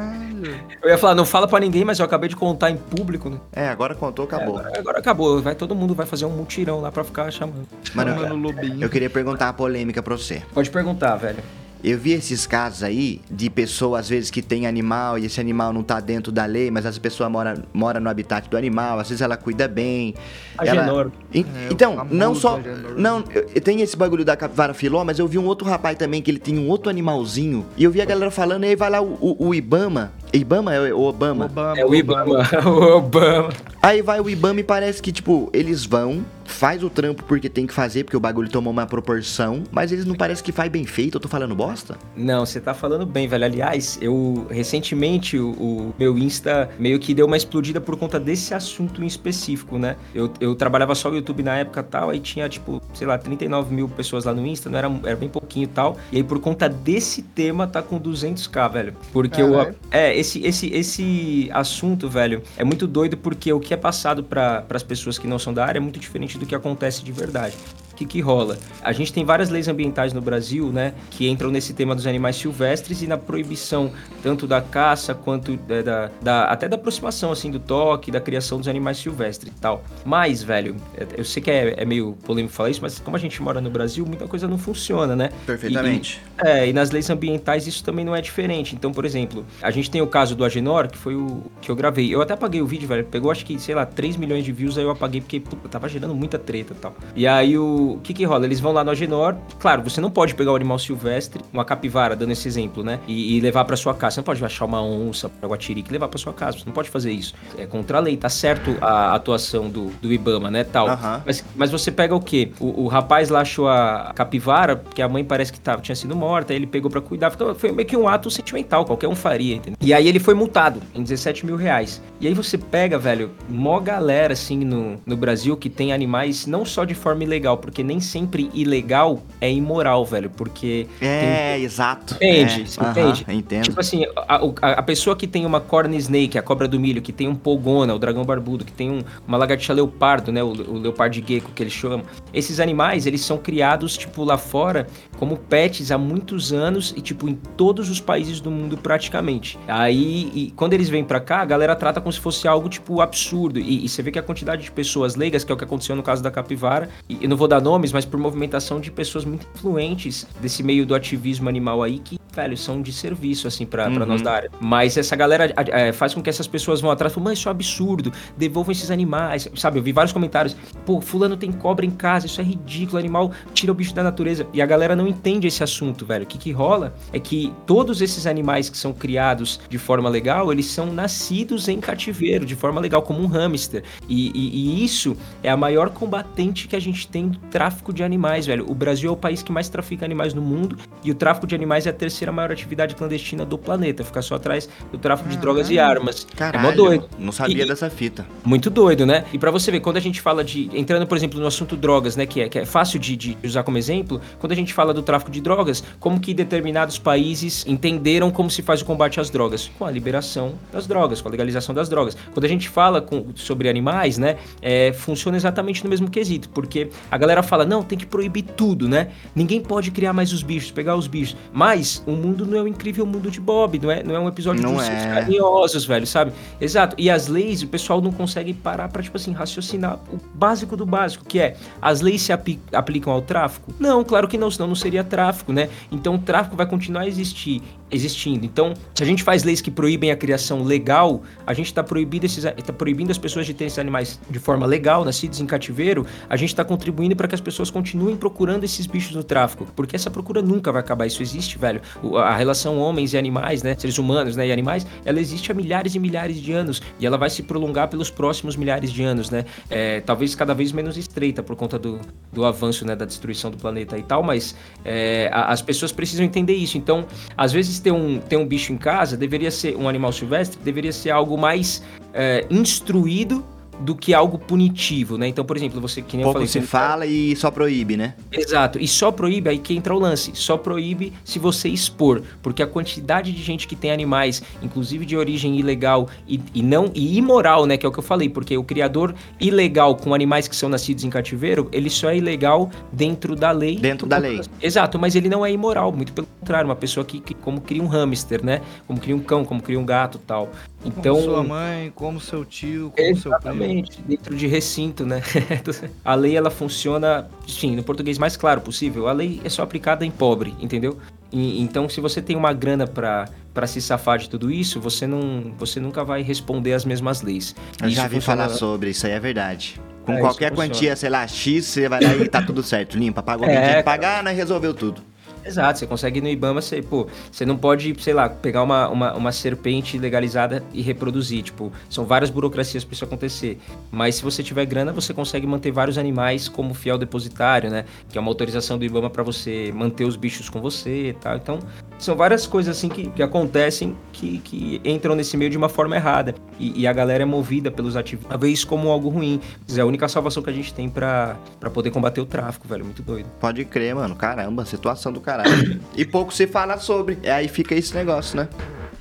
Eu 0.83 0.89
ia 0.89 0.97
falar, 0.97 1.15
não 1.15 1.25
fala 1.25 1.47
pra 1.47 1.57
ninguém, 1.61 1.85
mas 1.85 1.99
eu 1.99 2.05
acabei 2.05 2.27
de 2.27 2.35
contar 2.35 2.69
em 2.69 2.75
público, 2.75 3.29
né? 3.29 3.37
É, 3.53 3.69
agora 3.69 3.95
contou, 3.95 4.25
acabou. 4.25 4.59
Agora, 4.59 4.77
agora 4.77 4.99
acabou. 4.99 5.41
Vai, 5.41 5.55
todo 5.55 5.73
mundo 5.73 5.95
vai 5.95 6.05
fazer 6.05 6.25
um 6.25 6.31
mutirão 6.31 6.81
lá 6.81 6.91
pra 6.91 7.05
ficar 7.05 7.31
chamando. 7.31 7.65
Mano, 7.95 8.13
Mano, 8.13 8.27
eu, 8.27 8.35
lobinho. 8.35 8.83
eu 8.83 8.89
queria 8.89 9.09
perguntar 9.09 9.45
uma 9.45 9.53
polêmica 9.53 10.03
pra 10.03 10.17
você. 10.17 10.43
Pode 10.53 10.69
perguntar, 10.69 11.15
velho. 11.15 11.41
Eu 11.83 11.97
vi 11.97 12.11
esses 12.13 12.45
casos 12.47 12.83
aí 12.83 13.21
de 13.29 13.49
pessoa, 13.49 13.99
às 13.99 14.09
vezes, 14.09 14.29
que 14.31 14.41
tem 14.41 14.65
animal 14.67 15.17
e 15.17 15.25
esse 15.25 15.39
animal 15.39 15.71
não 15.71 15.83
tá 15.83 15.99
dentro 15.99 16.31
da 16.31 16.45
lei, 16.45 16.69
mas 16.71 16.85
essa 16.85 16.99
pessoa 16.99 17.29
mora, 17.29 17.63
mora 17.73 17.99
no 17.99 18.09
habitat 18.09 18.49
do 18.49 18.57
animal, 18.57 18.99
às 18.99 19.09
vezes 19.09 19.21
ela 19.21 19.37
cuida 19.37 19.67
bem. 19.67 20.13
ela- 20.59 20.81
Agenor. 20.81 21.11
En- 21.33 21.41
É, 21.41 21.67
então, 21.71 22.07
não 22.09 22.33
só. 22.33 22.59
Não, 22.97 23.21
tenho 23.21 23.81
esse 23.81 23.95
bagulho 23.95 24.25
da 24.25 24.35
capivara 24.35 24.73
filó, 24.73 25.03
mas 25.03 25.19
eu 25.19 25.27
vi 25.27 25.37
um 25.37 25.45
outro 25.45 25.67
rapaz 25.67 25.97
também 25.97 26.21
que 26.21 26.31
ele 26.31 26.39
tem 26.39 26.57
um 26.57 26.67
outro 26.67 26.89
animalzinho. 26.89 27.65
E 27.77 27.83
eu 27.83 27.91
vi 27.91 28.01
a 28.01 28.05
galera 28.05 28.31
falando, 28.31 28.63
e 28.63 28.67
aí 28.69 28.75
vai 28.75 28.89
lá 28.89 28.99
o, 29.01 29.17
o- 29.21 29.47
o 29.49 29.55
Ibama. 29.55 30.11
Ibama 30.33 30.73
é 30.73 30.93
o 30.93 31.01
Obama? 31.01 31.45
Obama, 31.45 31.79
É 31.79 31.85
o 31.85 31.93
Ibama. 31.95 32.47
o 32.65 32.97
Obama. 32.97 33.49
Aí 33.81 34.01
vai 34.01 34.19
o 34.19 34.29
Ibama 34.29 34.59
e 34.59 34.63
parece 34.63 35.01
que, 35.01 35.11
tipo, 35.11 35.49
eles 35.53 35.85
vão, 35.85 36.25
faz 36.47 36.83
o 36.83 36.89
trampo 36.89 37.23
porque 37.23 37.49
tem 37.49 37.67
que 37.67 37.73
fazer, 37.73 38.03
porque 38.03 38.17
o 38.17 38.19
bagulho 38.19 38.49
tomou 38.49 38.71
uma 38.71 38.87
proporção, 38.87 39.63
mas 39.71 39.91
eles 39.91 40.05
não 40.05 40.15
parece 40.15 40.41
que 40.41 40.51
faz 40.51 40.71
bem 40.71 40.85
feito, 40.85 41.15
eu 41.15 41.21
tô 41.21 41.27
falando 41.27 41.55
bosta? 41.55 41.97
Não, 42.15 42.45
você 42.45 42.59
tá 42.59 42.73
falando 42.73 43.05
bem, 43.05 43.27
velho. 43.27 43.45
Aliás, 43.45 43.97
eu 44.01 44.47
recentemente 44.49 45.37
o, 45.37 45.51
o 45.51 45.93
meu 45.99 46.17
Insta 46.17 46.69
meio 46.79 46.99
que 46.99 47.13
deu 47.13 47.25
uma 47.25 47.37
explodida 47.37 47.79
por 47.79 47.97
conta 47.97 48.19
desse 48.19 48.53
assunto 48.53 49.03
em 49.03 49.07
específico, 49.07 49.77
né? 49.77 49.97
Eu, 50.15 50.31
eu 50.39 50.55
trabalhava 50.55 50.95
só 50.95 51.09
no 51.09 51.17
YouTube 51.17 51.43
na 51.43 51.57
época 51.57 51.81
e 51.81 51.83
tal, 51.83 52.09
aí 52.09 52.19
tinha, 52.19 52.47
tipo, 52.47 52.81
sei 52.93 53.05
lá, 53.05 53.17
39 53.17 53.73
mil 53.73 53.89
pessoas 53.89 54.25
lá 54.25 54.33
no 54.33 54.45
Insta, 54.45 54.69
não 54.69 54.77
era, 54.77 54.91
era 55.03 55.15
bem 55.15 55.29
pouquinho 55.29 55.65
e 55.65 55.67
tal. 55.67 55.97
E 56.11 56.17
aí, 56.17 56.23
por 56.23 56.39
conta 56.39 56.69
desse 56.69 57.21
tema, 57.21 57.67
tá 57.67 57.81
com 57.81 57.99
200k, 57.99 58.71
velho. 58.71 58.95
Porque 59.11 59.41
eu. 59.41 59.51
Caralho. 59.51 59.75
É, 59.91 60.17
esse, 60.17 60.45
esse, 60.45 60.73
esse 60.73 61.49
assunto, 61.51 62.09
velho, 62.09 62.41
é 62.57 62.63
muito 62.63 62.87
doido 62.87 63.17
porque 63.17 63.51
o 63.51 63.59
que 63.59 63.73
é 63.73 63.77
passado 63.77 64.23
para 64.23 64.65
as 64.69 64.83
pessoas 64.83 65.17
que 65.17 65.27
não 65.27 65.37
são 65.37 65.53
da 65.53 65.65
área 65.65 65.79
é 65.79 65.81
muito 65.81 65.99
diferente 65.99 66.36
do 66.37 66.45
que 66.45 66.55
acontece 66.55 67.03
de 67.03 67.11
verdade. 67.11 67.55
Que, 67.97 68.05
que 68.05 68.21
rola? 68.21 68.57
A 68.83 68.93
gente 68.93 69.11
tem 69.11 69.25
várias 69.25 69.49
leis 69.49 69.67
ambientais 69.67 70.13
no 70.13 70.21
Brasil, 70.21 70.71
né, 70.71 70.93
que 71.09 71.27
entram 71.27 71.49
nesse 71.51 71.73
tema 71.73 71.93
dos 71.95 72.05
animais 72.07 72.35
silvestres 72.35 73.01
e 73.01 73.07
na 73.07 73.17
proibição 73.17 73.91
tanto 74.23 74.45
da 74.47 74.61
caça 74.61 75.13
quanto 75.15 75.57
da, 75.57 75.81
da- 75.81 76.11
da- 76.21 76.45
até 76.45 76.67
da 76.69 76.75
aproximação, 76.75 77.31
assim, 77.31 77.49
do 77.49 77.59
toque, 77.59 78.11
da 78.11 78.21
criação 78.21 78.59
dos 78.59 78.67
animais 78.67 78.97
silvestres 78.99 79.51
e 79.51 79.59
tal. 79.59 79.83
Mas, 80.05 80.43
velho, 80.43 80.75
é- 80.95 81.07
eu 81.17 81.25
sei 81.25 81.41
que 81.41 81.49
é, 81.49 81.73
é 81.75 81.85
meio 81.85 82.13
polêmico 82.23 82.53
falar 82.53 82.69
isso, 82.69 82.81
mas 82.83 82.99
como 82.99 83.15
a 83.17 83.19
gente 83.19 83.41
mora 83.41 83.59
no 83.59 83.69
Brasil, 83.71 84.05
muita 84.05 84.27
coisa 84.27 84.47
não 84.47 84.57
funciona, 84.59 85.15
né? 85.15 85.31
Perfeitamente. 85.45 86.21
É, 86.37 86.67
e 86.69 86.73
nas 86.73 86.91
leis 86.91 87.09
ambientais 87.09 87.65
isso 87.65 87.83
também 87.83 88.05
não 88.05 88.15
é 88.15 88.21
diferente. 88.21 88.75
Então, 88.75 88.91
por 88.91 89.05
exemplo, 89.05 89.43
a 89.61 89.71
gente 89.71 89.89
tem 89.89 90.01
o 90.03 90.07
caso 90.07 90.35
do 90.35 90.45
Agenor, 90.45 90.87
que 90.87 90.97
foi 90.97 91.15
o 91.15 91.41
que 91.61 91.71
eu 91.71 91.75
gravei. 91.75 92.13
Eu 92.13 92.21
até 92.21 92.33
apaguei 92.35 92.61
o 92.61 92.67
vídeo, 92.67 92.87
velho. 92.87 93.03
Pegou 93.05 93.31
acho 93.31 93.43
que, 93.43 93.57
sei 93.59 93.73
lá, 93.73 93.85
3 93.87 94.15
milhões 94.17 94.45
de 94.45 94.51
views, 94.51 94.77
aí 94.77 94.83
eu 94.83 94.91
apaguei 94.91 95.19
porque 95.19 95.39
puta, 95.39 95.67
tava 95.67 95.89
gerando 95.89 96.13
muita 96.13 96.37
treta 96.37 96.73
e 96.73 96.77
tal. 96.77 96.95
E 97.15 97.25
aí 97.25 97.57
o 97.57 97.86
o 97.93 97.99
que 97.99 98.13
que 98.13 98.23
rola? 98.25 98.45
Eles 98.45 98.59
vão 98.59 98.71
lá 98.71 98.83
no 98.83 98.91
Agenor. 98.91 99.35
Claro, 99.59 99.81
você 99.83 99.99
não 100.01 100.09
pode 100.11 100.35
pegar 100.35 100.51
o 100.51 100.55
animal 100.55 100.77
silvestre, 100.79 101.43
uma 101.51 101.65
capivara, 101.65 102.15
dando 102.15 102.31
esse 102.31 102.47
exemplo, 102.47 102.83
né? 102.83 102.99
E, 103.07 103.37
e 103.37 103.41
levar 103.41 103.65
pra 103.65 103.75
sua 103.75 103.93
casa. 103.93 104.15
Você 104.15 104.19
não 104.21 104.25
pode 104.25 104.43
achar 104.43 104.65
uma 104.65 104.81
onça, 104.81 105.29
uma 105.41 105.49
guatirica 105.49 105.89
e 105.89 105.93
levar 105.93 106.07
pra 106.07 106.17
sua 106.19 106.33
casa. 106.33 106.57
Você 106.59 106.65
não 106.65 106.73
pode 106.73 106.89
fazer 106.89 107.11
isso. 107.11 107.33
É 107.57 107.65
contra 107.65 107.97
a 107.97 108.01
lei, 108.01 108.17
tá 108.17 108.29
certo 108.29 108.75
a 108.81 109.13
atuação 109.15 109.69
do, 109.69 109.87
do 110.01 110.11
Ibama, 110.11 110.49
né? 110.51 110.63
Tal. 110.63 110.87
Mas, 111.25 111.45
mas 111.55 111.71
você 111.71 111.91
pega 111.91 112.15
o 112.15 112.19
quê? 112.19 112.51
O, 112.59 112.83
o 112.83 112.87
rapaz 112.87 113.29
lá 113.29 113.41
achou 113.41 113.67
a 113.67 114.11
capivara, 114.15 114.75
porque 114.75 115.01
a 115.01 115.07
mãe 115.09 115.23
parece 115.23 115.51
que 115.53 115.59
tava, 115.59 115.81
tinha 115.81 115.95
sido 115.95 116.15
morta, 116.15 116.53
aí 116.53 116.57
ele 116.57 116.67
pegou 116.67 116.89
pra 116.91 117.01
cuidar. 117.01 117.31
Ficou- 117.31 117.53
Foi 117.55 117.71
meio 117.71 117.87
que 117.87 117.95
um 117.97 118.07
ato 118.07 118.29
sentimental, 118.29 118.85
qualquer 118.85 119.07
um 119.07 119.15
faria, 119.15 119.55
entendeu? 119.55 119.77
E 119.81 119.93
aí 119.93 120.07
ele 120.07 120.19
foi 120.19 120.33
multado 120.33 120.81
em 120.93 121.01
17 121.03 121.45
mil 121.45 121.55
reais. 121.55 122.01
E 122.19 122.27
aí 122.27 122.33
você 122.33 122.57
pega, 122.57 122.97
velho, 122.97 123.31
mó 123.49 123.79
galera, 123.79 124.33
assim, 124.33 124.57
no, 124.63 124.99
no 125.05 125.15
Brasil 125.17 125.55
que 125.57 125.69
tem 125.69 125.93
animais 125.93 126.45
não 126.47 126.65
só 126.65 126.83
de 126.83 126.93
forma 126.93 127.23
ilegal, 127.23 127.57
porque 127.57 127.76
nem 127.83 127.99
sempre 127.99 128.49
ilegal 128.53 129.21
é 129.41 129.51
imoral, 129.51 130.05
velho, 130.05 130.29
porque... 130.29 130.87
É, 131.01 131.59
exato. 131.59 132.15
Entende? 132.15 132.61
É, 132.61 132.65
Você 132.65 132.79
aham, 132.81 132.91
entende? 132.91 133.25
Entendo. 133.37 133.63
Tipo 133.63 133.79
assim, 133.79 134.05
a, 134.15 134.35
a- 134.61 134.71
a 134.73 134.83
pessoa 134.83 135.15
que 135.15 135.27
tem 135.27 135.45
uma 135.45 135.59
corn 135.59 135.95
snake, 135.97 136.37
a 136.37 136.41
cobra 136.41 136.67
do 136.67 136.79
milho, 136.79 137.01
que 137.01 137.11
tem 137.11 137.27
um 137.27 137.35
polgona, 137.35 137.93
o 137.93 137.99
dragão 137.99 138.23
barbudo, 138.25 138.65
que 138.65 138.71
tem 138.71 138.89
um- 138.91 139.01
uma 139.27 139.37
lagartixa 139.37 139.73
leopardo, 139.73 140.31
né, 140.31 140.43
o, 140.43 140.47
o 140.49 140.77
leopardo 140.79 141.15
gecko 141.15 141.51
que 141.53 141.63
eles 141.63 141.73
chamam. 141.73 142.03
Esses 142.33 142.59
animais, 142.59 143.05
eles 143.05 143.21
são 143.21 143.37
criados, 143.37 143.97
tipo, 143.97 144.23
lá 144.23 144.37
fora, 144.37 144.87
como 145.17 145.37
pets 145.37 145.91
há 145.91 145.97
muitos 145.97 146.51
anos 146.53 146.93
e, 146.95 147.01
tipo, 147.01 147.27
em 147.27 147.35
todos 147.55 147.89
os 147.89 147.99
países 147.99 148.39
do 148.39 148.51
mundo 148.51 148.77
praticamente. 148.77 149.57
Aí, 149.67 150.31
e 150.33 150.51
quando 150.55 150.73
eles 150.73 150.89
vêm 150.89 151.03
pra 151.03 151.19
cá, 151.19 151.41
a 151.41 151.45
galera 151.45 151.75
trata 151.75 151.99
como 152.01 152.11
se 152.11 152.19
fosse 152.19 152.47
algo, 152.47 152.69
tipo, 152.69 153.01
absurdo. 153.01 153.59
E, 153.59 153.85
e 153.85 153.89
você 153.89 154.01
vê 154.01 154.11
que 154.11 154.19
a 154.19 154.23
quantidade 154.23 154.63
de 154.63 154.71
pessoas 154.71 155.15
leigas, 155.15 155.43
que 155.43 155.51
é 155.51 155.55
o 155.55 155.57
que 155.57 155.63
aconteceu 155.63 155.95
no 155.95 156.03
caso 156.03 156.21
da 156.21 156.29
capivara, 156.31 156.89
e 157.09 157.17
eu 157.21 157.29
não 157.29 157.37
vou 157.37 157.47
dar 157.47 157.59
nomes, 157.67 157.91
mas 157.91 158.05
por 158.05 158.17
movimentação 158.17 158.79
de 158.79 158.89
pessoas 158.89 159.25
muito 159.25 159.45
influentes 159.53 160.25
desse 160.39 160.63
meio 160.63 160.85
do 160.85 160.95
ativismo 160.95 161.49
animal 161.49 161.83
aí, 161.83 161.99
que, 161.99 162.17
velho, 162.37 162.55
são 162.55 162.81
de 162.81 162.93
serviço, 162.93 163.47
assim, 163.47 163.65
pra, 163.65 163.89
pra 163.89 164.01
Uhum. 164.03 164.05
nós 164.11 164.21
da 164.21 164.31
área. 164.31 164.51
Mas 164.61 164.95
essa 164.95 165.15
galera 165.15 165.51
é, 165.71 165.91
faz 165.91 166.13
com 166.13 166.21
que 166.21 166.29
essas 166.29 166.45
pessoas 166.47 166.79
vão 166.79 166.91
atrás 166.91 167.13
e 167.15 167.19
mas 167.19 167.39
isso 167.39 167.49
é 167.49 167.51
um 167.51 167.55
absurdo, 167.55 168.13
devolvam 168.37 168.71
esses 168.71 168.91
animais. 168.91 169.49
Sabe, 169.55 169.79
eu 169.79 169.83
vi 169.83 169.91
vários 169.91 170.13
comentários, 170.13 170.55
pô, 170.85 171.01
fulano 171.01 171.35
tem 171.35 171.51
cobra 171.51 171.83
em 171.85 171.89
casa, 171.89 172.27
isso 172.27 172.39
é 172.39 172.43
ridículo, 172.43 172.99
animal 172.99 173.31
tira 173.55 173.71
o 173.71 173.75
bicho 173.75 173.93
da 173.95 174.03
natureza. 174.03 174.45
E 174.53 174.61
a 174.61 174.65
galera 174.67 174.95
não 174.95 175.07
entende 175.07 175.47
esse 175.47 175.63
assunto, 175.63 176.05
velho. 176.05 176.23
O 176.23 176.27
que 176.27 176.37
que 176.37 176.51
rola 176.51 176.93
é 177.11 177.19
que 177.19 177.51
todos 177.65 178.01
esses 178.01 178.27
animais 178.27 178.69
que 178.69 178.77
são 178.77 178.93
criados 178.93 179.59
de 179.67 179.77
forma 179.79 180.07
legal, 180.09 180.51
eles 180.51 180.67
são 180.67 180.93
nascidos 180.93 181.67
em 181.67 181.79
cativeiro, 181.79 182.45
de 182.45 182.55
forma 182.55 182.79
legal, 182.79 183.01
como 183.01 183.19
um 183.21 183.27
hamster. 183.27 183.83
E, 184.07 184.29
e- 184.29 184.81
e 184.81 184.85
isso 184.85 185.17
é 185.41 185.49
a 185.49 185.57
maior 185.57 185.89
combatente 185.89 186.67
que 186.67 186.75
a 186.75 186.79
gente 186.79 187.07
tem 187.07 187.29
do 187.29 187.39
tráfico 187.49 187.91
de 187.91 188.03
animais, 188.03 188.45
velho. 188.45 188.65
O 188.69 188.75
Brasil 188.75 189.09
é 189.09 189.13
o 189.13 189.17
país 189.17 189.41
que 189.41 189.51
mais 189.51 189.69
trafica 189.69 190.05
animais 190.05 190.33
no 190.35 190.41
mundo 190.41 190.77
e 191.03 191.09
o 191.11 191.15
tráfico 191.15 191.47
de 191.47 191.55
animais 191.55 191.87
é 191.87 191.89
a 191.89 191.93
terceira 191.93 192.26
terceira 192.27 192.31
maior 192.31 192.51
atividade 192.51 192.95
clandestina 192.95 193.45
do 193.45 193.57
planeta, 193.57 194.03
ficar 194.03 194.21
só 194.21 194.35
atrás 194.35 194.69
do 194.91 194.97
tráfico 194.97 195.29
de 195.29 195.37
drogas 195.37 195.69
e 195.69 195.79
armas. 195.79 196.27
Caralho, 196.35 196.67
é 196.67 196.69
mó 196.69 196.75
doido. 196.75 197.09
não 197.17 197.31
sabia 197.31 197.63
E- 197.63 197.67
dessa 197.67 197.89
fita. 197.89 198.25
Muito 198.43 198.69
doido, 198.69 199.05
né? 199.05 199.25
E 199.33 199.37
pra 199.39 199.49
você 199.51 199.71
ver, 199.71 199.79
quando 199.79 199.97
a 199.97 199.99
gente 199.99 200.19
fala 200.21 200.43
de. 200.43 200.69
Entrando, 200.73 201.07
por 201.07 201.17
exemplo, 201.17 201.39
no 201.39 201.47
assunto 201.47 201.75
drogas, 201.75 202.15
né? 202.15 202.25
Que 202.25 202.41
é, 202.41 202.49
que 202.49 202.59
é 202.59 202.65
fácil 202.65 202.99
de, 202.99 203.15
de 203.15 203.37
usar 203.43 203.63
como 203.63 203.77
exemplo, 203.77 204.19
quando 204.39 204.51
a 204.51 204.55
gente 204.55 204.73
fala 204.73 204.93
do 204.93 205.01
tráfico 205.01 205.31
de 205.31 205.39
drogas, 205.41 205.83
como 205.99 206.19
que 206.19 206.33
determinados 206.33 206.97
países 206.99 207.65
entenderam 207.67 208.29
como 208.31 208.49
se 208.49 208.61
faz 208.61 208.81
o 208.81 208.85
combate 208.85 209.19
às 209.19 209.29
drogas? 209.29 209.69
Com 209.77 209.85
a 209.85 209.91
liberação 209.91 210.53
das 210.71 210.85
drogas, 210.87 211.21
com 211.21 211.27
a 211.27 211.31
legalização 211.31 211.73
das 211.73 211.87
drogas. 211.89 212.17
Quando 212.33 212.45
a 212.45 212.49
gente 212.49 212.67
fala 212.69 213.01
com- 213.01 213.27
sobre 213.35 213.69
animais, 213.69 214.17
né? 214.17 214.37
é, 214.61 214.91
funciona 214.93 215.37
exatamente 215.37 215.83
no 215.83 215.89
mesmo 215.89 216.09
quesito, 216.09 216.49
porque 216.49 216.89
a 217.11 217.17
galera 217.17 217.41
fala, 217.43 217.65
não, 217.65 217.83
tem 217.83 217.97
que 217.97 218.05
proibir 218.05 218.43
tudo, 218.43 218.87
né? 218.87 219.09
Ninguém 219.35 219.61
pode 219.61 219.91
criar 219.91 220.13
mais 220.13 220.33
os 220.33 220.41
bichos, 220.43 220.71
pegar 220.71 220.95
os 220.95 221.07
bichos. 221.07 221.35
Mas 221.53 222.03
o 222.05 222.11
mundo 222.17 222.45
não 222.45 222.57
é 222.57 222.61
o 222.61 222.67
incrível 222.67 223.05
mundo 223.05 223.29
de 223.29 223.39
Bob, 223.39 223.79
não 223.79 223.91
é, 223.91 224.03
não 224.03 224.15
é 224.15 224.19
um 224.19 224.27
episódio 224.27 224.61
Não 224.61 224.71
de 224.71 224.77
ursinhos 224.77 225.03
é. 225.03 225.13
carinhosos, 225.13 225.85
velho, 225.85 226.07
sabe? 226.07 226.31
Exato. 226.59 226.95
E 226.97 227.09
as 227.09 227.27
leis, 227.27 227.61
o 227.61 227.67
pessoal 227.67 228.01
não 228.01 228.11
consegue 228.11 228.53
parar 228.53 228.89
pra, 228.89 229.01
tipo 229.01 229.15
assim, 229.17 229.31
raciocinar 229.31 229.99
o 230.11 230.19
básico 230.33 230.75
do 230.75 230.85
básico, 230.85 231.23
que 231.25 231.39
é, 231.39 231.55
as 231.81 232.01
leis 232.01 232.21
se 232.21 232.33
aplicam 232.73 233.13
ao 233.13 233.21
tráfico? 233.21 233.73
Não, 233.79 234.03
claro 234.03 234.27
que 234.27 234.37
não, 234.37 234.49
senão 234.49 234.67
não 234.67 234.75
seria 234.75 235.03
tráfico, 235.03 235.53
né? 235.53 235.69
Então 235.91 236.15
o 236.15 236.19
tráfico 236.19 236.55
vai 236.55 236.65
continuar 236.65 237.01
a 237.01 237.07
existir, 237.07 237.61
existindo. 237.89 238.45
Então, 238.45 238.73
se 238.93 239.03
a 239.03 239.05
gente 239.05 239.23
faz 239.23 239.43
leis 239.43 239.61
que 239.61 239.71
proíbem 239.71 240.11
a 240.11 240.15
criação 240.15 240.63
legal, 240.63 241.21
a 241.45 241.53
gente 241.53 241.73
tá 241.73 241.83
proibindo, 241.83 242.25
esses, 242.25 242.43
tá 242.43 242.73
proibindo 242.73 243.11
as 243.11 243.17
pessoas 243.17 243.45
de 243.45 243.53
terem 243.53 243.67
esses 243.67 243.79
animais 243.79 244.19
de 244.29 244.39
forma 244.39 244.65
legal, 244.65 245.05
nascidos 245.05 245.39
em 245.39 245.45
cativeiro, 245.45 246.05
a 246.29 246.35
gente 246.35 246.55
tá 246.55 246.63
contribuindo 246.63 247.15
para 247.15 247.27
que 247.27 247.35
as 247.35 247.41
pessoas 247.41 247.69
continuem 247.69 248.15
procurando 248.15 248.63
esses 248.63 248.85
bichos 248.85 249.15
no 249.15 249.23
tráfico, 249.23 249.67
porque 249.75 249.95
essa 249.95 250.09
procura 250.09 250.41
nunca 250.41 250.71
vai 250.71 250.81
acabar, 250.81 251.05
isso 251.05 251.21
existe, 251.21 251.57
velho. 251.57 251.81
A 252.15 252.35
relação 252.35 252.77
homens 252.77 253.13
e 253.13 253.17
animais, 253.17 253.63
né, 253.63 253.75
seres 253.77 253.97
humanos, 253.97 254.35
né, 254.35 254.47
e 254.47 254.51
animais, 254.51 254.85
ela 255.05 255.19
existe 255.19 255.51
há 255.51 255.55
milhares 255.55 255.95
e 255.95 255.99
milhares 255.99 256.37
de 256.41 256.51
anos 256.51 256.81
e 256.99 257.05
ela 257.05 257.17
vai 257.17 257.29
se 257.29 257.43
prolongar 257.43 257.87
pelos 257.87 258.09
próximos 258.09 258.55
milhares 258.55 258.91
de 258.91 259.03
anos, 259.03 259.29
né? 259.29 259.45
É, 259.69 260.01
talvez 260.01 260.35
cada 260.35 260.53
vez 260.53 260.71
menos 260.71 260.97
estreita 260.97 261.41
por 261.41 261.55
conta 261.55 261.79
do, 261.79 261.99
do 262.31 262.45
avanço, 262.45 262.85
né, 262.85 262.95
da 262.95 263.05
destruição 263.05 263.49
do 263.51 263.57
planeta 263.57 263.97
e 263.97 264.03
tal, 264.03 264.23
mas 264.23 264.55
é, 264.83 265.29
as 265.31 265.61
pessoas 265.61 265.91
precisam 265.91 266.25
entender 266.25 266.53
isso. 266.53 266.77
Então, 266.77 267.05
às 267.35 267.51
vezes 267.51 267.76
ter 267.81 267.91
um, 267.91 268.19
ter 268.19 268.37
um 268.37 268.45
bicho 268.45 268.73
em 268.73 268.77
casa 268.77 269.17
deveria 269.17 269.51
ser 269.51 269.75
um 269.75 269.87
animal 269.87 270.11
silvestre, 270.11 270.59
deveria 270.63 270.91
ser 270.91 271.11
algo 271.11 271.37
mais 271.37 271.83
é, 272.13 272.45
instruído 272.49 273.45
do 273.79 273.95
que 273.95 274.13
algo 274.13 274.37
punitivo, 274.39 275.17
né? 275.17 275.27
Então, 275.27 275.45
por 275.45 275.55
exemplo, 275.55 275.79
você 275.79 276.01
que 276.01 276.17
nem 276.17 276.21
eu 276.23 276.27
Pouco 276.27 276.39
falei, 276.39 276.47
se 276.47 276.59
você- 276.59 276.65
fala 276.65 277.05
e 277.05 277.35
só 277.35 277.51
proíbe, 277.51 277.95
né? 277.97 278.15
Exato, 278.31 278.79
e 278.79 278.87
só 278.87 279.11
proíbe, 279.11 279.49
aí 279.49 279.59
que 279.59 279.75
entra 279.75 279.93
o 279.93 279.99
lance, 279.99 280.31
só 280.33 280.57
proíbe 280.57 281.13
se 281.23 281.37
você 281.39 281.69
expor, 281.69 282.21
porque 282.41 282.63
a 282.63 282.67
quantidade 282.67 283.31
de 283.31 283.41
gente 283.43 283.67
que 283.67 283.75
tem 283.75 283.91
animais, 283.91 284.41
inclusive 284.61 285.05
de 285.05 285.15
origem 285.15 285.59
ilegal 285.59 286.07
e, 286.27 286.39
e 286.53 286.63
não 286.63 286.91
e 286.93 287.17
imoral, 287.17 287.65
né, 287.65 287.77
que 287.77 287.85
é 287.85 287.89
o 287.89 287.91
que 287.91 287.99
eu 287.99 288.03
falei, 288.03 288.29
porque 288.29 288.57
o 288.57 288.63
criador 288.63 289.13
ilegal 289.39 289.95
com 289.95 290.13
animais 290.13 290.47
que 290.47 290.55
são 290.55 290.69
nascidos 290.69 291.03
em 291.03 291.09
cativeiro, 291.09 291.69
ele 291.71 291.89
só 291.89 292.09
é 292.09 292.17
ilegal 292.17 292.69
dentro 292.91 293.35
da 293.35 293.51
lei. 293.51 293.77
Dentro 293.77 294.07
da 294.07 294.17
lei. 294.17 294.41
Exato, 294.61 294.97
mas 294.97 295.15
ele 295.15 295.29
não 295.29 295.45
é 295.45 295.51
imoral, 295.51 295.91
muito 295.91 296.13
pelo 296.13 296.27
contrário, 296.39 296.67
uma 296.67 296.75
pessoa 296.75 297.05
que, 297.05 297.19
que 297.19 297.33
como 297.33 297.61
cria 297.61 297.81
um 297.83 297.87
hamster, 297.87 298.43
né, 298.43 298.61
como 298.87 298.99
cria 298.99 299.15
um 299.15 299.19
cão, 299.19 299.45
como 299.45 299.61
cria 299.61 299.79
um 299.79 299.85
gato, 299.85 300.17
tal. 300.25 300.49
Então, 300.85 301.15
Como 301.15 301.25
sua 301.25 301.43
mãe, 301.43 301.91
como 301.95 302.19
seu 302.19 302.45
tio, 302.45 302.93
como 302.95 303.17
seu 303.17 303.31
primo. 303.39 303.66
Exatamente, 303.67 304.01
dentro 304.07 304.35
de 304.35 304.47
recinto, 304.47 305.05
né? 305.05 305.21
a 306.03 306.15
lei 306.15 306.35
ela 306.35 306.49
funciona, 306.49 307.27
sim, 307.47 307.75
no 307.75 307.83
português 307.83 308.17
mais 308.17 308.35
claro 308.37 308.61
possível. 308.61 309.07
A 309.07 309.13
lei 309.13 309.41
é 309.43 309.49
só 309.49 309.61
aplicada 309.63 310.05
em 310.05 310.11
pobre, 310.11 310.55
entendeu? 310.59 310.97
E- 311.31 311.61
então, 311.61 311.87
se 311.89 311.99
você 311.99 312.21
tem 312.21 312.35
uma 312.35 312.53
grana 312.53 312.87
pra 312.87 313.27
para 313.53 313.65
se 313.65 313.81
safar 313.81 314.19
de 314.19 314.29
tudo 314.29 314.51
isso, 314.51 314.79
você 314.79 315.07
não, 315.07 315.51
você 315.57 315.79
nunca 315.79 316.03
vai 316.03 316.21
responder 316.21 316.73
às 316.73 316.85
mesmas 316.85 317.23
leis. 317.23 317.55
Eu 317.81 317.87
Isso 317.87 317.95
já 317.95 318.07
vi 318.07 318.17
funciona- 318.17 318.43
falar 318.43 318.55
sobre, 318.55 318.91
isso 318.91 319.07
aí 319.07 319.13
é 319.13 319.19
verdade. 319.19 319.81
Com 320.05 320.13
É, 320.13 320.19
qualquer 320.19 320.53
quantia, 320.53 320.95
sei 320.95 321.09
lá, 321.09 321.27
X, 321.27 321.65
você 321.65 321.89
vai 321.89 321.99
lá 322.03 322.15
e 322.15 322.29
tá 322.29 322.39
tudo 322.39 322.61
certo, 322.61 322.95
limpa, 322.99 323.23
pagou 323.23 323.47
o 323.47 323.49
que 323.49 323.55
É, 323.55 323.61
tinha 323.63 323.77
que 323.77 323.83
pagar, 323.83 324.23
nós 324.23 324.37
resolveu 324.37 324.75
tudo. 324.75 325.01
Exato, 325.47 325.79
você 325.79 325.87
consegue 325.87 326.19
no 326.19 326.27
Ibama, 326.27 326.61
você, 326.61 326.81
pô, 326.81 327.07
você 327.31 327.45
não 327.45 327.57
pode, 327.57 327.95
sei 328.01 328.13
lá, 328.13 328.27
pegar 328.27 328.63
uma, 328.63 328.89
uma, 328.89 329.13
uma 329.13 329.31
serpente 329.31 329.97
legalizada 329.97 330.61
e 330.73 330.81
reproduzir, 330.81 331.41
tipo, 331.41 331.71
são 331.89 332.05
várias 332.05 332.29
burocracias 332.29 332.83
para 332.83 332.93
isso 332.93 333.05
acontecer. 333.05 333.57
Mas 333.89 334.15
se 334.15 334.23
você 334.23 334.43
tiver 334.43 334.65
grana, 334.65 334.91
você 334.91 335.13
consegue 335.13 335.47
manter 335.47 335.71
vários 335.71 335.97
animais 335.97 336.49
como 336.49 336.73
fiel 336.73 336.97
depositário, 336.97 337.69
né? 337.69 337.85
Que 338.09 338.17
é 338.17 338.21
uma 338.21 338.29
autorização 338.29 338.77
do 338.77 338.83
Ibama 338.83 339.09
para 339.09 339.23
você 339.23 339.71
manter 339.73 340.03
os 340.03 340.17
bichos 340.17 340.49
com 340.49 340.59
você 340.59 341.09
e 341.09 341.13
tal. 341.13 341.37
Então, 341.37 341.59
são 341.97 342.15
várias 342.15 342.45
coisas 342.45 342.75
assim 342.75 342.89
que, 342.89 343.09
que 343.09 343.23
acontecem 343.23 343.95
que, 344.17 344.39
que 344.39 344.81
entram 344.83 345.15
nesse 345.15 345.37
meio 345.37 345.49
de 345.49 345.57
uma 345.57 345.69
forma 345.69 345.95
errada. 345.95 346.33
E, 346.59 346.81
e 346.81 346.87
a 346.87 346.93
galera 346.93 347.23
é 347.23 347.25
movida 347.25 347.69
pelos 347.69 347.95
ativistas 347.95 348.31
a 348.33 348.37
ver 348.37 348.49
isso 348.49 348.65
como 348.67 348.89
algo 348.89 349.09
ruim. 349.09 349.39
Mas 349.67 349.77
é 349.77 349.81
a 349.81 349.85
única 349.85 350.07
salvação 350.07 350.41
que 350.41 350.49
a 350.49 350.53
gente 350.53 350.73
tem 350.73 350.89
para 350.89 351.37
poder 351.73 351.91
combater 351.91 352.19
o 352.19 352.25
tráfico, 352.25 352.67
velho. 352.67 352.83
Muito 352.83 353.01
doido. 353.01 353.29
Pode 353.39 353.63
crer, 353.65 353.93
mano. 353.95 354.15
Caramba, 354.15 354.65
situação 354.65 355.13
do 355.13 355.21
caralho. 355.21 355.79
e 355.95 356.03
pouco 356.03 356.33
se 356.33 356.47
fala 356.47 356.77
sobre. 356.77 357.17
É, 357.21 357.31
aí 357.31 357.47
fica 357.47 357.75
esse 357.75 357.93
negócio, 357.93 358.35
né? 358.35 358.49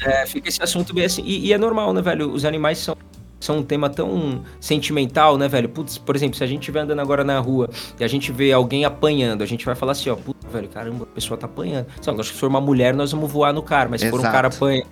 É, 0.04 0.26
fica 0.26 0.48
esse 0.48 0.62
assunto 0.62 0.92
bem 0.92 1.04
assim. 1.04 1.22
E, 1.24 1.46
e 1.46 1.52
é 1.52 1.58
normal, 1.58 1.92
né, 1.92 2.02
velho? 2.02 2.30
Os 2.30 2.44
animais 2.44 2.78
são, 2.78 2.96
são 3.40 3.58
um 3.58 3.62
tema 3.62 3.88
tão 3.88 4.42
sentimental, 4.60 5.38
né, 5.38 5.48
velho? 5.48 5.68
Putz, 5.68 5.96
por 5.96 6.14
exemplo, 6.14 6.36
se 6.36 6.44
a 6.44 6.46
gente 6.46 6.60
estiver 6.60 6.80
andando 6.80 7.00
agora 7.00 7.24
na 7.24 7.38
rua 7.38 7.70
e 7.98 8.04
a 8.04 8.08
gente 8.08 8.30
vê 8.32 8.52
alguém 8.52 8.84
apanhando, 8.84 9.42
a 9.42 9.46
gente 9.46 9.64
vai 9.64 9.74
falar 9.74 9.92
assim, 9.92 10.10
ó, 10.10 10.16
puta, 10.16 10.46
velho, 10.48 10.68
caramba, 10.68 11.04
a 11.04 11.14
pessoa 11.14 11.38
tá 11.38 11.46
apanhando. 11.46 11.86
Que 11.86 12.24
se 12.24 12.32
for 12.32 12.48
uma 12.48 12.60
mulher, 12.60 12.94
nós 12.94 13.12
vamos 13.12 13.30
voar 13.30 13.52
no 13.52 13.62
cara, 13.62 13.88
mas 13.88 14.00
se 14.00 14.10
for 14.10 14.18
um 14.18 14.22
Exato. 14.22 14.34
cara 14.34 14.48
apanhando. 14.48 14.86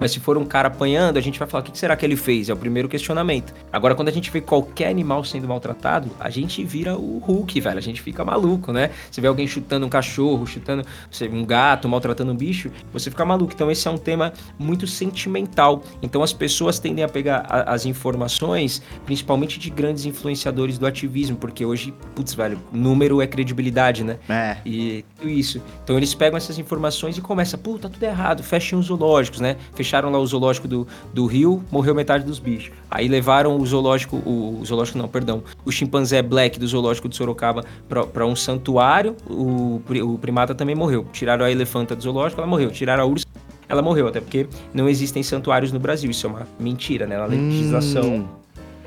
Mas 0.00 0.12
se 0.12 0.20
for 0.20 0.36
um 0.38 0.44
cara 0.44 0.68
apanhando, 0.68 1.16
a 1.16 1.20
gente 1.20 1.38
vai 1.38 1.48
falar, 1.48 1.62
o 1.62 1.66
que 1.66 1.76
será 1.78 1.96
que 1.96 2.04
ele 2.04 2.16
fez? 2.16 2.48
É 2.48 2.52
o 2.52 2.56
primeiro 2.56 2.88
questionamento. 2.88 3.52
Agora, 3.72 3.94
quando 3.94 4.08
a 4.08 4.12
gente 4.12 4.30
vê 4.30 4.40
qualquer 4.40 4.88
animal 4.88 5.24
sendo 5.24 5.48
maltratado, 5.48 6.10
a 6.20 6.30
gente 6.30 6.64
vira 6.64 6.96
o 6.96 7.18
Hulk, 7.18 7.60
velho. 7.60 7.78
A 7.78 7.82
gente 7.82 8.00
fica 8.00 8.24
maluco, 8.24 8.72
né? 8.72 8.90
Você 9.10 9.20
vê 9.20 9.26
alguém 9.28 9.46
chutando 9.46 9.86
um 9.86 9.88
cachorro, 9.88 10.46
chutando 10.46 10.84
um 11.32 11.44
gato, 11.44 11.88
maltratando 11.88 12.32
um 12.32 12.36
bicho, 12.36 12.70
você 12.92 13.10
fica 13.10 13.24
maluco. 13.24 13.52
Então, 13.54 13.70
esse 13.70 13.86
é 13.86 13.90
um 13.90 13.98
tema 13.98 14.32
muito 14.58 14.86
sentimental. 14.86 15.82
Então, 16.02 16.22
as 16.22 16.32
pessoas 16.32 16.78
tendem 16.78 17.04
a 17.04 17.08
pegar 17.08 17.46
a- 17.48 17.72
as 17.72 17.84
informações, 17.86 18.82
principalmente 19.04 19.58
de 19.58 19.70
grandes 19.70 20.04
influenciadores 20.04 20.78
do 20.78 20.86
ativismo, 20.86 21.36
porque 21.36 21.64
hoje, 21.64 21.92
putz, 22.14 22.34
velho, 22.34 22.58
número 22.72 23.20
é 23.20 23.26
credibilidade, 23.26 24.04
né? 24.04 24.18
É. 24.28 24.56
E 24.64 25.04
tudo 25.16 25.28
isso. 25.28 25.60
Então 25.82 25.96
eles 25.96 26.14
pegam 26.14 26.36
essas 26.36 26.58
informações 26.58 27.16
e 27.18 27.20
começam, 27.20 27.58
pô, 27.58 27.78
tá 27.78 27.88
tudo 27.88 28.02
errado, 28.02 28.42
fechem 28.42 28.78
os 28.78 28.86
zoológicos, 28.86 29.40
né? 29.40 29.47
Fecharam 29.74 30.10
lá 30.10 30.18
o 30.18 30.26
zoológico 30.26 30.66
do, 30.68 30.86
do 31.12 31.26
Rio, 31.26 31.62
morreu 31.70 31.94
metade 31.94 32.24
dos 32.24 32.38
bichos. 32.38 32.72
Aí 32.90 33.08
levaram 33.08 33.56
o 33.56 33.66
zoológico, 33.66 34.16
o, 34.16 34.58
o 34.60 34.64
zoológico 34.64 34.98
não, 34.98 35.08
perdão, 35.08 35.42
o 35.64 35.70
chimpanzé 35.70 36.22
black 36.22 36.58
do 36.58 36.66
zoológico 36.66 37.08
de 37.08 37.16
Sorocaba 37.16 37.64
pra, 37.88 38.04
pra 38.06 38.26
um 38.26 38.34
santuário, 38.36 39.14
o, 39.28 39.80
o 40.04 40.18
primata 40.18 40.54
também 40.54 40.74
morreu. 40.74 41.06
Tiraram 41.12 41.44
a 41.44 41.50
elefanta 41.50 41.94
do 41.94 42.02
zoológico, 42.02 42.40
ela 42.40 42.48
morreu. 42.48 42.70
Tiraram 42.70 43.02
a 43.02 43.06
ursa, 43.06 43.26
ela 43.68 43.82
morreu, 43.82 44.08
até 44.08 44.20
porque 44.20 44.46
não 44.72 44.88
existem 44.88 45.22
santuários 45.22 45.72
no 45.72 45.78
Brasil, 45.78 46.10
isso 46.10 46.26
é 46.26 46.30
uma 46.30 46.48
mentira, 46.58 47.06
né? 47.06 47.16
A 47.16 47.26
legislação, 47.26 48.02
Hum. 48.16 48.26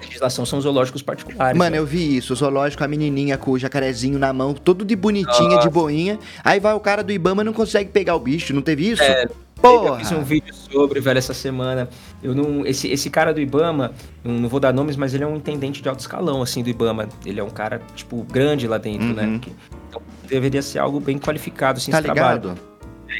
legislação 0.01 0.43
são 0.45 0.59
zoológicos 0.59 1.03
particulares. 1.03 1.57
Mano, 1.57 1.71
né? 1.71 1.77
eu 1.77 1.85
vi 1.85 2.17
isso. 2.17 2.33
O 2.33 2.35
zoológico, 2.35 2.83
a 2.83 2.87
menininha 2.87 3.37
com 3.37 3.51
o 3.51 3.59
jacarezinho 3.59 4.17
na 4.17 4.33
mão, 4.33 4.53
todo 4.53 4.83
de 4.83 4.95
bonitinha, 4.95 5.59
de 5.59 5.69
boinha. 5.69 6.17
Aí 6.43 6.59
vai 6.59 6.73
o 6.73 6.79
cara 6.79 7.03
do 7.03 7.11
Ibama 7.11 7.43
e 7.43 7.45
não 7.45 7.53
consegue 7.53 7.91
pegar 7.91 8.15
o 8.15 8.19
bicho. 8.19 8.53
Não 8.53 8.63
teve 8.63 8.89
isso? 8.89 9.03
É, 9.03 9.27
Porra! 9.61 9.89
Eu 9.89 9.95
fiz 9.97 10.11
um 10.11 10.23
vídeo 10.23 10.53
sobre, 10.53 10.99
velho, 10.99 11.17
essa 11.17 11.33
semana. 11.33 11.89
Eu 12.23 12.33
não. 12.33 12.65
Esse, 12.65 12.87
esse 12.89 13.09
cara 13.09 13.33
do 13.33 13.39
Ibama, 13.39 13.93
não, 14.23 14.33
não 14.39 14.49
vou 14.49 14.59
dar 14.59 14.73
nomes, 14.73 14.95
mas 14.95 15.13
ele 15.13 15.23
é 15.23 15.27
um 15.27 15.35
intendente 15.35 15.81
de 15.81 15.87
alto 15.89 15.99
escalão, 15.99 16.41
assim, 16.41 16.63
do 16.63 16.69
Ibama. 16.69 17.07
Ele 17.25 17.39
é 17.39 17.43
um 17.43 17.49
cara, 17.49 17.81
tipo, 17.95 18.23
grande 18.23 18.67
lá 18.67 18.77
dentro, 18.77 19.13
né? 19.13 19.25
Uhum. 19.25 19.39
Que- 19.39 19.51
então 19.89 20.01
deveria 20.27 20.61
ser 20.61 20.79
algo 20.79 20.99
bem 20.99 21.17
qualificado, 21.19 21.77
assim, 21.77 21.91
Tá 21.91 21.97
esse 21.99 22.05
trabalho. 22.05 22.41
ligado? 22.41 22.71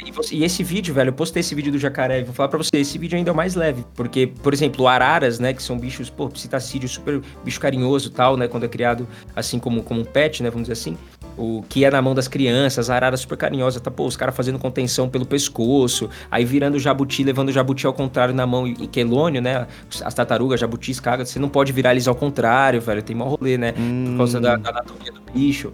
E, 0.06 0.10
você- 0.10 0.34
e 0.34 0.42
esse 0.42 0.64
vídeo, 0.64 0.94
velho, 0.94 1.10
eu 1.10 1.12
postei 1.12 1.40
esse 1.40 1.54
vídeo 1.54 1.70
do 1.70 1.78
jacaré 1.78 2.20
e 2.20 2.24
vou 2.24 2.32
falar 2.32 2.48
pra 2.48 2.56
você, 2.56 2.70
esse 2.78 2.96
vídeo 2.96 3.16
ainda 3.16 3.28
é 3.30 3.32
o 3.32 3.36
mais 3.36 3.54
leve. 3.54 3.84
Porque, 3.94 4.26
por 4.26 4.54
exemplo, 4.54 4.88
araras, 4.88 5.38
né, 5.38 5.52
que 5.52 5.62
são 5.62 5.78
bichos, 5.78 6.08
pô, 6.08 6.30
citacídeo, 6.34 6.88
super 6.88 7.20
bicho 7.44 7.60
carinhoso 7.60 8.08
e 8.08 8.10
tal, 8.12 8.36
né, 8.38 8.48
quando 8.48 8.64
é 8.64 8.68
criado 8.68 9.06
assim 9.36 9.58
como, 9.58 9.82
como 9.82 10.00
um 10.00 10.04
pet, 10.04 10.42
né, 10.42 10.48
vamos 10.48 10.66
dizer 10.68 10.72
assim. 10.80 10.96
O 11.36 11.62
que 11.68 11.84
é 11.84 11.90
na 11.90 12.02
mão 12.02 12.14
das 12.14 12.28
crianças, 12.28 12.90
a 12.90 12.94
arara 12.94 13.16
super 13.16 13.36
carinhosa, 13.36 13.80
tá, 13.80 13.90
pô, 13.90 14.06
os 14.06 14.16
caras 14.16 14.34
fazendo 14.34 14.58
contenção 14.58 15.08
pelo 15.08 15.24
pescoço, 15.24 16.10
aí 16.30 16.44
virando 16.44 16.76
o 16.76 16.80
jabuti, 16.80 17.24
levando 17.24 17.48
o 17.48 17.52
jabuti 17.52 17.86
ao 17.86 17.92
contrário 17.92 18.34
na 18.34 18.46
mão 18.46 18.66
e, 18.66 18.86
quelônio, 18.86 19.40
né, 19.40 19.66
as 20.04 20.14
tartarugas, 20.14 20.60
jabutis, 20.60 21.00
cagas, 21.00 21.28
você 21.30 21.38
não 21.38 21.48
pode 21.48 21.72
virar 21.72 21.92
eles 21.92 22.06
ao 22.06 22.14
contrário, 22.14 22.80
velho, 22.80 23.02
tem 23.02 23.16
mó 23.16 23.24
rolê, 23.24 23.56
né, 23.56 23.72
por 23.72 24.16
causa 24.18 24.40
da, 24.40 24.56
da 24.56 24.70
anatomia 24.70 25.12
do 25.12 25.20
bicho. 25.32 25.72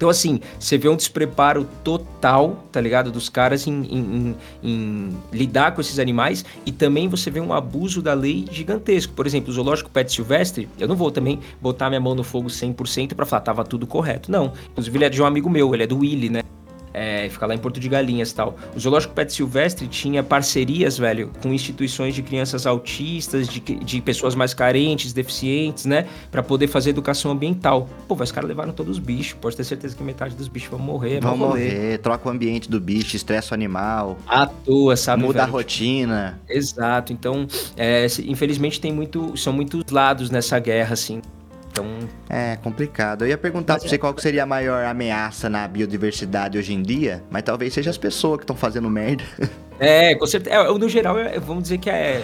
Então, 0.00 0.08
assim, 0.08 0.40
você 0.58 0.78
vê 0.78 0.88
um 0.88 0.96
despreparo 0.96 1.68
total, 1.84 2.64
tá 2.72 2.80
ligado? 2.80 3.12
Dos 3.12 3.28
caras 3.28 3.66
em, 3.66 3.82
em- 3.82 3.98
em- 4.16 4.36
em 4.62 5.16
lidar 5.30 5.74
com 5.74 5.80
esses 5.82 5.98
animais 5.98 6.42
e 6.64 6.72
também 6.72 7.06
você 7.06 7.30
vê 7.30 7.38
um 7.38 7.52
abuso 7.52 8.00
da 8.00 8.14
lei 8.14 8.46
gigantesco. 8.50 9.12
Por 9.12 9.26
exemplo, 9.26 9.50
o 9.50 9.52
zoológico 9.52 9.90
pet 9.90 10.10
silvestre, 10.10 10.70
eu 10.78 10.88
não 10.88 10.96
vou 10.96 11.10
também 11.10 11.38
botar 11.60 11.90
minha 11.90 12.00
mão 12.00 12.14
no 12.14 12.24
fogo 12.24 12.48
100% 12.48 13.14
pra 13.14 13.26
falar, 13.26 13.42
tava 13.42 13.62
tudo 13.62 13.86
correto. 13.86 14.32
Não. 14.32 14.54
Inclusive, 14.70 14.96
ele 14.96 15.04
é 15.04 15.10
de 15.10 15.20
um 15.20 15.26
amigo 15.26 15.50
meu, 15.50 15.74
ele 15.74 15.82
é 15.82 15.86
do 15.86 15.98
Willy, 15.98 16.30
né? 16.30 16.40
É, 16.92 17.28
fica 17.28 17.46
lá 17.46 17.54
em 17.54 17.58
Porto 17.58 17.78
de 17.78 17.88
Galinhas 17.88 18.30
e 18.30 18.34
tal. 18.34 18.56
O 18.74 18.80
Zoológico 18.80 19.14
Pet 19.14 19.32
Silvestre 19.32 19.86
tinha 19.86 20.22
parcerias, 20.22 20.98
velho, 20.98 21.30
com 21.42 21.52
instituições 21.52 22.14
de 22.14 22.22
crianças 22.22 22.66
autistas, 22.66 23.48
de, 23.48 23.60
de 23.60 24.00
pessoas 24.00 24.34
mais 24.34 24.52
carentes, 24.52 25.12
deficientes, 25.12 25.84
né? 25.84 26.06
Pra 26.30 26.42
poder 26.42 26.66
fazer 26.66 26.90
educação 26.90 27.30
ambiental. 27.30 27.88
Pô, 28.08 28.14
os 28.20 28.32
caras 28.32 28.48
levaram 28.48 28.72
todos 28.72 28.96
os 28.96 28.98
bichos. 28.98 29.34
Pode 29.40 29.56
ter 29.56 29.64
certeza 29.64 29.96
que 29.96 30.02
metade 30.02 30.34
dos 30.34 30.48
bichos 30.48 30.70
vão 30.70 30.78
morrer. 30.78 31.20
Vão 31.20 31.36
morrer, 31.36 31.98
troca 31.98 32.28
o 32.28 32.32
ambiente 32.32 32.68
do 32.68 32.80
bicho, 32.80 33.16
estressa 33.16 33.52
o 33.52 33.54
animal. 33.54 34.18
À 34.26 34.46
toa, 34.46 34.96
sabe? 34.96 35.22
Muda 35.22 35.40
velho? 35.40 35.44
a 35.44 35.50
rotina. 35.50 36.40
Exato. 36.48 37.12
Então, 37.12 37.46
é, 37.76 38.06
infelizmente, 38.24 38.80
tem 38.80 38.92
muito. 38.92 39.36
São 39.36 39.52
muitos 39.52 39.84
lados 39.90 40.30
nessa 40.30 40.58
guerra, 40.58 40.94
assim. 40.94 41.22
Então. 41.70 41.86
É 42.28 42.56
complicado. 42.56 43.22
Eu 43.24 43.28
ia 43.28 43.38
perguntar 43.38 43.74
Mas 43.74 43.82
pra 43.82 43.88
você 43.88 43.94
é- 43.94 43.98
qual 43.98 44.12
que 44.12 44.20
seria 44.22 44.42
a 44.42 44.46
maior 44.46 44.84
ameaça 44.84 45.48
na 45.48 45.66
biodiversidade 45.68 46.58
hoje 46.58 46.74
em 46.74 46.82
dia, 46.82 47.22
mas 47.30 47.42
talvez 47.42 47.72
seja 47.72 47.90
as 47.90 47.98
pessoas 47.98 48.38
que 48.38 48.44
estão 48.44 48.56
fazendo 48.56 48.90
merda. 48.90 49.24
É, 49.78 50.14
com 50.14 50.26
certeza. 50.26 50.56
É, 50.56 50.64
no 50.78 50.88
geral, 50.88 51.18
é- 51.18 51.38
vamos 51.38 51.62
dizer 51.64 51.78
que 51.78 51.88
é. 51.88 52.22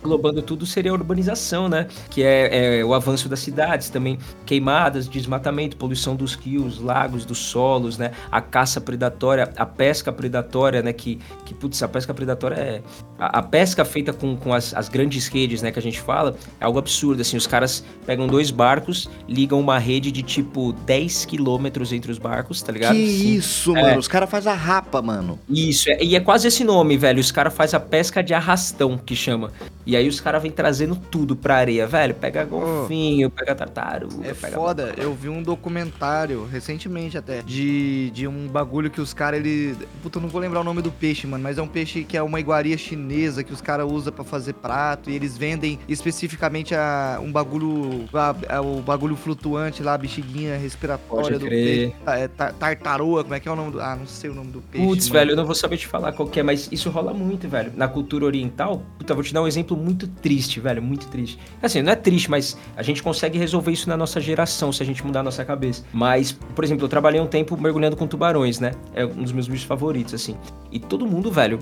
Englobando 0.00 0.40
tudo 0.42 0.64
seria 0.66 0.90
a 0.90 0.94
urbanização, 0.94 1.68
né? 1.68 1.86
Que 2.10 2.22
é, 2.22 2.78
é 2.80 2.84
o 2.84 2.94
avanço 2.94 3.28
das 3.28 3.40
cidades, 3.40 3.90
também 3.90 4.18
queimadas, 4.46 5.08
desmatamento, 5.08 5.76
poluição 5.76 6.14
dos 6.16 6.34
rios, 6.34 6.80
lagos, 6.80 7.24
dos 7.24 7.38
solos, 7.38 7.98
né? 7.98 8.12
A 8.30 8.40
caça 8.40 8.80
predatória, 8.80 9.50
a 9.56 9.66
pesca 9.66 10.12
predatória, 10.12 10.82
né? 10.82 10.92
Que, 10.92 11.18
que 11.44 11.54
putz, 11.54 11.82
a 11.82 11.88
pesca 11.88 12.14
predatória 12.14 12.54
é. 12.54 12.82
A, 13.18 13.38
a 13.38 13.42
pesca 13.42 13.84
feita 13.84 14.12
com, 14.12 14.36
com 14.36 14.54
as, 14.54 14.72
as 14.74 14.88
grandes 14.88 15.26
redes, 15.28 15.62
né? 15.62 15.70
Que 15.72 15.78
a 15.78 15.82
gente 15.82 16.00
fala, 16.00 16.36
é 16.60 16.64
algo 16.64 16.78
absurdo. 16.78 17.20
Assim, 17.20 17.36
os 17.36 17.46
caras 17.46 17.84
pegam 18.06 18.26
dois 18.26 18.50
barcos, 18.50 19.08
ligam 19.28 19.58
uma 19.60 19.78
rede 19.78 20.10
de 20.12 20.22
tipo 20.22 20.72
10 20.86 21.24
quilômetros 21.24 21.92
entre 21.92 22.10
os 22.12 22.18
barcos, 22.18 22.62
tá 22.62 22.72
ligado? 22.72 22.94
Que 22.94 23.06
Sim. 23.06 23.34
isso, 23.34 23.76
É. 23.76 23.82
mano. 23.82 23.98
Os 23.98 24.08
caras 24.08 24.30
fazem 24.30 24.52
a 24.52 24.54
rapa, 24.54 25.02
mano. 25.02 25.38
Isso, 25.48 25.90
é- 25.90 26.02
e 26.02 26.14
é 26.16 26.20
quase 26.20 26.46
esse 26.48 26.62
nome, 26.64 26.96
velho. 26.96 27.20
Os 27.20 27.32
caras 27.32 27.52
fazem 27.54 27.76
a 27.76 27.80
pesca 27.80 28.22
de 28.22 28.32
arrastão, 28.34 28.96
que 28.96 29.16
chama. 29.16 29.52
E 29.88 29.96
aí 29.96 30.06
os 30.06 30.20
caras 30.20 30.42
vêm 30.42 30.50
trazendo 30.50 30.94
tudo 30.94 31.34
pra 31.34 31.56
areia, 31.56 31.86
velho. 31.86 32.14
Pega 32.14 32.44
golfinho, 32.44 33.30
pega 33.30 33.54
tartaruga, 33.54 34.28
É 34.28 34.34
pega... 34.34 34.54
foda, 34.54 34.92
eu 34.98 35.14
vi 35.14 35.30
um 35.30 35.42
documentário, 35.42 36.44
recentemente 36.44 37.16
até, 37.16 37.40
de, 37.40 38.10
de 38.10 38.28
um 38.28 38.46
bagulho 38.48 38.90
que 38.90 39.00
os 39.00 39.14
caras, 39.14 39.40
ele... 39.40 39.74
Puta, 40.02 40.18
eu 40.18 40.22
não 40.22 40.28
vou 40.28 40.42
lembrar 40.42 40.60
o 40.60 40.64
nome 40.64 40.82
do 40.82 40.92
peixe, 40.92 41.26
mano, 41.26 41.42
mas 41.42 41.56
é 41.56 41.62
um 41.62 41.66
peixe 41.66 42.04
que 42.04 42.18
é 42.18 42.22
uma 42.22 42.38
iguaria 42.38 42.76
chinesa 42.76 43.42
que 43.42 43.50
os 43.50 43.62
caras 43.62 43.90
usam 43.90 44.12
pra 44.12 44.24
fazer 44.24 44.52
prato 44.52 45.08
e 45.08 45.14
eles 45.14 45.38
vendem 45.38 45.78
especificamente 45.88 46.74
a, 46.74 47.18
um 47.22 47.32
bagulho, 47.32 48.04
a- 48.12 48.34
a- 48.56 48.60
o 48.60 48.82
bagulho 48.82 49.16
flutuante 49.16 49.82
lá, 49.82 49.94
a 49.94 49.98
bexiguinha 49.98 50.58
respiratória 50.58 51.38
do 51.38 51.46
peixe. 51.48 51.94
É, 52.06 52.28
tar- 52.28 52.52
tartaruga, 52.52 53.22
como 53.22 53.34
é 53.34 53.40
que 53.40 53.48
é 53.48 53.52
o 53.52 53.56
nome 53.56 53.72
do... 53.72 53.80
Ah, 53.80 53.96
não 53.96 54.06
sei 54.06 54.28
o 54.28 54.34
nome 54.34 54.50
do 54.52 54.60
peixe. 54.60 54.86
Putz, 54.86 55.08
velho, 55.08 55.30
eu 55.30 55.36
não 55.36 55.46
vou 55.46 55.54
saber 55.54 55.78
te 55.78 55.86
falar 55.86 56.12
qual 56.12 56.28
que 56.28 56.40
é, 56.40 56.42
mas 56.42 56.68
isso 56.70 56.90
rola 56.90 57.14
muito, 57.14 57.48
velho. 57.48 57.72
Na 57.74 57.88
cultura 57.88 58.26
oriental, 58.26 58.82
puta, 58.98 59.14
vou 59.14 59.22
te 59.24 59.32
dar 59.32 59.40
um 59.40 59.46
exemplo 59.48 59.77
muito 59.78 60.06
triste, 60.06 60.60
velho, 60.60 60.82
muito 60.82 61.06
triste. 61.08 61.38
Assim, 61.62 61.80
não 61.82 61.92
é 61.92 61.96
triste, 61.96 62.30
mas 62.30 62.56
a 62.76 62.82
gente 62.82 63.02
consegue 63.02 63.38
resolver 63.38 63.72
isso 63.72 63.88
na 63.88 63.96
nossa 63.96 64.20
geração, 64.20 64.72
se 64.72 64.82
a 64.82 64.86
gente 64.86 65.04
mudar 65.06 65.20
a 65.20 65.22
nossa 65.22 65.44
cabeça. 65.44 65.84
Mas, 65.92 66.32
por 66.32 66.64
exemplo, 66.64 66.84
eu 66.84 66.88
trabalhei 66.88 67.20
um 67.20 67.26
tempo 67.26 67.56
mergulhando 67.56 67.96
com 67.96 68.06
tubarões, 68.06 68.58
né? 68.60 68.72
É 68.94 69.04
um 69.06 69.22
dos 69.22 69.32
meus 69.32 69.48
bichos 69.48 69.64
favoritos, 69.66 70.12
assim. 70.14 70.36
E 70.70 70.78
todo 70.78 71.06
mundo, 71.06 71.30
velho, 71.30 71.58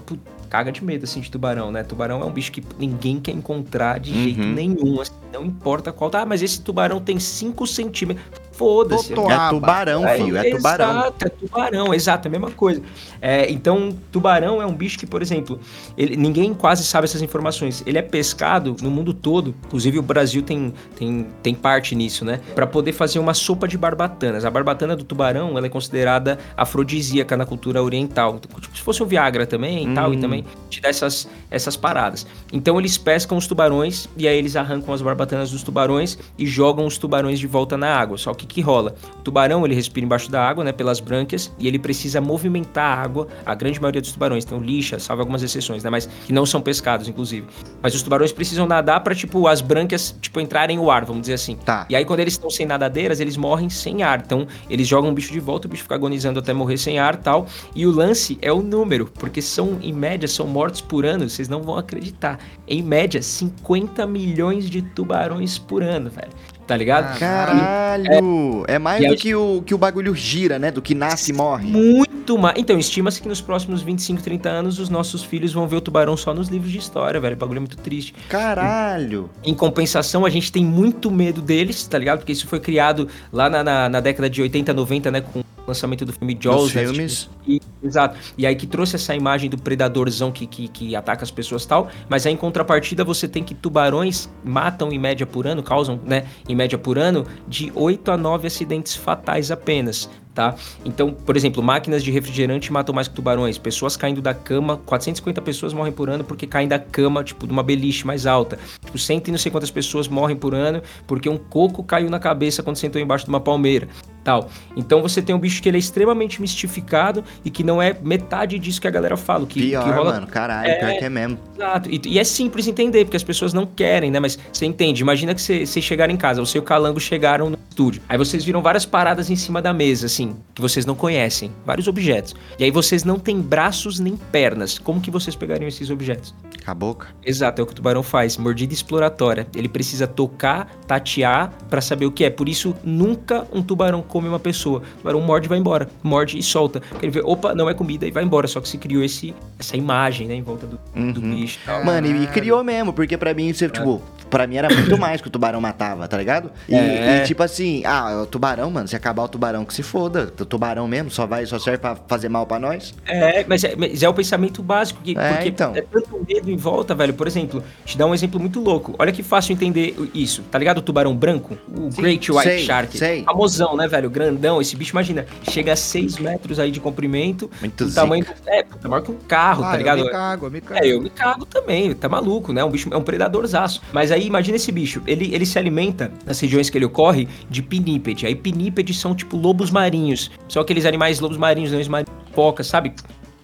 caga 0.50 0.72
de 0.72 0.82
medo, 0.84 1.04
assim, 1.04 1.20
de 1.20 1.30
tubarão, 1.30 1.70
né? 1.70 1.82
Tubarão 1.82 2.20
é 2.22 2.24
um 2.24 2.32
bicho 2.32 2.50
que 2.52 2.62
ninguém 2.78 3.20
quer 3.20 3.32
encontrar 3.32 4.00
de 4.00 4.12
jeito 4.14 4.40
Uhum. 4.40 4.52
nenhum, 4.54 5.00
assim, 5.00 5.12
não 5.32 5.44
importa 5.44 5.92
qual. 5.92 6.10
Ah, 6.14 6.24
mas 6.24 6.42
esse 6.42 6.60
tubarão 6.62 7.00
tem 7.00 7.18
5 7.18 7.66
centímetros. 7.66 8.24
Foda-se. 8.56 9.12
É 9.12 9.16
tubarão, 9.50 10.06
filho. 10.08 10.36
É 10.36 10.50
tubarão. 10.50 10.90
Exato, 10.90 11.26
é 11.26 11.28
tubarão, 11.28 11.94
exato, 11.94 12.26
é 12.26 12.28
a 12.28 12.32
mesma 12.32 12.50
coisa. 12.50 12.82
É, 13.20 13.50
então, 13.50 13.96
tubarão 14.10 14.60
é 14.62 14.66
um 14.66 14.72
bicho 14.74 14.98
que, 14.98 15.06
por 15.06 15.20
exemplo, 15.22 15.58
ele- 15.96 16.16
ninguém 16.16 16.54
quase 16.54 16.84
sabe 16.84 17.04
essas 17.04 17.22
informações. 17.22 17.82
Ele 17.86 17.98
é 17.98 18.02
pescado 18.02 18.76
no 18.82 18.90
mundo 18.90 19.12
todo, 19.12 19.54
inclusive 19.66 19.98
o 19.98 20.02
Brasil 20.02 20.42
tem, 20.42 20.72
tem, 20.96 21.26
tem 21.42 21.54
parte 21.54 21.94
nisso, 21.94 22.24
né? 22.24 22.40
Pra 22.54 22.66
poder 22.66 22.92
fazer 22.92 23.18
uma 23.18 23.34
sopa 23.34 23.68
de 23.68 23.76
barbatanas. 23.76 24.44
A 24.44 24.50
barbatana 24.50 24.96
do 24.96 25.04
tubarão, 25.04 25.56
ela 25.56 25.66
é 25.66 25.70
considerada 25.70 26.38
afrodisíaca 26.56 27.36
na 27.36 27.44
cultura 27.46 27.82
oriental. 27.82 28.36
Então, 28.36 28.56
Tipo, 28.60 28.76
se 28.76 28.82
fosse 28.82 29.02
um 29.02 29.06
Viagra 29.06 29.46
também 29.46 29.90
e 29.90 29.94
tal, 29.94 30.12
e 30.14 30.16
Hum. 30.16 30.20
também 30.20 30.44
te 30.70 30.80
dá 30.80 30.88
essas, 30.88 31.28
essas 31.50 31.76
paradas. 31.76 32.26
Então, 32.52 32.78
eles 32.78 32.96
pescam 32.96 33.36
os 33.36 33.46
tubarões 33.46 34.08
e 34.16 34.26
aí 34.26 34.36
eles 34.38 34.56
arrancam 34.56 34.94
as 34.94 35.02
barbatanas 35.02 35.50
dos 35.50 35.62
tubarões 35.62 36.18
e 36.38 36.46
jogam 36.46 36.86
os 36.86 36.96
tubarões 36.96 37.38
de 37.38 37.46
volta 37.46 37.76
na 37.76 37.94
água. 37.94 38.16
Só 38.16 38.32
que 38.32 38.45
o 38.46 38.48
que 38.48 38.60
rola? 38.60 38.94
O 39.18 39.22
tubarão, 39.22 39.64
ele 39.64 39.74
respira 39.74 40.06
embaixo 40.06 40.30
da 40.30 40.46
água, 40.46 40.64
né, 40.64 40.72
pelas 40.72 41.00
brânquias, 41.00 41.52
e 41.58 41.68
ele 41.68 41.78
precisa 41.78 42.20
movimentar 42.20 42.98
a 42.98 43.02
água, 43.02 43.28
a 43.44 43.54
grande 43.54 43.80
maioria 43.80 44.00
dos 44.00 44.12
tubarões. 44.12 44.44
Então, 44.44 44.60
lixa, 44.60 44.98
salvo 44.98 45.22
algumas 45.22 45.42
exceções, 45.42 45.82
né, 45.82 45.90
mas 45.90 46.06
que 46.26 46.32
não 46.32 46.46
são 46.46 46.60
pescados, 46.60 47.08
inclusive. 47.08 47.46
Mas 47.82 47.94
os 47.94 48.02
tubarões 48.02 48.32
precisam 48.32 48.66
nadar 48.66 49.00
pra, 49.00 49.14
tipo, 49.14 49.46
as 49.46 49.60
brânquias, 49.60 50.16
tipo, 50.20 50.40
entrarem 50.40 50.76
no 50.76 50.90
ar, 50.90 51.04
vamos 51.04 51.22
dizer 51.22 51.34
assim. 51.34 51.56
Tá. 51.56 51.86
E 51.90 51.96
aí, 51.96 52.04
quando 52.04 52.20
eles 52.20 52.34
estão 52.34 52.50
sem 52.50 52.64
nadadeiras, 52.64 53.20
eles 53.20 53.36
morrem 53.36 53.68
sem 53.68 54.02
ar. 54.02 54.22
Então, 54.24 54.46
eles 54.70 54.86
jogam 54.86 55.10
o 55.10 55.12
bicho 55.12 55.32
de 55.32 55.40
volta, 55.40 55.66
o 55.66 55.70
bicho 55.70 55.82
fica 55.82 55.94
agonizando 55.94 56.38
até 56.38 56.52
morrer 56.52 56.78
sem 56.78 56.98
ar 56.98 57.16
tal. 57.16 57.46
E 57.74 57.86
o 57.86 57.90
lance 57.90 58.38
é 58.40 58.52
o 58.52 58.62
número, 58.62 59.06
porque 59.14 59.42
são, 59.42 59.78
em 59.82 59.92
média, 59.92 60.28
são 60.28 60.46
mortos 60.46 60.80
por 60.80 61.04
ano, 61.04 61.28
vocês 61.28 61.48
não 61.48 61.62
vão 61.62 61.76
acreditar. 61.76 62.38
Em 62.66 62.82
média, 62.82 63.20
50 63.20 64.06
milhões 64.06 64.70
de 64.70 64.82
tubarões 64.82 65.58
por 65.58 65.82
ano, 65.82 66.10
velho. 66.10 66.30
Tá 66.66 66.76
ligado? 66.76 67.14
Ah, 67.14 67.18
Caralho! 67.18 68.64
É, 68.66 68.78
mais 68.78 69.04
E 69.04 69.08
do 69.08 69.16
que 69.16 69.34
o, 69.34 69.62
que 69.62 69.72
o 69.72 69.78
bagulho 69.78 70.14
gira, 70.14 70.58
né? 70.58 70.70
Do 70.70 70.82
que 70.82 70.94
nasce 70.94 71.30
e 71.30 71.34
morre. 71.34 71.70
Muito 71.70 72.36
mais. 72.36 72.56
Então, 72.58 72.76
estima-se 72.76 73.22
que 73.22 73.28
nos 73.28 73.40
próximos 73.40 73.82
25, 73.82 74.20
30 74.20 74.48
anos 74.48 74.78
os 74.80 74.88
nossos 74.88 75.22
filhos 75.22 75.52
vão 75.52 75.68
ver 75.68 75.76
o 75.76 75.80
tubarão 75.80 76.16
só 76.16 76.34
nos 76.34 76.48
livros 76.48 76.72
de 76.72 76.78
história, 76.78 77.20
velho. 77.20 77.36
O 77.36 77.38
bagulho 77.38 77.58
é 77.58 77.60
muito 77.60 77.76
triste. 77.76 78.14
Caralho! 78.28 79.30
Em 79.44 79.54
compensação, 79.54 80.26
a 80.26 80.30
gente 80.30 80.50
tem 80.50 80.64
muito 80.64 81.08
medo 81.10 81.40
deles, 81.40 81.86
tá 81.86 81.98
ligado? 81.98 82.18
Porque 82.18 82.32
isso 82.32 82.48
foi 82.48 82.58
criado 82.58 83.08
lá 83.32 83.48
na, 83.48 83.62
na, 83.62 83.88
na 83.88 84.00
década 84.00 84.28
de 84.28 84.42
80, 84.42 84.74
90, 84.74 85.10
né? 85.12 85.20
Com 85.20 85.44
lançamento 85.66 86.04
do 86.04 86.12
filme 86.12 86.36
Jaws. 86.38 86.72
Dos 86.72 86.72
filmes. 86.72 87.30
e- 87.46 87.60
exato. 87.82 88.16
E 88.36 88.46
aí 88.46 88.54
que 88.54 88.66
trouxe 88.66 88.96
essa 88.96 89.14
imagem 89.14 89.50
do 89.50 89.58
predadorzão 89.58 90.30
que, 90.32 90.46
que, 90.46 90.68
que 90.68 90.96
ataca 90.96 91.24
as 91.24 91.30
pessoas 91.30 91.64
e 91.64 91.68
tal. 91.68 91.88
Mas 92.08 92.26
aí, 92.26 92.32
em 92.32 92.36
contrapartida, 92.36 93.04
você 93.04 93.26
tem 93.28 93.42
que 93.42 93.54
tubarões 93.54 94.28
matam 94.44 94.92
em 94.92 94.98
média 94.98 95.26
por 95.26 95.46
ano, 95.46 95.62
causam, 95.62 96.00
né? 96.04 96.26
Em 96.48 96.54
média 96.54 96.78
por 96.78 96.98
ano, 96.98 97.26
de 97.48 97.72
8 97.74 98.10
a 98.12 98.16
9 98.16 98.46
acidentes 98.46 98.94
fatais 98.94 99.50
apenas. 99.50 100.08
Tá? 100.34 100.54
Então, 100.84 101.14
por 101.14 101.34
exemplo, 101.34 101.62
máquinas 101.62 102.04
de 102.04 102.10
refrigerante 102.10 102.70
matam 102.70 102.94
mais 102.94 103.08
que 103.08 103.14
tubarões. 103.14 103.56
Pessoas 103.56 103.96
caindo 103.96 104.20
da 104.20 104.34
cama, 104.34 104.76
450 104.84 105.40
pessoas 105.40 105.72
morrem 105.72 105.94
por 105.94 106.10
ano 106.10 106.24
porque 106.24 106.46
caem 106.46 106.68
da 106.68 106.78
cama, 106.78 107.24
tipo, 107.24 107.46
de 107.46 107.52
uma 107.54 107.62
beliche 107.62 108.06
mais 108.06 108.26
alta. 108.26 108.58
Tipo, 108.84 108.98
cento 108.98 109.28
e 109.28 109.30
não 109.30 109.38
sei 109.38 109.50
quantas 109.50 109.70
pessoas 109.70 110.08
morrem 110.08 110.36
por 110.36 110.54
ano 110.54 110.82
porque 111.06 111.26
um 111.26 111.38
coco 111.38 111.82
caiu 111.82 112.10
na 112.10 112.18
cabeça 112.18 112.62
quando 112.62 112.76
sentou 112.76 113.00
embaixo 113.00 113.24
de 113.24 113.30
uma 113.30 113.40
palmeira. 113.40 113.88
Tal. 114.26 114.50
Então 114.76 115.00
você 115.00 115.22
tem 115.22 115.32
um 115.32 115.38
bicho 115.38 115.62
que 115.62 115.68
ele 115.68 115.76
é 115.76 115.78
extremamente 115.78 116.40
mistificado 116.40 117.22
e 117.44 117.48
que 117.50 117.62
não 117.62 117.80
é 117.80 117.96
metade 118.02 118.58
disso 118.58 118.80
que 118.80 118.88
a 118.88 118.90
galera 118.90 119.16
fala. 119.16 119.46
Que, 119.46 119.60
Pior, 119.62 119.84
que 119.84 119.90
rola 119.90 120.12
mano. 120.14 120.26
Caralho, 120.26 120.68
É. 120.68 120.74
pior 120.80 120.98
que 120.98 121.04
é 121.04 121.08
mesmo. 121.08 121.38
Exato. 121.54 121.88
E, 121.88 122.00
e 122.04 122.18
é 122.18 122.24
simples 122.24 122.66
entender, 122.66 123.04
porque 123.04 123.16
as 123.16 123.22
pessoas 123.22 123.52
não 123.54 123.64
querem, 123.64 124.10
né? 124.10 124.18
Mas 124.18 124.36
você 124.52 124.66
entende. 124.66 125.00
Imagina 125.00 125.32
que 125.32 125.40
você- 125.40 125.64
vocês 125.64 125.84
chegaram 125.84 126.12
em 126.12 126.16
casa, 126.16 126.40
você 126.44 126.58
e 126.58 126.60
o 126.60 126.64
Calango 126.64 126.98
chegaram 126.98 127.50
no 127.50 127.58
estúdio. 127.68 128.02
Aí 128.08 128.18
vocês 128.18 128.42
viram 128.44 128.60
várias 128.60 128.84
paradas 128.84 129.30
em 129.30 129.36
cima 129.36 129.62
da 129.62 129.72
mesa, 129.72 130.06
assim, 130.06 130.34
que 130.52 130.60
vocês 130.60 130.84
não 130.84 130.96
conhecem. 130.96 131.52
Vários 131.64 131.86
objetos. 131.86 132.34
E 132.58 132.64
aí 132.64 132.70
vocês 132.72 133.04
não 133.04 133.20
têm 133.20 133.40
braços 133.40 134.00
nem 134.00 134.16
pernas. 134.16 134.76
Como 134.76 135.00
que 135.00 135.08
vocês 135.10 135.36
pegariam 135.36 135.68
esses 135.68 135.88
objetos? 135.88 136.34
Com 136.64 136.70
a 136.72 136.74
boca. 136.74 137.06
Exato, 137.24 137.60
é 137.60 137.62
o 137.62 137.66
que 137.66 137.72
o 137.72 137.76
tubarão 137.76 138.02
faz. 138.02 138.36
Mordida 138.36 138.74
exploratória. 138.74 139.46
Ele 139.54 139.68
precisa 139.68 140.04
tocar, 140.08 140.68
tatear 140.84 141.52
pra 141.70 141.80
saber 141.80 142.06
o 142.06 142.10
que 142.10 142.24
é. 142.24 142.30
Por 142.30 142.48
isso, 142.48 142.74
nunca 142.82 143.46
um 143.52 143.62
tubarão 143.62 144.02
come 144.16 144.28
uma 144.28 144.38
pessoa. 144.38 144.78
O 144.78 144.98
tubarão 144.98 145.20
morde 145.20 145.46
e 145.46 145.48
vai 145.48 145.58
embora. 145.58 145.88
Morde 146.02 146.38
e 146.38 146.42
solta. 146.42 146.80
Porque 146.80 147.04
ele 147.04 147.12
vê, 147.12 147.20
opa, 147.22 147.54
não 147.54 147.68
é 147.68 147.74
comida 147.74 148.06
e 148.06 148.10
vai 148.10 148.24
embora. 148.24 148.46
Só 148.48 148.60
que 148.60 148.68
se 148.68 148.78
criou 148.78 149.02
esse, 149.04 149.34
essa 149.58 149.76
imagem, 149.76 150.26
né, 150.26 150.34
em 150.34 150.42
volta 150.42 150.66
do, 150.66 150.78
do 151.12 151.20
Uhum. 151.20 151.34
bicho. 151.34 151.58
e 151.62 151.66
tal. 151.66 151.84
Mano, 151.84 152.06
e, 152.06 152.26
criou 152.28 152.64
mesmo, 152.64 152.92
porque 152.92 153.16
pra 153.18 153.34
mim, 153.34 153.52
você, 153.52 153.68
tipo, 153.68 154.00
pra 154.30 154.46
mim 154.46 154.56
era 154.56 154.68
muito 154.72 154.96
mais 154.98 155.20
que 155.20 155.28
o 155.28 155.30
tubarão 155.30 155.60
matava, 155.60 156.08
tá 156.08 156.16
ligado? 156.16 156.50
E, 156.68 156.74
É. 156.74 157.18
e, 157.22 157.26
tipo 157.26 157.42
assim, 157.42 157.82
ah, 157.84 158.22
o 158.22 158.26
tubarão, 158.26 158.70
mano, 158.70 158.88
se 158.88 158.96
acabar 158.96 159.24
o 159.24 159.28
tubarão 159.28 159.64
que 159.64 159.74
se 159.74 159.82
foda. 159.82 160.32
O 160.40 160.44
tubarão 160.44 160.88
mesmo 160.88 161.10
só 161.10 161.26
vai, 161.26 161.44
só 161.46 161.58
serve 161.58 161.78
pra 161.78 161.96
fazer 162.08 162.28
mal 162.28 162.46
pra 162.46 162.58
nós. 162.58 162.94
É, 163.06 163.44
mas 163.46 163.62
é, 163.64 163.74
mas 163.76 164.02
é 164.02 164.08
o 164.08 164.14
pensamento 164.14 164.62
básico. 164.62 165.00
Que, 165.02 165.16
É, 165.18 165.32
porque 165.34 165.48
então. 165.50 165.74
é 165.76 165.82
tanto 165.82 166.24
medo 166.26 166.50
em 166.50 166.56
volta, 166.56 166.94
velho. 166.94 167.12
Por 167.14 167.26
exemplo, 167.26 167.62
te 167.84 167.96
dar 167.98 168.06
um 168.06 168.14
exemplo 168.14 168.40
muito 168.40 168.60
louco. 168.60 168.94
Olha 168.98 169.12
que 169.12 169.22
fácil 169.22 169.52
entender 169.52 169.94
isso. 170.14 170.42
Tá 170.50 170.58
ligado 170.58 170.78
o 170.78 170.82
tubarão 170.82 171.14
branco? 171.14 171.56
O 171.68 171.88
Great 171.90 172.30
White 172.30 172.42
sei, 172.42 172.58
Shark. 172.64 172.96
sei. 172.98 173.24
Famosão, 173.24 173.76
né, 173.76 173.86
velho? 173.88 174.05
Grandão. 174.10 174.60
Esse 174.60 174.76
bicho, 174.76 174.92
imagina, 174.92 175.26
chega 175.50 175.72
a 175.72 175.76
6 175.76 176.18
metros 176.18 176.58
aí 176.58 176.70
de 176.70 176.80
comprimento. 176.80 177.50
Muito 177.60 177.84
o 177.84 177.92
tamanho 177.92 178.24
do, 178.24 178.32
É, 178.46 178.62
puta, 178.62 178.88
maior 178.88 179.02
que 179.02 179.10
um 179.10 179.16
carro, 179.16 179.64
Ah, 179.64 179.70
tá 179.72 179.76
ligado? 179.76 179.98
Eu 179.98 180.04
me 180.04 180.10
cago, 180.10 180.46
eu 180.46 180.50
me 180.50 180.60
cago. 180.60 180.84
É, 180.84 180.86
eu 180.88 181.00
me 181.00 181.10
cago 181.10 181.46
também, 181.46 181.94
tá 181.94 182.08
maluco, 182.08 182.52
né? 182.52 182.64
Um 182.64 182.70
bicho 182.70 182.88
é 182.92 182.96
um 182.96 183.02
predadorzaço. 183.02 183.82
Mas 183.92 184.10
aí 184.12 184.26
imagina 184.26 184.56
esse 184.56 184.70
bicho. 184.72 185.02
Ele, 185.06 185.34
ele 185.34 185.46
se 185.46 185.58
alimenta, 185.58 186.12
nas 186.24 186.38
regiões 186.40 186.70
que 186.70 186.78
ele 186.78 186.84
ocorre, 186.84 187.28
de 187.48 187.62
pinípede. 187.62 188.26
Aí 188.26 188.34
pinípedes 188.34 188.98
são 188.98 189.14
tipo 189.14 189.36
lobos 189.36 189.70
marinhos. 189.70 190.30
São 190.48 190.62
aqueles 190.62 190.84
animais 190.84 191.20
lobos 191.20 191.36
marinhos, 191.38 191.70
leões 191.70 191.88
marinhos, 191.88 192.14
pocas, 192.34 192.66
sabe? 192.66 192.92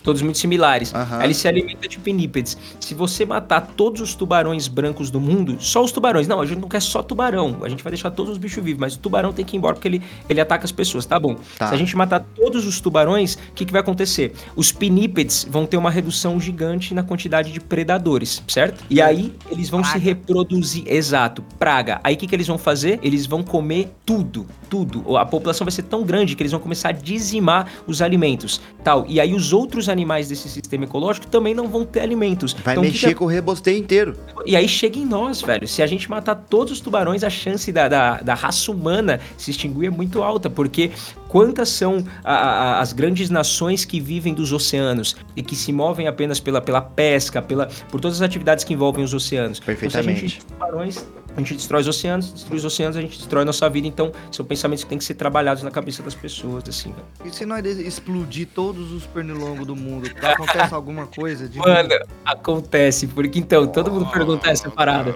Todos 0.03 0.23
muito 0.23 0.39
similares. 0.39 0.93
Aí 0.95 1.27
ele 1.27 1.35
se 1.35 1.47
alimenta 1.47 1.89
de 1.89 1.99
pinípedes. 1.99 2.57
Se 2.81 2.95
você 2.95 3.25
matar 3.25 3.61
todos 3.77 4.01
os 4.01 4.15
tubarões 4.15 4.69
brancos 4.69 5.11
do 5.11 5.21
mundo, 5.21 5.57
só 5.61 5.83
os 5.83 5.93
tubarões. 5.93 6.27
Não, 6.27 6.41
a 6.41 6.47
gente 6.47 6.61
não 6.61 6.69
quer 6.69 6.83
só 6.83 7.03
tubarão. 7.03 7.59
A 7.63 7.69
gente 7.69 7.83
vai 7.83 7.91
deixar 7.91 8.11
todos 8.11 8.33
os 8.33 8.39
bichos 8.39 8.63
vivos, 8.63 8.81
mas 8.81 8.95
o 8.95 8.99
tubarão 8.99 9.33
tem 9.33 9.45
que 9.45 9.57
ir 9.57 9.59
embora 9.59 9.75
porque 9.75 9.89
ele, 9.89 10.03
ele 10.29 10.41
ataca 10.41 10.65
as 10.65 10.73
pessoas, 10.73 11.07
tá 11.07 11.19
bom. 11.19 11.37
Tá. 11.59 11.69
Se 11.69 11.75
a 11.75 11.77
gente 11.77 11.97
matar 11.97 12.21
todos 12.35 12.67
os 12.67 12.81
tubarões, 12.81 13.35
o 13.35 13.53
que, 13.55 13.65
que 13.65 13.73
vai 13.73 13.81
acontecer? 13.81 14.33
Os 14.57 14.73
pinípedes 14.73 15.47
vão 15.49 15.67
ter 15.67 15.77
uma 15.77 15.91
redução 15.91 16.41
gigante 16.41 16.95
na 16.95 17.03
quantidade 17.03 17.53
de 17.53 17.61
predadores, 17.61 18.43
certo? 18.49 18.85
E 18.91 19.01
aí 19.01 19.33
eles 19.51 19.69
vão 19.69 19.83
se 19.83 19.91
Praga. 19.93 20.05
reproduzir. 20.05 20.85
Exato, 20.87 21.43
praga. 21.59 22.01
Aí 22.03 22.15
o 22.15 22.19
que, 22.19 22.27
que 22.27 22.35
eles 22.35 22.47
vão 22.47 22.59
fazer? 22.59 22.99
Eles 23.03 23.27
vão 23.27 23.43
comer 23.43 23.91
tudo, 24.05 24.47
tudo. 24.69 25.17
A 25.17 25.25
população 25.25 25.65
vai 25.65 25.73
ser 25.73 25.83
tão 25.83 26.03
grande 26.03 26.35
que 26.35 26.43
eles 26.43 26.53
vão 26.53 26.61
começar 26.61 26.89
a 26.91 26.93
dizimar 26.93 27.69
os 27.87 28.03
alimentos, 28.03 28.61
tal. 28.83 29.05
E 29.09 29.21
aí 29.21 29.35
os 29.35 29.53
outros 29.53 29.89
animais 29.93 30.29
desse 30.29 30.49
sistema 30.49 30.85
ecológico 30.85 31.27
também 31.29 31.55
não 31.55 31.69
vão 31.69 31.85
ter 31.85 32.01
alimentos. 32.01 32.53
Vai 32.55 32.75
Então, 32.75 32.83
mexer 32.83 33.09
que 33.09 33.15
com 33.15 33.25
o 33.27 33.29
rebosteio 33.29 33.79
inteiro. 33.79 34.17
e 34.47 34.57
aí 34.57 34.67
chega 34.69 34.99
em 34.99 35.05
nós, 35.07 35.41
velho. 35.43 35.69
Se 35.69 35.83
a 35.83 35.87
gente 35.87 36.11
matar 36.11 36.35
todos 36.35 36.73
os 36.73 36.81
tubarões, 36.81 37.23
a 37.23 37.31
chance 37.31 37.71
da, 37.71 37.89
da, 37.89 38.21
da 38.21 38.35
raça 38.35 38.71
humana 38.73 39.21
se 39.37 39.51
extinguir 39.51 39.87
é 39.87 39.91
muito 39.91 40.23
alta, 40.23 40.49
porque 40.51 40.91
quantas 41.29 41.69
são 41.69 42.05
a- 42.25 42.35
a- 42.35 42.81
as 42.81 42.93
grandes 42.93 43.31
nações 43.31 43.85
que 43.85 44.01
vivem 44.01 44.35
dos 44.35 44.53
oceanos 44.53 45.17
e 45.37 45.43
que 45.43 45.55
se 45.55 45.73
movem 45.73 46.07
apenas 46.09 46.41
pela, 46.41 46.61
pela 46.61 46.81
pesca, 46.81 47.41
pela, 47.41 47.67
por 47.91 48.01
todas 48.01 48.17
as 48.19 48.23
atividades 48.23 48.65
que 48.65 48.73
envolvem 48.75 49.05
os 49.05 49.15
oceanos? 49.15 49.59
Então, 49.63 49.75
se 49.75 49.81
a 49.81 49.81
Perfeitamente. 49.81 50.21
gente 50.29 50.45
tubarões, 50.47 51.07
a 51.37 51.41
gente 51.41 51.55
destrói 51.55 51.81
os 51.83 51.89
oceanos, 51.89 52.33
destrói 52.33 52.59
os 52.59 52.65
oceanos, 52.65 52.97
a 52.97 53.01
gente 53.01 53.19
destrói 53.19 53.43
a 53.43 53.47
nossa 53.47 53.69
vida. 53.69 53.87
Então, 53.87 54.13
são 54.31 54.45
pensamentos 54.45 54.85
que 54.85 54.91
têm 54.91 54.99
que 54.99 55.05
ser 55.05 55.15
trabalhados 55.15 55.63
na 55.63 55.71
cabeça 55.71 56.03
das 56.03 56.15
pessoas, 56.15 56.65
assim, 56.69 56.93
velho. 56.93 57.07
E 57.25 57.35
se 57.35 57.47
nós 57.47 57.65
explodir 57.65 58.49
todos 58.55 58.93
os 58.93 59.07
pernilongos 59.07 59.67
do 59.67 59.75
mundo, 59.77 60.11
acontece 60.23 60.75
alguma 60.75 61.07
coisa? 61.07 61.49
De 61.49 61.59
Mano, 61.59 61.91
acontece, 62.25 63.07
porque 63.07 63.39
então, 63.39 63.67
todo 63.67 63.91
mundo 63.91 64.07
pergunta 64.11 64.49
essa 64.51 64.71
parada. 64.71 65.15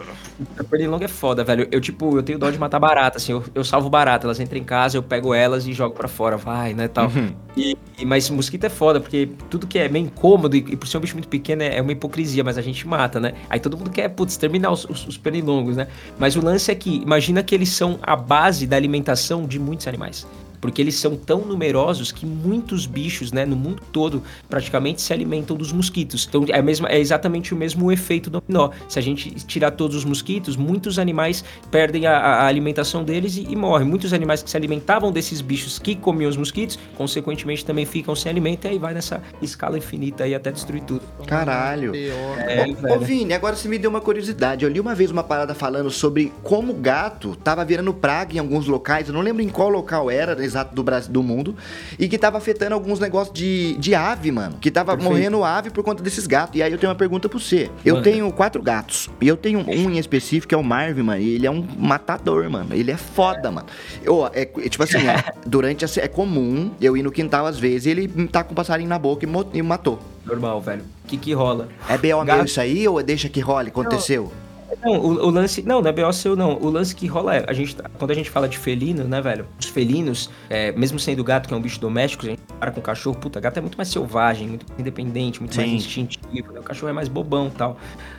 A 0.58 0.64
pernilongo 0.64 1.04
é 1.04 1.08
foda, 1.08 1.42
velho. 1.44 1.66
Eu, 1.70 1.80
tipo, 1.80 2.16
eu 2.16 2.22
tenho 2.22 2.38
dó 2.38 2.50
de 2.50 2.58
matar 2.58 2.78
barata, 2.78 3.16
assim, 3.18 3.32
eu, 3.32 3.44
eu 3.54 3.64
salvo 3.64 3.88
barata, 3.88 4.26
elas 4.26 4.38
entram 4.40 4.58
em 4.58 4.64
casa, 4.64 4.96
eu 4.96 5.02
pego 5.02 5.32
elas 5.34 5.66
e 5.66 5.72
jogo 5.72 5.94
pra 5.94 6.08
fora, 6.08 6.36
vai, 6.36 6.74
né, 6.74 6.88
tal. 6.88 7.10
E, 7.56 7.76
e- 7.98 8.04
mas 8.04 8.28
mosquito 8.28 8.64
é 8.64 8.68
foda, 8.68 9.00
porque 9.00 9.30
tudo 9.48 9.66
que 9.66 9.78
é 9.78 9.88
meio 9.88 10.04
incômodo, 10.06 10.54
e, 10.56 10.58
e 10.58 10.76
por 10.76 10.86
ser 10.86 10.98
um 10.98 11.00
bicho 11.00 11.14
muito 11.14 11.28
pequeno, 11.28 11.62
é, 11.62 11.76
é 11.78 11.82
uma 11.82 11.92
hipocrisia, 11.92 12.44
mas 12.44 12.58
a 12.58 12.62
gente 12.62 12.86
mata, 12.86 13.18
né? 13.18 13.32
Aí 13.48 13.58
todo 13.58 13.76
mundo 13.76 13.90
quer, 13.90 14.08
putz, 14.10 14.36
terminar 14.36 14.70
os, 14.70 14.84
os, 14.84 15.06
os 15.06 15.16
pernilongos, 15.16 15.76
né? 15.76 15.88
Mas 16.18 16.36
o 16.36 16.40
lance 16.40 16.70
é 16.70 16.74
que, 16.74 16.96
imagina 16.96 17.42
que 17.42 17.54
eles 17.54 17.68
são 17.68 17.98
a 18.02 18.16
base 18.16 18.66
da 18.66 18.76
alimentação 18.76 19.46
de 19.46 19.58
muitos 19.58 19.86
animais. 19.86 20.26
Porque 20.60 20.80
eles 20.80 20.96
são 20.96 21.16
tão 21.16 21.40
numerosos 21.44 22.12
que 22.12 22.26
muitos 22.26 22.86
bichos, 22.86 23.32
né, 23.32 23.44
no 23.44 23.56
mundo 23.56 23.82
todo, 23.92 24.22
praticamente 24.48 25.02
se 25.02 25.12
alimentam 25.12 25.56
dos 25.56 25.72
mosquitos. 25.72 26.26
Então 26.28 26.44
é, 26.48 26.62
mesma, 26.62 26.88
é 26.88 26.98
exatamente 26.98 27.54
o 27.54 27.56
mesmo 27.56 27.90
efeito 27.90 28.30
dominó. 28.30 28.70
Se 28.88 28.98
a 28.98 29.02
gente 29.02 29.30
tirar 29.46 29.72
todos 29.72 29.96
os 29.96 30.04
mosquitos, 30.04 30.56
muitos 30.56 30.98
animais 30.98 31.44
perdem 31.70 32.06
a, 32.06 32.16
a 32.16 32.46
alimentação 32.46 33.04
deles 33.04 33.36
e, 33.36 33.42
e 33.42 33.56
morrem. 33.56 33.86
Muitos 33.86 34.12
animais 34.12 34.42
que 34.42 34.50
se 34.50 34.56
alimentavam 34.56 35.12
desses 35.12 35.40
bichos 35.40 35.78
que 35.78 35.94
comiam 35.94 36.28
os 36.28 36.36
mosquitos, 36.36 36.78
consequentemente 36.96 37.64
também 37.64 37.84
ficam 37.84 38.14
sem 38.14 38.30
alimento 38.30 38.64
e 38.64 38.68
aí 38.68 38.78
vai 38.78 38.94
nessa 38.94 39.22
escala 39.42 39.78
infinita 39.78 40.24
aí 40.24 40.34
até 40.34 40.50
destruir 40.50 40.82
tudo. 40.82 41.02
Caralho. 41.26 41.92
É, 41.94 42.66
Ô, 42.70 42.98
velho. 42.98 43.00
Vini, 43.00 43.34
agora 43.34 43.56
você 43.56 43.68
me 43.68 43.78
deu 43.78 43.90
uma 43.90 44.00
curiosidade. 44.00 44.64
Eu 44.64 44.70
li 44.70 44.80
uma 44.80 44.94
vez 44.94 45.10
uma 45.10 45.22
parada 45.22 45.54
falando 45.54 45.90
sobre 45.90 46.32
como 46.42 46.72
o 46.72 46.76
gato 46.76 47.36
tava 47.36 47.64
virando 47.64 47.92
praga 47.92 48.34
em 48.34 48.38
alguns 48.38 48.66
locais. 48.66 49.08
Eu 49.08 49.14
não 49.14 49.20
lembro 49.20 49.42
em 49.42 49.48
qual 49.48 49.68
local 49.68 50.10
era, 50.10 50.34
exato, 50.46 50.74
do 50.74 50.82
Brasil, 50.82 51.12
do 51.12 51.22
mundo. 51.22 51.56
E 51.98 52.08
que 52.08 52.16
tava 52.16 52.38
afetando 52.38 52.74
alguns 52.74 52.98
negócios 52.98 53.36
de, 53.36 53.76
de 53.78 53.94
ave, 53.94 54.30
mano. 54.30 54.56
Que 54.60 54.70
tava 54.70 54.92
Perfeito. 54.92 55.12
morrendo 55.12 55.44
ave 55.44 55.70
por 55.70 55.84
conta 55.84 56.02
desses 56.02 56.26
gatos. 56.26 56.56
E 56.58 56.62
aí 56.62 56.72
eu 56.72 56.78
tenho 56.78 56.90
uma 56.90 56.98
pergunta 56.98 57.28
pra 57.28 57.38
você. 57.38 57.70
Eu 57.84 57.96
Manda. 57.96 58.10
tenho 58.10 58.32
quatro 58.32 58.62
gatos. 58.62 59.10
E 59.20 59.28
eu 59.28 59.36
tenho 59.36 59.60
um 59.60 59.90
em 59.90 59.98
específico, 59.98 60.48
que 60.48 60.54
é 60.54 60.58
o 60.58 60.64
Marvin, 60.64 61.02
mano. 61.02 61.20
E 61.20 61.34
ele 61.34 61.46
é 61.46 61.50
um 61.50 61.66
matador, 61.78 62.48
mano. 62.48 62.68
Ele 62.72 62.90
é 62.90 62.96
foda, 62.96 63.50
mano. 63.50 63.66
Eu, 64.02 64.26
é, 64.26 64.42
é 64.42 64.68
tipo 64.68 64.82
assim, 64.82 65.06
é, 65.06 65.32
durante 65.46 65.84
a... 65.84 65.88
É 65.96 66.08
comum 66.08 66.70
eu 66.80 66.96
ir 66.96 67.02
no 67.02 67.10
quintal 67.10 67.46
às 67.46 67.58
vezes 67.58 67.86
e 67.86 67.90
ele 67.90 68.08
tá 68.28 68.44
com 68.44 68.52
um 68.52 68.54
passarinho 68.54 68.88
na 68.88 68.98
boca 68.98 69.26
e, 69.26 69.58
e 69.58 69.62
matou. 69.62 69.98
Normal, 70.24 70.60
velho. 70.60 70.82
O 71.04 71.08
que 71.08 71.16
que 71.16 71.32
rola? 71.32 71.68
É 71.88 71.96
B.O. 71.96 72.24
meu 72.24 72.44
isso 72.44 72.60
aí 72.60 72.86
ou 72.88 73.00
deixa 73.02 73.28
que 73.28 73.40
role? 73.40 73.68
Aconteceu? 73.68 74.24
Não, 74.24 74.45
o, 74.84 74.90
o 74.90 75.30
lance. 75.30 75.62
Não, 75.62 75.80
não 75.80 75.88
é 75.88 75.92
BO 75.92 76.12
seu, 76.12 76.34
não. 76.36 76.56
O 76.58 76.68
lance 76.70 76.94
que 76.94 77.06
rola 77.06 77.36
é. 77.36 77.44
A 77.48 77.52
gente, 77.52 77.76
tá- 77.76 77.88
quando 77.98 78.10
a 78.10 78.14
gente 78.14 78.30
fala 78.30 78.48
de 78.48 78.58
felino, 78.58 79.04
né, 79.04 79.20
velho? 79.20 79.46
Os 79.58 79.66
felinos, 79.66 80.30
é, 80.48 80.72
mesmo 80.72 80.98
sendo 80.98 81.22
gato, 81.24 81.48
que 81.48 81.54
é 81.54 81.56
um 81.56 81.60
bicho 81.60 81.80
doméstico, 81.80 82.26
a 82.26 82.30
gente 82.30 82.42
para 82.58 82.70
com 82.70 82.80
cachorro, 82.80 83.16
puta, 83.18 83.38
gato 83.40 83.58
é 83.58 83.60
muito 83.60 83.76
mais 83.76 83.88
selvagem, 83.88 84.48
muito 84.48 84.66
mais 84.68 84.80
independente, 84.80 85.40
muito 85.40 85.56
mais 85.56 85.68
Sim. 85.68 85.76
instintivo, 85.76 86.52
né? 86.52 86.60
O 86.60 86.62
cachorro 86.62 86.88
é 86.90 86.92
mais 86.92 87.08
bobão 87.08 87.48
e 87.48 87.50
tal. 87.50 87.76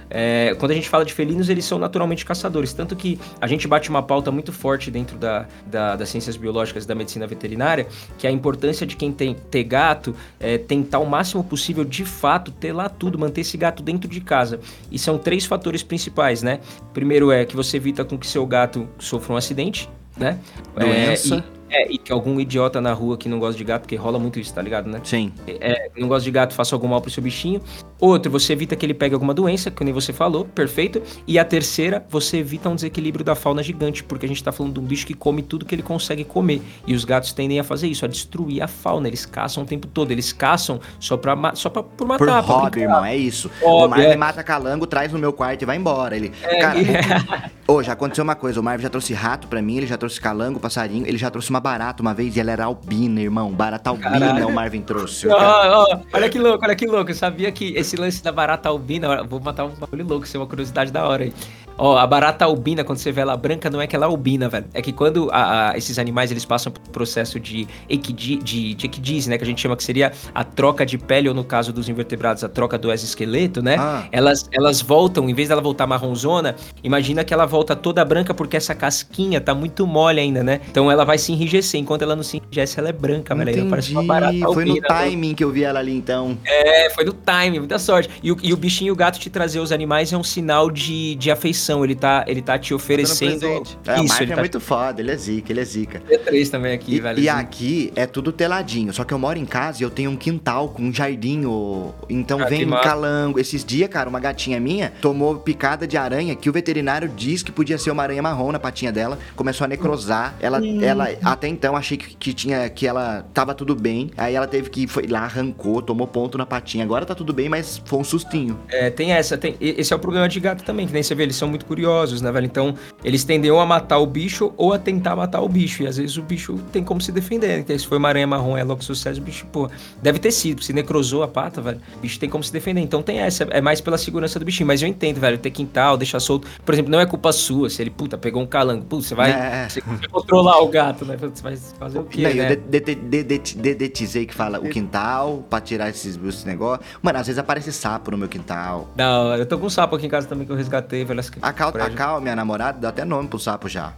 É, 0.10 0.56
quando 0.58 0.72
a 0.72 0.74
gente 0.74 0.88
fala 0.88 1.04
de 1.04 1.14
felinos, 1.14 1.50
eles 1.50 1.66
são 1.66 1.78
naturalmente 1.78 2.24
caçadores. 2.26 2.72
Tanto 2.72 2.96
que 2.96 3.20
a 3.42 3.48
gente 3.48 3.68
bate 3.68 3.90
uma 3.90 4.02
pauta 4.02 4.32
muito 4.32 4.54
forte 4.54 4.90
dentro 4.90 5.18
da, 5.18 5.46
da- 5.66 5.96
das 5.98 6.08
ciências 6.10 6.38
biológicas 6.38 6.86
e 6.86 6.88
da 6.88 6.96
medicina 6.96 7.28
veterinária, 7.28 7.88
que 8.18 8.26
é 8.26 8.30
a 8.30 8.34
importância 8.34 8.86
de 8.88 8.96
quem 8.96 9.12
tem 9.12 9.34
ter 9.34 9.64
gato 9.66 10.16
é 10.40 10.58
tentar 10.58 11.00
o 11.00 11.06
máximo 11.06 11.44
possível, 11.44 11.84
de 11.84 12.06
fato, 12.06 12.52
ter 12.52 12.72
lá 12.72 12.88
tudo, 12.88 13.20
manter 13.20 13.42
esse 13.42 13.58
gato 13.58 13.84
dentro 13.84 14.10
de 14.10 14.22
casa. 14.22 14.60
E 14.90 14.98
são 14.98 15.18
três 15.18 15.46
fatores 15.46 15.84
principais, 15.84 16.37
né? 16.42 16.60
Primeiro 16.94 17.32
é 17.32 17.46
que 17.46 17.56
você 17.56 17.78
evita 17.78 18.04
com 18.04 18.18
que 18.18 18.28
seu 18.28 18.46
gato 18.46 18.88
sofra 19.00 19.34
um 19.34 19.38
acidente, 19.38 19.90
né? 20.18 20.40
Doença. 20.76 21.44
É, 21.70 21.84
e, 21.84 21.84
é, 21.84 21.92
e 21.94 21.98
que 21.98 22.12
algum 22.12 22.40
idiota 22.40 22.80
na 22.80 22.94
rua 22.94 23.18
que 23.18 23.28
não 23.28 23.40
gosta 23.40 23.58
de 23.58 23.64
gato, 23.64 23.82
porque 23.82 23.96
rola 23.96 24.18
muito 24.18 24.40
isso, 24.40 24.54
tá 24.54 24.62
ligado, 24.62 24.90
né? 24.90 25.02
Sim. 25.04 25.32
É, 25.48 25.90
não 25.98 26.08
gosta 26.08 26.24
de 26.24 26.32
gato, 26.32 26.54
faça 26.54 26.76
algum 26.76 26.88
mal 26.88 27.02
pro 27.02 27.12
seu 27.12 27.22
bichinho. 27.22 27.62
Outro, 28.00 28.32
você 28.32 28.54
evita 28.54 28.76
que 28.76 28.86
ele 28.86 28.94
pegue 28.94 29.14
alguma 29.16 29.34
doença, 29.34 29.72
que 29.72 29.84
nem 29.84 29.92
você 29.94 30.14
falou, 30.14 30.46
perfeito. 30.46 31.02
E 31.26 31.40
a 31.40 31.44
terceira, 31.44 32.06
você 32.10 32.38
evita 32.38 32.70
um 32.70 32.76
desequilíbrio 32.76 33.26
da 33.26 33.34
fauna 33.34 33.64
gigante, 33.64 34.04
porque 34.04 34.26
a 34.26 34.30
gente 34.30 34.44
tá 34.44 34.52
falando 34.52 34.74
de 34.74 34.80
um 34.80 34.84
bicho 34.84 35.06
que 35.08 35.14
come 35.16 35.42
tudo 35.42 35.66
que 35.66 35.74
ele 35.74 35.82
consegue 35.82 36.24
comer. 36.24 36.62
E 36.86 36.94
os 36.94 37.04
gatos 37.04 37.34
tendem 37.34 37.60
a 37.60 37.64
fazer 37.64 37.88
isso, 37.88 38.06
a 38.06 38.08
destruir 38.08 38.62
a 38.62 38.68
fauna. 38.68 39.08
Eles 39.08 39.26
caçam 39.26 39.64
o 39.64 39.66
tempo 39.66 39.88
todo, 39.88 40.12
eles 40.12 40.32
caçam 40.32 40.80
só, 41.00 41.18
pra, 41.18 41.36
ma- 41.36 41.56
só 41.56 41.70
pra, 41.70 41.82
por 41.82 42.06
matar. 42.08 42.18
Por 42.20 42.28
pra 42.28 42.40
hobby, 42.40 42.70
brincar. 42.72 42.80
irmão, 42.82 43.06
é 43.06 43.16
isso. 43.18 43.50
Hobby, 43.62 43.86
o 43.86 43.90
Marvin 43.90 44.06
é. 44.06 44.16
mata 44.16 44.44
calango, 44.44 44.86
traz 44.86 45.12
no 45.12 45.18
meu 45.18 45.34
quarto 45.34 45.64
e 45.64 45.66
vai 45.66 45.78
embora. 45.78 46.16
Ele. 46.16 46.32
É, 46.44 46.60
Cara, 46.62 46.80
é. 46.80 47.52
ô, 47.68 47.82
já 47.82 47.94
aconteceu 47.94 48.24
uma 48.24 48.36
coisa. 48.36 48.60
O 48.60 48.64
Marvin 48.64 48.84
já 48.84 48.90
trouxe 48.90 49.14
rato 49.14 49.48
pra 49.48 49.60
mim, 49.62 49.78
ele 49.78 49.88
já 49.88 49.98
trouxe 49.98 50.22
calango, 50.22 50.60
passarinho, 50.60 51.08
ele 51.08 51.18
já 51.18 51.32
trouxe 51.32 51.50
uma 51.50 51.60
barata 51.60 52.02
uma 52.04 52.14
vez 52.14 52.36
e 52.36 52.40
ela 52.40 52.52
era 52.52 52.66
albina, 52.66 53.22
irmão. 53.22 53.52
Barata 53.52 53.90
albina 53.90 54.20
Caralho. 54.20 54.48
o 54.48 54.54
Marvin 54.54 54.82
trouxe. 54.82 55.28
Ó, 55.28 55.34
ó, 55.36 56.00
olha 56.14 56.30
que 56.30 56.38
louco, 56.38 56.64
olha 56.64 56.76
que 56.76 56.86
louco. 56.86 57.10
Eu 57.12 57.16
sabia 57.16 57.52
que 57.52 57.87
esse 57.88 57.96
lance 57.96 58.22
da 58.22 58.32
barata 58.32 58.68
albina, 58.68 59.24
vou 59.24 59.40
matar 59.40 59.66
um 59.66 59.70
bagulho 59.70 60.06
louco, 60.06 60.26
isso 60.26 60.36
é 60.36 60.40
uma 60.40 60.46
curiosidade 60.46 60.92
da 60.92 61.08
hora 61.08 61.24
aí. 61.24 61.34
Ó, 61.78 61.96
a 61.98 62.08
barata 62.08 62.44
albina, 62.46 62.84
quando 62.84 62.98
você 62.98 63.12
vê 63.12 63.22
ela 63.22 63.38
branca, 63.38 63.70
não 63.70 63.80
é 63.82 63.86
que 63.88 63.96
ela 63.96 64.06
é 64.06 64.10
albina, 64.10 64.50
velho. 64.50 64.66
É 64.74 64.82
que 64.82 64.92
quando 64.92 65.30
a- 65.32 65.72
a- 65.72 65.78
esses 65.78 66.00
animais 66.00 66.32
eles 66.32 66.44
passam 66.46 66.72
por 66.72 66.82
processo 66.90 67.40
de, 67.40 67.68
equidi, 67.90 68.38
de, 68.38 68.74
de 68.74 68.86
equidise, 68.86 69.30
né? 69.30 69.38
Que 69.38 69.44
a 69.44 69.48
gente 69.48 69.62
chama 69.62 69.76
que 69.78 69.84
seria 69.84 70.12
a 70.34 70.44
troca 70.44 70.86
de 70.86 70.98
pele, 70.98 71.30
ou 71.30 71.36
no 71.36 71.44
caso 71.44 71.72
dos 71.72 71.88
invertebrados, 71.88 72.44
a 72.44 72.50
troca 72.50 72.78
do 72.78 72.92
exoesqueleto, 72.92 73.62
né? 73.62 73.76
Ah. 73.78 74.06
Elas, 74.12 74.48
elas 74.52 74.82
voltam, 74.82 75.30
em 75.30 75.34
vez 75.34 75.50
dela 75.50 75.62
voltar 75.62 75.86
marronzona, 75.86 76.56
imagina 76.84 77.24
que 77.24 77.34
ela 77.34 77.46
volta 77.46 77.76
toda 77.76 78.04
branca 78.04 78.34
porque 78.34 78.58
essa 78.58 78.74
casquinha 78.74 79.40
tá 79.40 79.54
muito 79.54 79.86
mole 79.86 80.20
ainda, 80.20 80.44
né? 80.44 80.62
Então 80.72 80.92
ela 80.92 81.06
vai 81.06 81.18
se 81.18 81.32
enrijecer. 81.32 81.80
Enquanto 81.80 82.02
ela 82.02 82.16
não 82.16 82.24
se 82.24 82.38
enrijece, 82.38 82.80
ela 82.80 82.90
é 82.90 82.94
branca, 82.94 83.36
velho. 83.36 83.60
Ela 83.60 83.70
parece 83.70 83.92
uma 83.92 84.04
barata 84.04 84.34
Entendi. 84.34 84.54
Foi 84.54 84.66
no 84.66 84.72
albina, 84.72 84.88
timing 84.88 85.36
que 85.36 85.44
eu 85.44 85.52
vi 85.52 85.64
ela 85.64 85.80
ali, 85.80 85.96
então. 85.96 86.38
é, 86.46 86.90
foi 86.90 87.06
no 87.06 87.14
time, 87.14 87.60
muita 87.60 87.78
sorte. 87.78 88.10
E 88.24 88.32
o, 88.32 88.38
e 88.42 88.52
o 88.52 88.58
bichinho, 88.58 88.94
o 88.94 88.96
gato 88.96 89.20
te 89.20 89.30
trazer 89.30 89.60
os 89.60 89.72
animais 89.72 90.12
é 90.12 90.18
um 90.18 90.24
sinal 90.24 90.72
de, 90.72 91.14
de 91.16 91.30
afeição. 91.30 91.67
Ele 91.84 91.96
tá, 91.96 92.24
ele 92.28 92.42
tá 92.42 92.58
te 92.58 92.74
oferecendo. 92.74 93.40
presente. 93.40 93.78
É, 93.86 93.92
o 94.00 94.04
Isso, 94.04 94.08
Marvin 94.10 94.24
ele 94.24 94.32
é 94.32 94.36
tá. 94.36 94.42
muito 94.42 94.60
foda, 94.60 95.02
ele 95.02 95.12
é 95.12 95.16
zica, 95.18 95.52
ele 95.52 95.60
é 95.60 95.66
zica. 95.66 96.00
Tem 96.08 96.20
três 96.20 96.50
também 96.50 96.74
aqui, 96.74 96.96
E, 96.96 97.00
velho. 97.00 97.20
e 97.20 97.30
assim. 97.30 97.40
aqui 97.42 97.94
é 97.96 98.06
tudo 98.06 98.32
teladinho, 98.32 98.94
só 98.94 99.04
que 99.04 99.14
eu 99.14 99.20
moro 99.20 99.38
em 99.38 99.46
casa 99.46 99.82
e 99.82 99.84
eu 99.84 99.90
tenho 99.90 100.12
um 100.12 100.16
quintal 100.16 100.70
com 100.70 100.84
um 100.84 100.94
jardim, 100.94 101.46
ô. 101.46 101.92
então 102.10 102.40
Ah, 102.42 102.46
vem 102.46 102.66
massa. 102.66 102.84
calango. 102.84 103.40
Esses 103.40 103.64
dias, 103.64 103.90
cara, 103.90 104.10
uma 104.10 104.20
gatinha 104.20 104.60
minha 104.60 104.92
tomou 105.02 105.36
picada 105.38 105.88
de 105.88 105.98
aranha 105.98 106.36
que 106.36 106.50
o 106.50 106.54
veterinário 106.54 107.10
disse 107.16 107.44
que 107.44 107.52
podia 107.52 107.78
ser 107.78 107.92
uma 107.92 108.04
aranha 108.04 108.22
marrom 108.22 108.52
na 108.52 108.60
patinha 108.60 108.92
dela, 108.92 109.18
começou 109.36 109.66
a 109.66 109.68
necrosar. 109.68 110.36
Ela, 110.40 110.60
ela 110.82 111.10
até 111.24 111.48
então 111.48 111.76
achei 111.76 111.98
que, 111.98 112.16
que 112.16 112.34
tinha 112.34 112.70
que 112.70 112.86
ela 112.88 113.26
tava 113.34 113.54
tudo 113.54 113.76
bem, 113.76 114.12
aí 114.18 114.36
ela 114.36 114.48
teve 114.48 114.70
que 114.70 114.84
ir, 114.84 114.88
foi 114.88 115.08
lá, 115.08 115.22
arrancou, 115.22 115.82
tomou 115.82 116.08
ponto 116.08 116.38
na 116.38 116.46
patinha. 116.46 116.84
Agora 116.84 117.06
tá 117.06 117.16
tudo 117.16 117.34
bem, 117.34 117.50
mas 117.50 117.82
foi 117.86 118.00
um 118.00 118.04
sustinho. 118.04 118.60
É, 118.70 118.90
tem 118.90 119.12
essa, 119.12 119.38
tem, 119.38 119.56
esse 119.60 119.92
é 119.94 119.96
o 119.96 120.00
problema 120.00 120.28
de 120.30 120.40
gato 120.40 120.64
também, 120.64 120.86
que 120.88 120.94
nem 120.94 121.02
você 121.04 121.14
vê, 121.16 121.24
eles 121.24 121.36
são 121.36 121.48
muito 121.48 121.57
curiosos, 121.66 122.22
né, 122.22 122.32
velho? 122.32 122.46
Então, 122.46 122.74
eles 123.04 123.24
tendiam 123.24 123.60
a 123.60 123.66
matar 123.66 123.98
o 124.00 124.06
bicho 124.06 124.54
ou 124.58 124.74
a 124.74 124.80
tentar 124.80 125.16
matar 125.16 125.42
o 125.42 125.50
bicho. 125.50 125.84
E 125.84 125.88
às 125.88 125.98
vezes 125.98 126.18
o 126.18 126.22
bicho 126.22 126.56
tem 126.72 126.84
como 126.84 127.02
se 127.02 127.12
defender. 127.12 127.60
Então, 127.60 127.78
se 127.78 127.86
foi 127.88 127.98
uma 127.98 128.10
aranha 128.10 128.28
marrom, 128.28 128.58
é 128.58 128.64
logo 128.64 128.84
sucesso, 128.84 129.20
o 129.20 129.24
bicho, 129.24 129.46
pô, 129.48 129.70
deve 130.02 130.20
ter 130.20 130.32
sido. 130.32 130.64
Se 130.64 130.74
necrosou 130.74 131.24
a 131.24 131.28
pata, 131.28 131.62
velho, 131.62 131.80
o 131.96 132.00
bicho 132.00 132.20
tem 132.20 132.30
como 132.30 132.44
se 132.44 132.52
defender. 132.52 132.82
Então 132.82 133.02
tem 133.02 133.20
essa, 133.20 133.44
é 133.46 133.62
mais 133.62 133.82
pela 133.82 133.98
segurança 133.98 134.40
do 134.40 134.46
bichinho. 134.46 134.68
Mas 134.68 134.82
eu 134.82 134.88
entendo, 134.88 135.20
velho, 135.20 135.38
ter 135.38 135.52
quintal, 135.52 135.98
deixar 135.98 136.20
solto. 136.20 136.48
Por 136.66 136.74
exemplo, 136.74 136.92
não 136.92 137.00
é 137.00 137.06
culpa 137.06 137.32
sua. 137.32 137.70
Se 137.70 137.82
ele, 137.82 137.90
puta, 137.90 138.18
pegou 138.18 138.42
um 138.42 138.48
calango, 138.48 138.86
puta, 138.86 139.04
você 139.08 139.16
vai, 139.16 139.32
É. 139.32 139.68
você 139.70 139.82
controlar 140.12 140.60
o 140.62 140.68
gato, 140.68 141.06
né? 141.06 141.18
Você 141.18 141.42
vai 141.44 141.56
fazer 141.80 142.00
o 142.00 142.04
quê, 142.04 142.22
Não, 142.24 142.34
né? 142.34 142.52
eu 142.52 142.56
de- 142.56 142.80
de- 142.80 142.96
de- 143.24 143.38
de- 143.40 143.58
dedetizei 143.58 144.26
que 144.26 144.34
fala 144.34 144.60
o 144.60 144.70
quintal 144.70 145.44
pra 145.50 145.60
tirar 145.62 145.90
esses, 145.90 146.18
esses 146.18 146.44
negócios. 146.46 146.86
Mano, 147.02 147.20
às 147.20 147.28
vezes 147.28 147.40
aparece 147.40 147.72
sapo 147.72 148.12
no 148.12 148.18
meu 148.18 148.28
quintal. 148.28 148.90
Não, 148.96 149.36
eu 149.36 149.46
tô 149.46 149.58
com 149.58 149.66
um 149.66 149.70
sapo 149.70 149.96
aqui 149.96 150.06
em 150.06 150.10
casa 150.10 150.28
também 150.28 150.46
que 150.46 150.52
eu 150.52 150.56
resgatei, 150.56 151.04
velho. 151.04 151.20
A 151.48 151.54
Cal, 151.54 151.70
a. 151.70 151.90
Cal, 151.90 152.20
minha 152.20 152.36
namorada, 152.36 152.78
deu 152.78 152.90
até 152.90 153.06
nome 153.06 153.30
pro 153.30 153.40
sapo 153.40 153.70
já. 153.70 153.94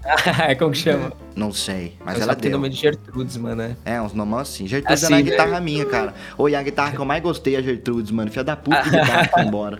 é 0.47 0.53
como 0.55 0.71
que 0.71 0.77
chama? 0.77 1.11
Não 1.35 1.51
sei, 1.51 1.95
mas 2.05 2.17
Eu 2.17 2.23
ela 2.23 2.33
sapo 2.33 2.41
tem 2.43 2.51
deu. 2.51 2.59
nome 2.59 2.69
de 2.69 2.75
Gertrudes, 2.75 3.37
mano, 3.37 3.55
né? 3.55 3.75
É, 3.83 3.99
uns 3.99 4.13
nomes 4.13 4.37
assim. 4.39 4.67
Gertrudes 4.67 5.03
Assim, 5.03 5.13
é 5.13 5.17
né? 5.17 5.23
guitarra 5.23 5.59
minha, 5.59 5.85
cara. 5.85 6.13
Oi, 6.37 6.53
a 6.53 6.61
guitarra 6.61 6.91
que 6.91 6.99
eu 6.99 7.05
mais 7.05 7.23
gostei 7.23 7.55
é 7.55 7.57
a 7.57 7.61
Gertrudes, 7.61 8.11
mano. 8.11 8.29
Filha 8.29 8.43
da 8.43 8.55
puta 8.55 8.81
que 8.83 8.89
guitarra 8.91 9.25
foi 9.33 9.41
embora. 9.43 9.79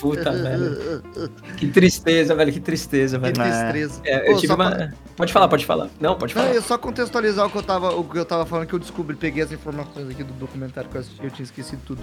Puta, 0.00 0.30
velho. 0.32 1.02
Que 1.56 1.68
tristeza, 1.68 2.34
velho, 2.34 2.52
que 2.52 2.60
tristeza, 2.60 3.18
Que 3.18 3.22
velho. 3.32 3.34
tristeza. 3.34 4.00
É, 4.04 4.18
Pô, 4.20 4.32
eu 4.32 4.34
tive 4.36 4.46
só 4.48 4.54
uma... 4.54 4.70
pra- 4.70 4.92
Pode 5.16 5.32
falar, 5.32 5.48
pode 5.48 5.66
falar. 5.66 5.88
Não, 6.00 6.16
pode 6.16 6.34
Não, 6.34 6.42
falar. 6.42 6.54
eu 6.54 6.62
só 6.62 6.78
contextualizar 6.78 7.46
o 7.46 7.50
que 7.50 7.56
eu 7.58 7.62
tava, 7.62 7.94
o 7.94 8.04
que 8.04 8.18
eu 8.18 8.24
tava 8.24 8.46
falando, 8.46 8.66
que 8.66 8.74
eu 8.74 8.78
descobri, 8.78 9.14
peguei 9.16 9.42
as 9.42 9.52
informações 9.52 10.08
aqui 10.08 10.24
do 10.24 10.32
documentário 10.34 10.88
que 10.88 10.96
eu 10.96 11.00
assisti, 11.00 11.22
eu 11.24 11.30
tinha 11.30 11.44
esquecido 11.44 11.80
tudo. 11.86 12.02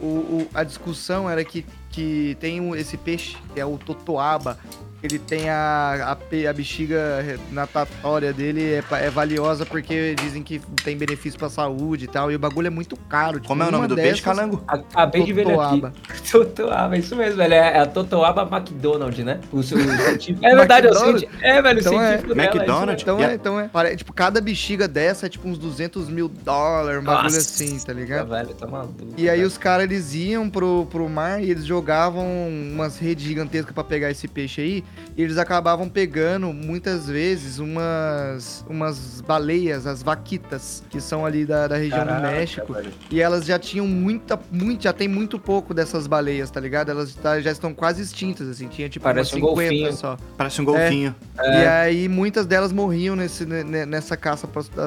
O, 0.00 0.06
o- 0.06 0.48
a 0.54 0.62
discussão 0.64 1.28
era 1.28 1.44
que, 1.44 1.64
que 1.90 2.36
tem 2.40 2.60
um- 2.60 2.74
esse 2.74 2.96
peixe, 2.96 3.36
que 3.52 3.60
é 3.60 3.66
o 3.66 3.76
totoaba, 3.76 4.58
ele 5.02 5.18
tem 5.18 5.48
a, 5.50 6.16
a, 6.18 6.50
a 6.50 6.52
bexiga 6.52 7.38
natatória 7.52 8.32
dele, 8.32 8.74
é, 8.74 8.84
é 9.06 9.10
valiosa 9.10 9.64
porque 9.66 10.14
dizem 10.14 10.42
que 10.42 10.60
tem 10.82 10.96
benefício 10.96 11.38
pra 11.38 11.48
saúde 11.48 12.04
e 12.04 12.08
tal, 12.08 12.30
e 12.30 12.34
o 12.34 12.38
bagulho 12.38 12.66
é 12.66 12.70
muito 12.70 12.96
caro. 12.96 13.36
tipo, 13.36 13.48
Como 13.48 13.62
é 13.62 13.66
o 13.68 13.70
nome 13.70 13.86
do 13.88 13.94
peixe, 13.94 14.10
dessas- 14.22 14.24
calango? 14.24 14.62
Acabei 14.66 15.22
de 15.24 15.32
ver 15.32 15.42
ele 15.42 15.52
aqui. 15.52 15.80
Totoaba. 15.80 15.92
Totoaba, 16.30 16.96
isso 16.96 17.14
mesmo, 17.16 17.36
velho. 17.36 17.54
É 17.54 17.78
a 17.80 17.86
Totoaba 17.86 18.42
McDonald, 18.56 19.22
né? 19.24 19.40
O, 19.52 19.62
seu- 19.62 19.78
o 19.78 19.80
científico- 19.96 20.44
É 20.46 20.54
verdade, 20.54 20.86
é 20.86 20.90
o 20.90 20.92
McDonald's? 20.92 21.20
científico. 21.20 21.44
É, 21.46 21.62
velho, 21.62 21.76
o 21.76 21.80
Então 21.80 22.02
é. 22.02 22.16
dela. 22.18 22.42
McDonald's? 22.42 23.02
isso 23.02 23.06
mesmo. 23.06 23.20
Então 23.20 23.20
é, 23.20 23.34
então 23.34 23.60
é. 23.60 23.68
Pare- 23.68 23.96
Tipo, 23.96 24.12
cada 24.12 24.40
bexiga 24.40 24.88
dessa 24.88 25.26
é 25.26 25.28
tipo 25.28 25.48
uns 25.48 25.58
200 25.58 26.08
mil 26.08 26.28
dólares, 26.28 27.00
um 27.00 27.04
bagulho 27.04 27.24
Nossa, 27.24 27.38
assim, 27.38 27.78
tá 27.78 27.92
ligado? 27.92 28.28
velho, 28.28 28.54
tá 28.54 28.66
maluco. 28.66 28.94
E 29.16 29.28
aí 29.28 29.36
velho. 29.36 29.46
os 29.48 29.56
caras, 29.58 29.84
eles 29.84 30.14
iam 30.14 30.48
pro, 30.50 30.86
pro 30.90 31.08
mar 31.08 31.42
e 31.42 31.50
eles 31.50 31.64
jogavam 31.64 32.26
umas 32.48 32.98
redes 32.98 33.24
gigantescas 33.24 33.72
pra 33.74 33.84
pegar 33.84 34.10
esse 34.10 34.26
peixe 34.28 34.60
aí. 34.60 34.84
E 35.16 35.22
eles 35.22 35.38
acabavam 35.38 35.88
pegando, 35.88 36.52
muitas 36.52 37.08
vezes, 37.08 37.58
umas, 37.58 38.64
umas 38.68 39.20
baleias, 39.22 39.86
as 39.86 40.02
vaquitas, 40.02 40.82
que 40.90 41.00
são 41.00 41.24
ali 41.24 41.46
da, 41.46 41.66
da 41.68 41.76
região 41.76 42.04
Caraca, 42.04 42.20
do 42.26 42.32
México. 42.32 42.72
velho. 42.74 42.92
E 43.10 43.20
elas 43.20 43.46
já 43.46 43.58
tinham 43.58 43.86
muita, 43.86 44.38
muito, 44.50 44.82
já 44.84 44.92
tem 44.92 45.08
muito 45.08 45.38
pouco 45.38 45.72
dessas 45.72 46.06
baleias, 46.06 46.50
tá 46.50 46.60
ligado? 46.60 46.90
Elas 46.90 47.14
tá- 47.14 47.40
já 47.40 47.50
estão 47.50 47.72
quase 47.72 48.02
extintas, 48.02 48.46
assim. 48.48 48.68
Tinha 48.68 48.88
tipo 48.90 49.02
Parece 49.04 49.34
umas 49.34 49.42
um 49.42 49.48
50 49.56 49.70
golfinho. 49.70 49.92
só. 49.94 50.16
Parece 50.36 50.60
um 50.60 50.64
golfinho. 50.66 51.14
É. 51.38 51.62
E 51.62 51.66
aí 51.66 52.08
muitas 52.08 52.44
delas 52.46 52.70
morriam 52.72 53.16
nesse, 53.16 53.46
ne- 53.46 53.64
ne- 53.64 53.86
nessa 53.86 54.16
caça 54.18 54.46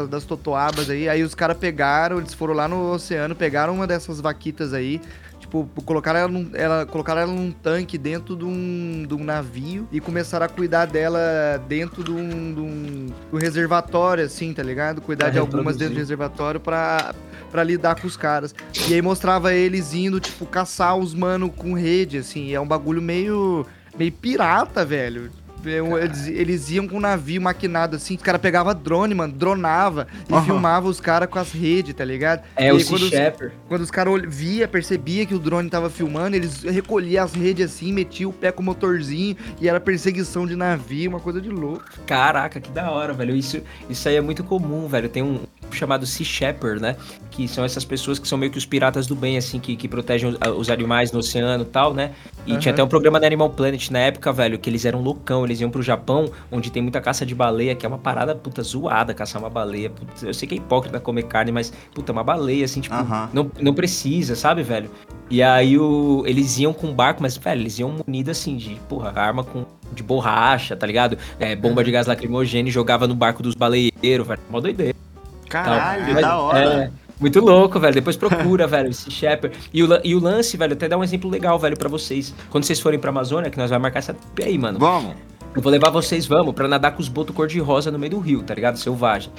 das 0.10 0.26
totoabas 0.26 0.90
aí. 0.92 1.10
Aí 1.10 1.24
os 1.24 1.34
caras 1.34 1.58
pegaram, 1.58 2.20
eles 2.20 2.34
foram 2.36 2.54
lá 2.54 2.68
no 2.68 2.92
oceano, 2.92 3.36
pegaram 3.36 3.74
uma 3.74 3.88
dessas 3.88 4.22
vaquitas 4.22 4.74
aí. 4.74 5.02
Tipo, 5.50 5.68
colocaram 5.84 6.20
ela, 6.20 6.30
num, 6.30 6.52
ela, 6.54 6.86
colocaram 6.86 7.22
ela 7.22 7.32
num 7.32 7.50
tanque 7.50 7.98
dentro 7.98 8.36
de 8.36 8.46
um, 8.46 9.04
de 9.08 9.16
um 9.16 9.24
navio 9.24 9.88
e 9.92 10.00
começaram 10.00 10.46
a 10.46 10.50
cuidar 10.50 10.86
dela 10.86 11.20
dentro 11.68 12.04
de 12.04 12.12
um, 12.12 12.54
de 12.54 12.60
um, 12.60 13.06
de 13.08 13.36
um 13.36 13.38
reservatório, 13.40 14.24
assim, 14.24 14.54
tá 14.54 14.62
ligado? 14.62 15.02
Cuidar 15.02 15.26
Pra 15.26 15.34
de 15.34 15.40
algumas 15.40 15.76
dentro 15.76 15.96
do 15.96 15.98
reservatório 15.98 16.60
pra, 16.60 17.16
pra 17.50 17.64
lidar 17.64 18.00
com 18.00 18.06
os 18.06 18.16
caras. 18.16 18.54
E 18.88 18.94
aí 18.94 19.02
mostrava 19.02 19.52
eles 19.52 19.92
indo, 19.92 20.20
tipo, 20.20 20.46
caçar 20.46 20.96
os 20.96 21.16
mano 21.16 21.50
com 21.50 21.74
rede, 21.74 22.20
assim. 22.20 22.46
E 22.46 22.54
é 22.54 22.62
um 22.62 22.68
bagulho 22.68 23.02
meio, 23.02 23.66
meio 23.98 24.12
pirata, 24.12 24.86
velho. 24.86 25.32
É 25.66 26.04
Eles, 26.04 26.28
eles 26.28 26.72
iam 26.72 26.88
com 26.88 26.98
um 26.98 27.00
navio 27.00 27.42
maquinado 27.42 27.96
assim, 27.96 28.16
os 28.16 28.22
caras 28.22 28.40
pegavam 28.42 28.74
drone, 28.74 29.14
mano, 29.14 29.34
dronava 29.34 30.08
e 30.30 30.34
Aham. 30.34 30.44
filmava 30.46 30.88
os 30.88 31.00
caras 31.02 31.30
com 31.30 31.38
as 31.40 31.52
redes, 31.52 31.94
tá 31.94 32.06
ligado? 32.06 32.42
É 32.56 32.68
E 32.70 32.72
o 32.72 32.86
quando 32.86 33.04
os- 33.04 33.10
Shepherd. 33.10 33.54
Quando 33.68 33.82
os 33.82 33.92
caras 33.92 34.22
via, 34.28 34.68
percebia 34.68 35.26
que 35.26 35.34
o 35.36 35.40
drone 35.40 35.70
tava 35.70 35.90
filmando, 35.90 36.36
eles 36.36 36.64
recolhiam 36.64 37.24
as 37.24 37.34
redes 37.34 37.66
assim, 37.66 37.92
metiam 37.94 38.30
o 38.30 38.34
pé 38.34 38.52
com 38.52 38.62
o 38.62 38.66
motorzinho 38.66 39.36
e 39.60 39.68
era 39.68 39.80
perseguição 39.80 40.46
de 40.48 40.56
navio, 40.56 41.10
uma 41.10 41.20
coisa 41.20 41.40
de 41.42 41.50
louco. 41.50 41.84
Caraca, 42.06 42.60
que 42.60 42.70
da 42.72 42.90
hora, 42.92 43.14
velho. 43.14 43.36
Isso, 43.36 43.62
isso 43.90 44.08
aí 44.08 44.16
é 44.16 44.22
muito 44.22 44.44
comum, 44.44 44.88
velho. 44.88 45.10
Tem 45.10 45.22
um 45.24 45.40
chamado 45.72 46.06
Sea 46.06 46.26
Shepherd, 46.26 46.82
né? 46.82 46.96
Que 47.30 47.48
são 47.48 47.64
essas 47.64 47.86
pessoas 47.86 48.18
que 48.18 48.28
são 48.28 48.38
meio 48.38 48.52
que 48.52 48.58
os 48.58 48.66
piratas 48.66 49.06
do 49.06 49.16
bem, 49.16 49.38
assim, 49.38 49.60
que, 49.60 49.76
que 49.76 49.88
protegem 49.88 50.30
os, 50.30 50.38
os 50.58 50.70
animais 50.70 51.12
no 51.12 51.20
oceano 51.20 51.64
e 51.64 51.68
tal, 51.68 51.94
né? 51.94 52.12
E 52.46 52.52
Aham. 52.54 52.60
tinha 52.60 52.74
até 52.74 52.84
um 52.84 52.88
programa 52.88 53.20
da 53.20 53.28
Animal 53.28 53.50
Planet 53.52 53.90
na 53.92 54.00
época, 54.00 54.32
velho, 54.34 54.58
que 54.58 54.70
eles 54.70 54.84
eram 54.86 55.02
loucão. 55.02 55.44
Eles 55.50 55.62
iam 55.62 55.70
pro 55.70 55.82
Japão, 55.82 56.30
onde 56.52 56.72
tem 56.72 56.82
muita 56.82 57.02
caça 57.02 57.26
de 57.26 57.34
baleia, 57.36 57.76
que 57.76 57.86
é 57.86 57.90
uma 57.90 57.98
parada, 57.98 58.36
puta, 58.36 58.62
zoada 58.62 59.14
caçar 59.14 59.42
uma 59.42 59.50
baleia. 59.50 59.90
Putz, 59.90 60.24
eu 60.24 60.34
sei 60.34 60.48
que 60.48 60.56
é 60.56 60.58
hipócrita 60.58 61.00
comer 61.00 61.24
carne, 61.24 61.52
mas, 61.52 61.74
puta, 61.94 62.12
uma 62.12 62.24
baleia, 62.24 62.66
assim, 62.66 62.82
tipo, 62.82 62.96
não, 63.34 63.52
não 63.60 63.74
precisa, 63.74 64.36
sabe, 64.36 64.64
velho? 64.64 64.90
E 65.30 65.44
aí 65.44 65.78
o, 65.78 66.24
eles 66.26 66.58
iam 66.58 66.74
com 66.74 66.92
barco, 66.94 67.22
mas, 67.22 67.38
velho, 67.38 67.62
eles 67.62 67.78
iam 67.80 67.96
munidos 68.06 68.32
assim, 68.32 68.58
de, 68.58 68.76
porra, 68.88 69.14
arma 69.16 69.44
com, 69.44 69.66
de 69.94 70.02
borracha, 70.02 70.76
tá 70.76 70.88
ligado? 70.88 71.18
É, 71.40 71.56
bomba 71.56 71.84
de 71.84 71.92
gás 71.92 72.08
lacrimogêneo 72.08 72.70
e 72.70 72.72
jogava 72.72 73.08
no 73.08 73.16
barco 73.16 73.44
dos 73.44 73.54
baleeiros, 73.56 74.28
velho. 74.28 74.42
Mó 74.50 74.60
doideira. 74.60 74.96
Caralho, 75.48 76.14
Mas, 76.14 76.22
da 76.22 76.38
hora. 76.38 76.60
é, 76.60 76.92
muito 77.20 77.40
louco, 77.42 77.80
velho. 77.80 77.94
Depois 77.94 78.16
procura, 78.16 78.66
velho, 78.68 78.90
esse 78.90 79.12
Shepherd. 79.12 79.58
E 79.74 79.84
o, 79.84 79.88
e 80.04 80.16
o 80.16 80.20
lance, 80.20 80.56
velho, 80.56 80.74
até 80.74 80.88
dar 80.88 80.98
um 80.98 81.04
exemplo 81.04 81.30
legal, 81.30 81.60
velho, 81.60 81.78
pra 81.78 81.90
vocês. 81.90 82.34
Quando 82.50 82.64
vocês 82.64 82.80
forem 82.80 83.00
pra 83.00 83.10
Amazônia, 83.10 83.50
que 83.50 83.58
nós 83.58 83.70
vamos 83.70 83.82
marcar 83.82 84.00
essa 84.00 84.16
aí, 84.44 84.58
mano. 84.58 84.80
Vamos. 84.80 85.16
Eu 85.56 85.62
vou 85.62 85.72
levar 85.72 85.90
vocês, 85.90 86.28
vamos, 86.28 86.54
pra 86.54 86.68
nadar 86.68 86.92
com 86.92 87.02
os 87.02 87.08
botos 87.08 87.36
cor-de-rosa 87.36 87.90
no 87.90 87.98
meio 87.98 88.12
do 88.12 88.20
rio, 88.20 88.44
tá 88.44 88.54
ligado? 88.54 88.78
Selvagem. 88.78 89.32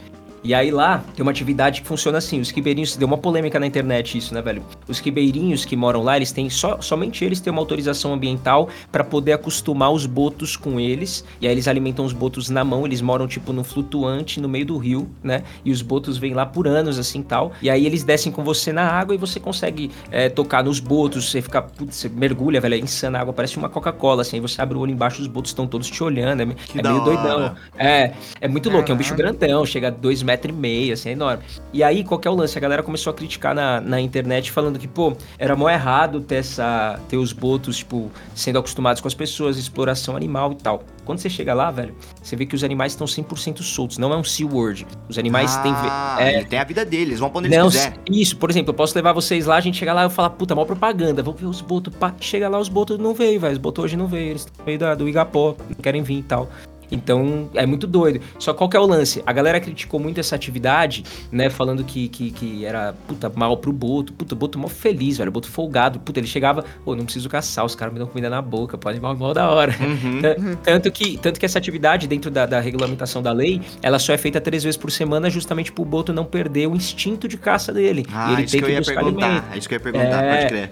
E 0.42 0.54
aí 0.54 0.70
lá 0.70 1.04
tem 1.14 1.22
uma 1.22 1.30
atividade 1.30 1.82
que 1.82 1.86
funciona 1.86 2.18
assim, 2.18 2.40
os 2.40 2.50
ribeirinhos, 2.50 2.96
deu 2.96 3.06
uma 3.06 3.18
polêmica 3.18 3.60
na 3.60 3.66
internet 3.66 4.16
isso, 4.16 4.32
né, 4.32 4.40
velho? 4.40 4.62
Os 4.88 4.98
ribeirinhos 4.98 5.64
que 5.66 5.76
moram 5.76 6.02
lá, 6.02 6.16
eles 6.16 6.32
têm 6.32 6.48
só, 6.48 6.80
somente 6.80 7.24
eles 7.24 7.40
têm 7.40 7.50
uma 7.50 7.60
autorização 7.60 8.14
ambiental 8.14 8.68
pra 8.90 9.04
poder 9.04 9.32
acostumar 9.32 9.92
os 9.92 10.06
botos 10.06 10.56
com 10.56 10.80
eles, 10.80 11.24
e 11.40 11.46
aí 11.46 11.52
eles 11.52 11.68
alimentam 11.68 12.04
os 12.04 12.14
botos 12.14 12.48
na 12.48 12.64
mão, 12.64 12.86
eles 12.86 13.02
moram 13.02 13.28
tipo 13.28 13.52
num 13.52 13.62
flutuante 13.62 14.40
no 14.40 14.48
meio 14.48 14.64
do 14.64 14.78
rio, 14.78 15.10
né? 15.22 15.42
E 15.64 15.70
os 15.70 15.82
botos 15.82 16.16
vêm 16.16 16.32
lá 16.32 16.46
por 16.46 16.66
anos 16.66 16.98
assim, 16.98 17.22
tal. 17.22 17.52
E 17.60 17.68
aí 17.68 17.84
eles 17.84 18.02
descem 18.02 18.32
com 18.32 18.42
você 18.42 18.72
na 18.72 18.84
água 18.84 19.14
e 19.14 19.18
você 19.18 19.38
consegue 19.38 19.90
é, 20.10 20.30
tocar 20.30 20.64
nos 20.64 20.80
botos, 20.80 21.30
você 21.30 21.42
fica, 21.42 21.60
putz, 21.60 21.96
você 21.96 22.08
mergulha, 22.08 22.60
velho, 22.60 22.76
é 22.76 22.78
insana 22.78 23.18
a 23.18 23.20
água, 23.20 23.34
parece 23.34 23.58
uma 23.58 23.68
Coca-Cola 23.68 24.22
assim, 24.22 24.36
aí 24.36 24.40
você 24.40 24.60
abre 24.62 24.78
o 24.78 24.80
olho 24.80 24.92
embaixo, 24.92 25.20
os 25.20 25.28
botos 25.28 25.50
estão 25.50 25.66
todos 25.66 25.90
te 25.90 26.02
olhando, 26.02 26.40
é, 26.40 26.42
é 26.44 26.82
meio 26.82 27.04
doidão. 27.04 27.54
É, 27.76 28.12
é 28.40 28.48
muito 28.48 28.70
louco, 28.70 28.90
é 28.90 28.94
um 28.94 28.96
bicho 28.96 29.14
grandão, 29.14 29.66
chega 29.66 29.88
a 29.88 29.90
dois 29.90 30.22
metros 30.22 30.29
e 30.32 30.52
meio, 30.52 30.92
assim, 30.94 31.08
é 31.10 31.12
enorme. 31.12 31.42
E 31.72 31.82
aí, 31.82 32.04
qual 32.04 32.18
que 32.20 32.26
é 32.26 32.30
o 32.30 32.34
lance? 32.34 32.56
A 32.56 32.60
galera 32.60 32.82
começou 32.82 33.10
a 33.10 33.14
criticar 33.14 33.54
na, 33.54 33.80
na 33.80 34.00
internet, 34.00 34.50
falando 34.50 34.78
que, 34.78 34.86
pô, 34.88 35.16
era 35.38 35.54
mó 35.56 35.68
errado 35.68 36.20
ter, 36.20 36.36
essa, 36.36 36.98
ter 37.08 37.16
os 37.16 37.32
botos, 37.32 37.78
tipo, 37.78 38.10
sendo 38.34 38.58
acostumados 38.58 39.00
com 39.00 39.08
as 39.08 39.14
pessoas, 39.14 39.56
exploração 39.58 40.16
animal 40.16 40.52
e 40.52 40.56
tal. 40.56 40.82
Quando 41.04 41.18
você 41.18 41.30
chega 41.30 41.52
lá, 41.54 41.70
velho, 41.70 41.94
você 42.22 42.36
vê 42.36 42.46
que 42.46 42.54
os 42.54 42.62
animais 42.62 42.92
estão 42.92 43.06
100% 43.06 43.62
soltos, 43.62 43.98
não 43.98 44.12
é 44.12 44.16
um 44.16 44.22
SeaWorld. 44.22 44.86
Os 45.08 45.18
animais 45.18 45.56
têm... 45.58 45.72
Ah, 45.74 46.16
É, 46.20 46.36
ele 46.36 46.44
tem 46.44 46.58
a 46.58 46.64
vida 46.64 46.84
deles, 46.84 47.18
vão 47.18 47.30
pra 47.30 47.38
onde 47.40 47.48
eles 47.48 47.58
não, 47.58 47.68
quiser. 47.68 47.94
isso, 48.08 48.36
por 48.36 48.48
exemplo, 48.50 48.70
eu 48.70 48.74
posso 48.74 48.94
levar 48.94 49.12
vocês 49.12 49.46
lá, 49.46 49.56
a 49.56 49.60
gente 49.60 49.76
chega 49.78 49.92
lá 49.92 50.02
e 50.02 50.06
eu 50.06 50.10
falo, 50.10 50.30
puta, 50.30 50.54
mó 50.54 50.64
propaganda, 50.64 51.22
vamos 51.22 51.40
ver 51.40 51.46
os 51.46 51.60
botos. 51.60 51.92
Pá, 51.96 52.14
chega 52.20 52.48
lá, 52.48 52.58
os 52.60 52.68
botos 52.68 52.96
não 52.98 53.12
veio, 53.14 53.40
velho. 53.40 53.52
Os 53.52 53.58
botos 53.58 53.84
hoje 53.84 53.96
não 53.96 54.06
veio, 54.06 54.30
eles 54.30 54.42
estão 54.42 54.54
no 54.58 54.64
meio 54.66 54.78
da- 54.78 54.94
do 54.94 55.08
Igapó, 55.08 55.56
não 55.68 55.76
querem 55.82 56.02
vir 56.02 56.18
e 56.18 56.22
tal. 56.22 56.48
Então, 56.90 57.48
é 57.54 57.64
muito 57.66 57.86
doido. 57.86 58.20
Só 58.38 58.52
qual 58.52 58.68
que 58.68 58.76
é 58.76 58.80
o 58.80 58.86
lance? 58.86 59.22
A 59.26 59.32
galera 59.32 59.60
criticou 59.60 60.00
muito 60.00 60.18
essa 60.20 60.34
atividade, 60.34 61.04
né? 61.30 61.48
Falando 61.50 61.84
que, 61.84 62.08
que, 62.08 62.30
que 62.30 62.64
era, 62.64 62.94
puta, 63.06 63.30
mal 63.34 63.56
pro 63.56 63.72
Boto. 63.72 64.12
Puta, 64.12 64.34
o 64.34 64.38
Boto 64.38 64.58
mó 64.58 64.68
feliz, 64.68 65.18
velho. 65.18 65.28
O 65.28 65.32
Boto 65.32 65.48
folgado. 65.48 65.98
Puta, 66.00 66.18
ele 66.20 66.26
chegava, 66.26 66.64
pô, 66.84 66.94
não 66.96 67.04
preciso 67.04 67.28
caçar, 67.28 67.64
os 67.64 67.74
caras 67.74 67.92
me 67.92 67.98
dão 67.98 68.08
comida 68.08 68.28
na 68.28 68.42
boca, 68.42 68.76
pô, 68.76 68.88
animal 68.88 69.16
mal 69.16 69.32
da 69.34 69.48
hora. 69.50 69.74
Uhum. 69.80 70.20
Tan- 70.20 70.56
Tanto 70.62 70.90
que, 70.92 71.16
tanto 71.18 71.38
que 71.38 71.46
essa 71.46 71.58
atividade, 71.58 72.06
dentro 72.06 72.30
da, 72.30 72.46
da 72.46 72.60
regulamentação 72.60 73.22
da 73.22 73.32
lei, 73.32 73.60
ela 73.82 73.98
só 73.98 74.12
é 74.12 74.18
feita 74.18 74.40
três 74.40 74.62
vezes 74.64 74.76
por 74.76 74.90
semana, 74.90 75.30
justamente 75.30 75.70
pro 75.72 75.84
Boto 75.84 76.12
não 76.12 76.24
perder 76.24 76.66
o 76.68 76.74
instinto 76.74 77.26
de 77.28 77.36
caça 77.36 77.72
dele. 77.72 78.06
Ah, 78.12 78.30
e 78.30 78.32
ele 78.34 78.42
isso 78.44 78.56
que 78.58 78.64
eu 78.64 78.68
ia 78.70 78.82
perguntar. 78.82 79.26
alimento. 79.26 79.44
É 79.54 79.58
isso 79.58 79.68
que 79.68 79.74
eu 79.74 79.78
ia 79.78 79.82
perguntar, 79.82 80.22
É. 80.24 80.36
pode 80.36 80.48
crer. 80.48 80.70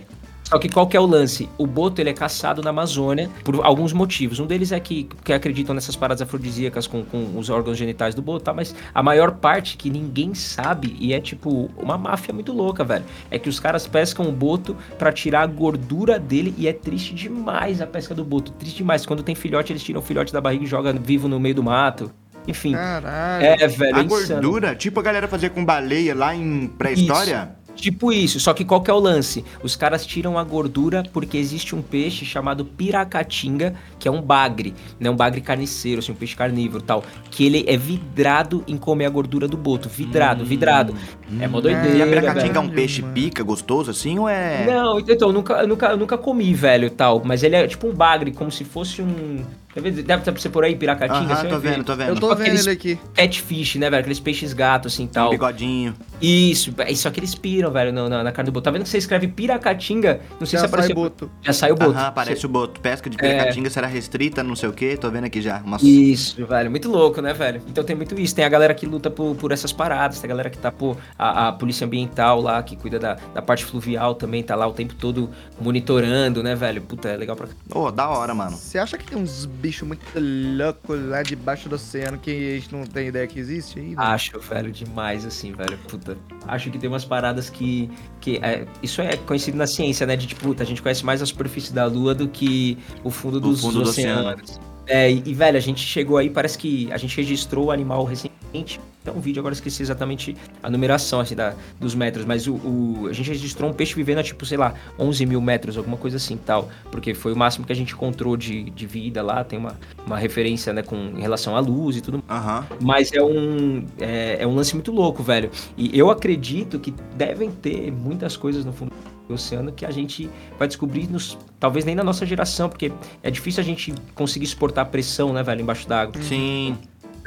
Só 0.49 0.59
que 0.59 0.66
qual 0.66 0.86
que 0.86 0.96
é 0.96 1.01
o 1.01 1.05
lance? 1.05 1.46
O 1.59 1.66
boto 1.66 2.01
ele 2.01 2.09
é 2.09 2.14
caçado 2.14 2.62
na 2.62 2.70
Amazônia 2.70 3.28
por 3.44 3.62
alguns 3.66 3.92
motivos. 3.92 4.40
Um 4.40 4.46
deles 4.46 4.72
é 4.72 4.80
que, 4.80 5.07
que 5.22 5.30
acreditam 5.30 5.74
nessas 5.74 5.94
paradas 5.94 6.22
afrodisíacas 6.22 6.86
com, 6.86 7.05
com 7.05 7.38
os 7.38 7.51
órgãos 7.51 7.76
genitais 7.76 8.14
do 8.14 8.22
boto, 8.22 8.46
tá? 8.46 8.55
Mas 8.55 8.74
a 8.94 9.03
maior 9.03 9.32
parte 9.32 9.76
que 9.76 9.90
ninguém 9.90 10.34
sabe 10.34 10.96
e 10.99 11.12
é 11.12 11.20
tipo 11.20 11.70
uma 11.76 11.99
máfia 11.99 12.32
muito 12.32 12.51
louca, 12.55 12.82
velho. 12.82 13.05
É 13.30 13.38
que 13.38 13.51
os 13.51 13.61
caras 13.61 13.86
pescam 13.86 14.26
o 14.26 14.32
boto 14.32 14.74
para 14.99 15.12
tirar 15.12 15.42
a 15.42 15.46
gordura 15.46 16.18
dele 16.18 16.55
e 16.57 16.66
é 16.66 16.72
triste 16.72 17.14
demais 17.14 17.82
a 17.82 17.86
pesca 17.86 18.14
do 18.14 18.24
boto. 18.24 18.51
Triste 18.53 18.78
demais. 18.78 19.05
Quando 19.05 19.22
tem 19.22 19.34
filhote, 19.34 19.70
eles 19.70 19.82
tiram 19.82 20.01
o 20.01 20.03
filhote 20.03 20.32
da 20.32 20.40
barriga 20.40 20.64
e 20.64 20.66
jogam 20.66 20.94
vivo 20.94 21.28
no 21.28 21.38
meio 21.38 21.57
do 21.57 21.62
mato. 21.62 22.11
Enfim. 22.46 22.72
Caralho. 22.72 23.44
É, 23.44 23.68
velho. 23.68 23.96
A 23.96 24.01
é 24.01 24.05
insano. 24.05 24.40
gordura, 24.40 24.74
tipo 24.74 24.99
a 24.99 25.03
galera 25.03 25.28
fazia 25.28 25.51
com 25.51 25.62
baleia 25.62 26.14
lá 26.14 26.34
em 26.34 26.66
pré-história? 26.66 27.58
Tipo 27.79 28.12
isso, 28.12 28.41
só 28.41 28.53
que 28.53 28.64
qual 28.64 28.81
que 28.83 28.91
é 28.91 28.95
o 28.95 28.99
lance? 28.99 29.45
Os 29.62 29.76
caras 29.76 30.05
tiram 30.05 30.37
a 30.37 30.43
gordura 30.43 31.05
porque 31.12 31.37
existe 31.39 31.76
um 31.76 31.81
peixe 31.81 32.24
chamado 32.24 32.64
piracatinga, 32.64 33.72
que 34.01 34.09
é 34.09 34.11
um 34.11 34.20
bagre, 34.20 34.74
né? 34.99 35.09
Um 35.09 35.14
bagre 35.14 35.41
carniceiro, 35.41 36.01
assim, 36.01 36.11
um 36.11 36.14
peixe 36.16 36.35
carnívoro 36.35 36.83
tal. 36.83 37.05
Que 37.31 37.47
ele 37.47 37.64
é 37.68 37.76
vidrado 37.76 38.64
em 38.66 38.76
comer 38.76 39.07
a 39.07 39.11
gordura 39.11 39.47
do 39.47 39.57
boto. 39.57 39.89
Vidrado, 39.89 40.45
vidrado. 40.45 40.93
É 41.41 41.47
mó 41.47 41.61
doideira, 41.61 41.97
E 41.97 42.03
a 42.03 42.05
velho. 42.05 42.20
piracatinga 42.20 42.59
é 42.59 42.61
um 42.61 42.64
velho. 42.64 42.74
peixe 42.74 43.01
pica, 43.14 43.45
gostoso 43.45 43.93
assim, 43.93 44.18
ou 44.18 44.29
é... 44.29 44.66
Não, 44.66 44.99
então, 44.99 45.29
eu 45.29 45.33
nunca, 45.33 45.53
eu 45.55 45.68
nunca, 45.68 45.87
eu 45.91 45.97
nunca 45.97 46.18
comi, 46.18 46.53
velho, 46.55 46.91
tal. 46.91 47.22
Mas 47.24 47.45
ele 47.45 47.55
é 47.55 47.66
tipo 47.68 47.87
um 47.87 47.95
bagre, 47.95 48.33
como 48.33 48.51
se 48.51 48.64
fosse 48.64 49.01
um... 49.01 49.45
Deve 49.75 50.33
você 50.33 50.49
por 50.49 50.64
aí, 50.64 50.75
piracatinga? 50.75 51.33
Aham, 51.35 51.37
você 51.43 51.47
tô 51.49 51.59
ver. 51.59 51.71
vendo, 51.73 51.85
tô 51.85 51.93
Eu 51.93 51.97
vendo. 51.99 52.21
tô 52.21 52.29
vendo 52.31 52.41
Aqueles- 52.41 52.66
ele 52.66 52.75
aqui. 52.75 52.99
Catfish, 53.14 53.77
né, 53.77 53.89
velho? 53.91 54.01
Aqueles 54.01 54.19
peixes 54.19 54.53
gatos, 54.53 54.95
assim, 54.95 55.05
Um 55.05 55.09
tal. 55.09 55.31
bigodinho. 55.31 55.95
Isso, 56.21 56.75
é 56.79 56.95
só 56.95 57.11
que 57.11 57.21
eles 57.21 57.35
piram, 57.35 57.71
velho, 57.71 57.93
na, 57.93 58.09
na- 58.09 58.25
na 58.25 58.33
carne 58.33 58.51
do 58.51 58.53
boto. 58.55 58.64
Tá 58.64 58.71
vendo 58.71 58.83
que 58.83 58.89
você 58.89 58.99
escreve 58.99 59.29
piracatinga? 59.29 60.21
Não 60.41 60.47
sei 60.47 60.59
Já 60.59 60.61
se 60.61 60.66
apareceu. 60.66 60.95
sai 60.97 61.03
boto. 61.05 61.31
Já 61.43 61.53
saiu 61.53 61.75
o 61.75 61.79
boto. 61.79 61.91
Aham, 61.93 62.12
parece 62.12 62.45
o 62.47 62.49
boto. 62.49 62.81
Pesca 62.81 63.09
de 63.09 63.16
piracatinga 63.16 63.71
será 63.71 63.87
restrita, 63.87 64.43
não 64.43 64.57
sei 64.57 64.69
o 64.69 64.73
quê. 64.73 64.97
Tô 64.97 65.11
vendo 65.11 65.25
aqui 65.25 65.41
já. 65.41 65.59
Uma... 65.59 65.77
Isso, 65.81 66.45
velho. 66.45 66.71
Muito 66.71 66.91
louco, 66.91 67.21
né, 67.21 67.33
velho? 67.33 67.61
Então 67.69 67.85
tem 67.85 67.95
muito 67.95 68.19
isso. 68.19 68.35
Tem 68.35 68.45
a 68.45 68.49
galera 68.49 68.75
que 68.75 68.85
luta 68.87 69.11
por, 69.11 69.35
por 69.37 69.53
essas 69.53 69.73
paradas, 69.73 70.19
tem 70.19 70.27
a 70.27 70.31
galera 70.31 70.51
que 70.51 70.59
tá, 70.59 70.73
pô, 70.73 70.97
a, 71.19 71.49
a 71.49 71.53
polícia 71.53 71.85
ambiental 71.87 72.41
lá, 72.41 72.62
que 72.62 72.75
cuida 72.75 72.99
da, 72.99 73.14
da 73.35 73.43
parte 73.43 73.64
fluvial 73.64 74.14
também, 74.14 74.43
tá 74.43 74.57
lá 74.57 74.66
o 74.66 74.73
tempo 74.73 74.95
todo 74.95 75.31
monitorando, 75.61 76.43
né, 76.43 76.55
velho? 76.55 76.83
Puta, 76.83 77.09
é 77.09 77.16
legal 77.16 77.37
pra. 77.37 77.47
Ô, 77.73 77.91
da 77.93 78.09
hora, 78.09 78.35
mano. 78.35 78.57
Você 78.57 78.79
acha 78.79 78.97
que 78.99 79.05
tem 79.05 79.19
uns 79.19 79.45
bichos 79.61 79.87
muito 79.87 80.03
loucos 80.17 81.01
lá 81.07 81.23
debaixo 81.23 81.69
do 81.69 81.75
oceano 81.75 82.19
que 82.19 82.31
a 82.31 82.61
gente 82.61 82.73
não 82.73 82.85
tem 82.87 83.09
ideia 83.09 83.27
que 83.27 83.39
existe 83.39 83.81
né? 83.81 83.95
Acho, 83.97 84.39
velho, 84.41 84.71
demais, 84.71 85.25
assim, 85.27 85.53
velho. 85.53 85.79
Puta. 85.89 86.17
Acho 86.47 86.71
que 86.71 86.79
tem 86.79 86.89
umas 86.89 87.05
paradas 87.05 87.51
que. 87.51 87.91
que 88.21 88.39
é, 88.39 88.67
isso 88.83 89.01
é 89.01 89.17
conhecido 89.17 89.57
na 89.57 89.67
ciência, 89.67 90.07
né? 90.07 90.17
De 90.17 90.27
tipo, 90.27 90.43
puta, 90.43 90.63
a 90.63 90.67
gente 90.67 90.83
conhece 90.83 91.05
mais 91.05 91.21
a 91.23 91.27
superfície 91.27 91.73
da 91.73 91.87
Lua 91.87 92.15
do 92.15 92.29
que 92.29 92.79
o 93.03 93.11
fundo 93.11 93.41
dos 93.41 93.61
fundo 93.61 93.83
do 93.83 93.89
oceanos. 93.89 94.61
É, 94.87 95.11
e, 95.11 95.23
e, 95.27 95.35
velho, 95.35 95.57
a 95.57 95.61
gente 95.61 95.81
chegou 95.81 96.17
aí, 96.17 96.31
parece 96.31 96.57
que 96.57 96.91
a 96.91 96.97
gente 96.97 97.15
registrou 97.17 97.67
o 97.67 97.71
animal 97.71 98.05
recentemente. 98.05 98.81
Tem 99.09 99.17
um 99.19 99.21
vídeo, 99.21 99.41
agora 99.41 99.55
esqueci 99.55 99.83
exatamente 99.83 100.37
a 100.63 100.69
numeração, 100.71 101.21
assim, 101.21 101.35
da, 101.35 101.55
dos 101.81 101.95
metros. 101.95 102.25
Mas 102.25 102.47
o, 102.47 102.55
o- 102.55 103.07
a 103.09 103.13
gente 103.13 103.29
registrou 103.31 103.71
um 103.71 103.73
peixe 103.73 103.95
vivendo 103.95 104.19
a, 104.19 104.23
tipo, 104.23 104.45
sei 104.45 104.59
lá, 104.59 104.75
11 104.99 105.25
mil 105.27 105.41
metros, 105.41 105.77
alguma 105.77 105.97
coisa 105.97 106.17
assim, 106.17 106.37
tal. 106.37 106.69
Porque 106.91 107.15
foi 107.15 107.33
o 107.33 107.37
máximo 107.37 107.65
que 107.67 107.73
a 107.73 107.77
gente 107.77 107.93
encontrou 107.95 108.37
de, 108.37 108.65
de 108.71 108.87
vida 108.87 109.23
lá. 109.23 109.43
Tem 109.45 109.59
uma, 109.59 109.77
uma 110.07 110.19
referência, 110.19 110.73
né, 110.73 110.83
com 110.83 110.97
em 110.97 111.21
relação 111.21 111.57
à 111.57 111.61
luz 111.61 111.97
e 111.97 112.01
tudo 112.01 112.23
Aham. 112.29 112.67
mas 112.81 113.13
é 113.13 113.23
um, 113.23 113.85
é, 113.99 114.39
é 114.41 114.47
um 114.47 114.55
lance 114.55 114.75
muito 114.75 114.93
louco, 114.93 115.23
velho. 115.23 115.51
E 115.77 115.97
eu 115.99 116.11
acredito 116.11 116.79
que 116.79 116.93
devem 117.17 117.51
ter 117.51 117.91
muitas 117.91 118.37
coisas 118.37 118.65
no 118.65 118.73
fundo 118.73 118.93
do 119.27 119.35
oceano 119.35 119.71
que 119.73 119.85
a 119.85 119.91
gente 119.91 120.29
vai 120.59 120.67
descobrir, 120.67 121.07
nos, 121.09 121.37
talvez 121.61 121.85
nem 121.85 121.95
na 121.95 122.03
nossa 122.03 122.25
geração, 122.25 122.69
porque 122.69 122.91
é 123.23 123.31
difícil 123.31 123.61
a 123.63 123.65
gente 123.65 123.93
conseguir 124.15 124.47
suportar 124.47 124.83
a 124.83 124.85
pressão, 124.87 125.33
né, 125.33 125.43
velho, 125.43 125.61
embaixo 125.63 125.87
d'água. 125.89 126.21
Sim. 126.23 126.77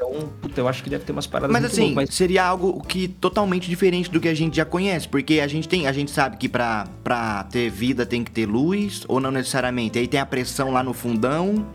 Então, 0.01 0.33
puta, 0.41 0.59
eu 0.59 0.67
acho 0.67 0.83
que 0.83 0.89
deve 0.89 1.05
ter 1.05 1.11
umas 1.11 1.27
paradas 1.27 1.53
Mas 1.53 1.63
assim, 1.65 1.95
seria 2.09 2.43
algo 2.43 2.81
que 2.81 3.07
totalmente 3.07 3.69
diferente 3.69 4.09
do 4.09 4.19
que 4.19 4.27
a 4.27 4.33
gente 4.33 4.55
já 4.55 4.65
conhece, 4.65 5.07
porque 5.07 5.39
a 5.39 5.47
gente 5.47 5.69
tem, 5.69 5.85
a 5.85 5.91
gente 5.91 6.09
sabe 6.09 6.37
que 6.37 6.49
pra, 6.49 6.87
pra 7.03 7.43
ter 7.43 7.69
vida 7.69 8.03
tem 8.03 8.23
que 8.23 8.31
ter 8.31 8.47
luz, 8.47 9.03
ou 9.07 9.19
não 9.19 9.29
necessariamente. 9.29 9.99
Aí 9.99 10.07
tem 10.07 10.19
a 10.19 10.25
pressão 10.25 10.71
lá 10.71 10.81
no 10.81 10.91
fundão. 10.91 11.67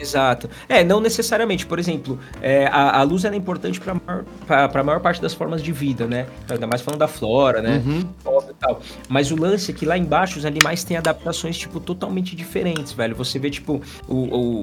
Exato. 0.00 0.48
É, 0.68 0.82
não 0.82 1.00
necessariamente. 1.00 1.66
Por 1.66 1.78
exemplo, 1.78 2.18
é, 2.40 2.66
a, 2.66 2.98
a 2.98 3.02
luz 3.02 3.24
é 3.24 3.34
importante 3.34 3.80
para 3.80 3.94
maior, 3.94 4.24
pra- 4.46 4.68
pra 4.68 4.82
maior 4.82 5.00
parte 5.00 5.20
das 5.20 5.34
formas 5.34 5.62
de 5.62 5.72
vida, 5.72 6.06
né? 6.06 6.26
Ainda 6.48 6.66
mais 6.66 6.80
falando 6.80 7.00
da 7.00 7.08
flora, 7.08 7.60
né? 7.60 7.82
Uhum. 7.84 8.04
Óbvio 8.24 8.54
tal. 8.58 8.80
Mas 9.08 9.30
o 9.30 9.36
lance 9.36 9.70
é 9.70 9.74
que 9.74 9.84
lá 9.84 9.96
embaixo 9.98 10.38
os 10.38 10.44
animais 10.44 10.82
têm 10.84 10.96
adaptações, 10.96 11.56
tipo, 11.58 11.78
totalmente 11.80 12.34
diferentes, 12.34 12.92
velho. 12.92 13.14
Você 13.16 13.38
vê, 13.38 13.50
tipo, 13.50 13.80
o, 14.08 14.14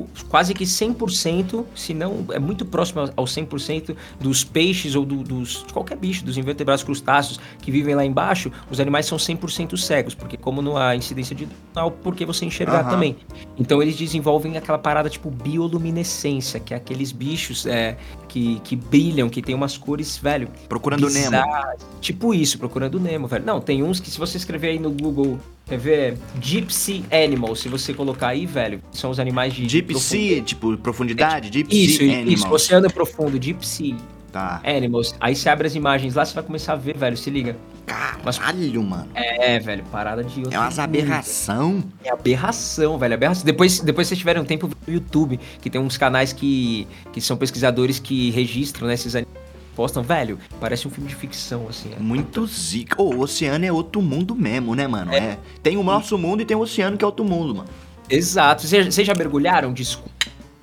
o- 0.02 0.08
quase 0.30 0.54
que 0.54 0.66
100%, 0.66 1.66
se 1.76 1.94
não 1.94 2.26
é 2.32 2.40
muito 2.40 2.66
próximo 2.66 3.10
ao 3.16 3.26
100% 3.26 3.96
dos 4.20 4.44
peixes 4.44 4.96
ou 4.96 5.06
do- 5.06 5.24
dos 5.24 5.64
qualquer 5.72 5.98
bicho, 5.98 6.26
dos 6.26 6.38
invertebrados 6.38 6.84
crustáceos 6.84 7.40
que 7.62 7.72
vivem 7.72 7.96
lá 7.96 8.04
embaixo, 8.06 8.52
os 8.72 8.80
animais 8.80 9.06
são 9.06 9.18
100% 9.18 9.78
cegos, 9.78 10.16
porque 10.16 10.36
como 10.38 10.62
não 10.62 10.78
há 10.78 10.96
incidência 10.96 11.36
de 11.36 11.48
não 11.76 11.88
há 11.88 11.92
por 11.92 12.16
que 12.16 12.26
você 12.26 12.46
enxergar 12.46 12.82
Aham. 12.82 12.90
também. 12.90 13.16
Então 13.58 13.82
eles 13.82 13.96
desenvolvem 13.96 14.58
aquela 14.58 14.78
parada 14.78 15.10
tipo 15.10 15.27
bioluminescência, 15.32 16.60
que 16.60 16.74
é 16.74 16.78
aqueles 16.78 17.12
bichos 17.12 17.66
é, 17.66 17.98
que, 18.28 18.60
que 18.64 18.76
brilham, 18.76 19.30
que 19.30 19.42
tem 19.42 19.54
umas 19.56 19.78
cores, 19.78 20.18
velho, 20.18 20.50
Procurando 20.68 21.10
Nemo. 21.10 21.26
bizarras. 21.26 21.82
Tipo 22.02 22.34
isso, 22.34 22.58
procurando 22.58 23.00
Nemo, 23.00 23.28
velho. 23.28 23.46
Não, 23.46 23.60
tem 23.60 23.84
uns 23.84 24.00
que 24.00 24.10
se 24.10 24.18
você 24.20 24.38
escrever 24.38 24.70
aí 24.70 24.80
no 24.80 24.92
Google, 24.92 25.40
quer 25.66 25.78
ver? 25.78 26.18
Gypsy 26.42 27.06
Animal, 27.12 27.56
se 27.56 27.70
você 27.70 27.94
colocar 27.94 28.30
aí, 28.30 28.46
velho, 28.46 28.82
são 28.92 29.10
os 29.10 29.20
animais 29.20 29.54
de... 29.54 29.66
Deep 29.66 29.94
de 29.94 30.00
Sea, 30.00 30.42
tipo, 30.42 30.78
profundidade, 30.78 31.50
Deep 31.50 31.70
Isso, 31.76 31.98
Sea 31.98 32.08
isso, 32.08 32.16
Animals. 32.22 32.52
oceano 32.52 32.92
profundo, 32.92 33.40
Sea 33.62 33.96
Tá. 34.38 34.62
Animals. 34.64 35.16
Aí 35.20 35.36
você 35.36 35.50
abre 35.50 35.66
as 35.66 35.74
imagens 35.74 36.14
lá, 36.14 36.24
você 36.24 36.36
vai 36.36 36.44
começar 36.44 36.74
a 36.74 36.76
ver, 36.76 36.96
velho, 36.96 37.18
se 37.18 37.28
liga. 37.32 37.58
Caralho, 37.88 38.84
mano. 38.84 39.08
É, 39.16 39.58
velho, 39.58 39.84
parada 39.92 40.24
de 40.24 40.42
outro 40.42 40.54
É 40.54 40.60
umas 40.60 40.78
aberração. 40.78 41.84
É 42.04 42.12
aberração, 42.12 43.00
velho. 43.00 43.16
Aberração. 43.16 43.44
Depois, 43.44 43.80
depois 43.80 44.08
vocês 44.08 44.20
tiverem 44.20 44.40
um 44.40 44.46
tempo 44.46 44.68
no 44.68 44.94
YouTube, 44.94 45.40
que 45.60 45.72
tem 45.72 45.82
uns 45.82 45.98
canais 45.98 46.34
que, 46.34 46.88
que 47.12 47.20
são 47.20 47.36
pesquisadores 47.36 47.98
que 47.98 48.30
registram 48.30 48.88
né, 48.88 48.94
esses 48.94 49.16
animais. 49.16 49.48
Postam, 49.76 50.04
velho, 50.04 50.40
parece 50.60 50.88
um 50.88 50.92
filme 50.92 51.10
de 51.10 51.16
ficção, 51.16 51.68
assim. 51.70 51.92
é. 51.96 52.00
Muito 52.00 52.46
zica. 52.46 53.02
Ô, 53.02 53.14
o 53.16 53.22
oceano 53.22 53.66
é 53.66 53.72
outro 53.72 54.02
mundo 54.04 54.36
mesmo, 54.36 54.76
né, 54.76 54.88
mano? 54.88 55.14
É. 55.14 55.38
Tem 55.64 55.78
o 55.78 55.84
nosso 55.84 56.16
mundo 56.18 56.42
e 56.42 56.46
tem 56.46 56.56
o 56.56 56.60
oceano 56.62 56.96
que 56.96 57.04
é 57.04 57.08
outro 57.08 57.26
mundo, 57.26 57.56
mano. 57.56 57.70
Exato. 58.10 58.68
Vocês 58.68 59.06
já 59.08 59.14
mergulharam? 59.16 59.74
Desculpa. 59.74 60.12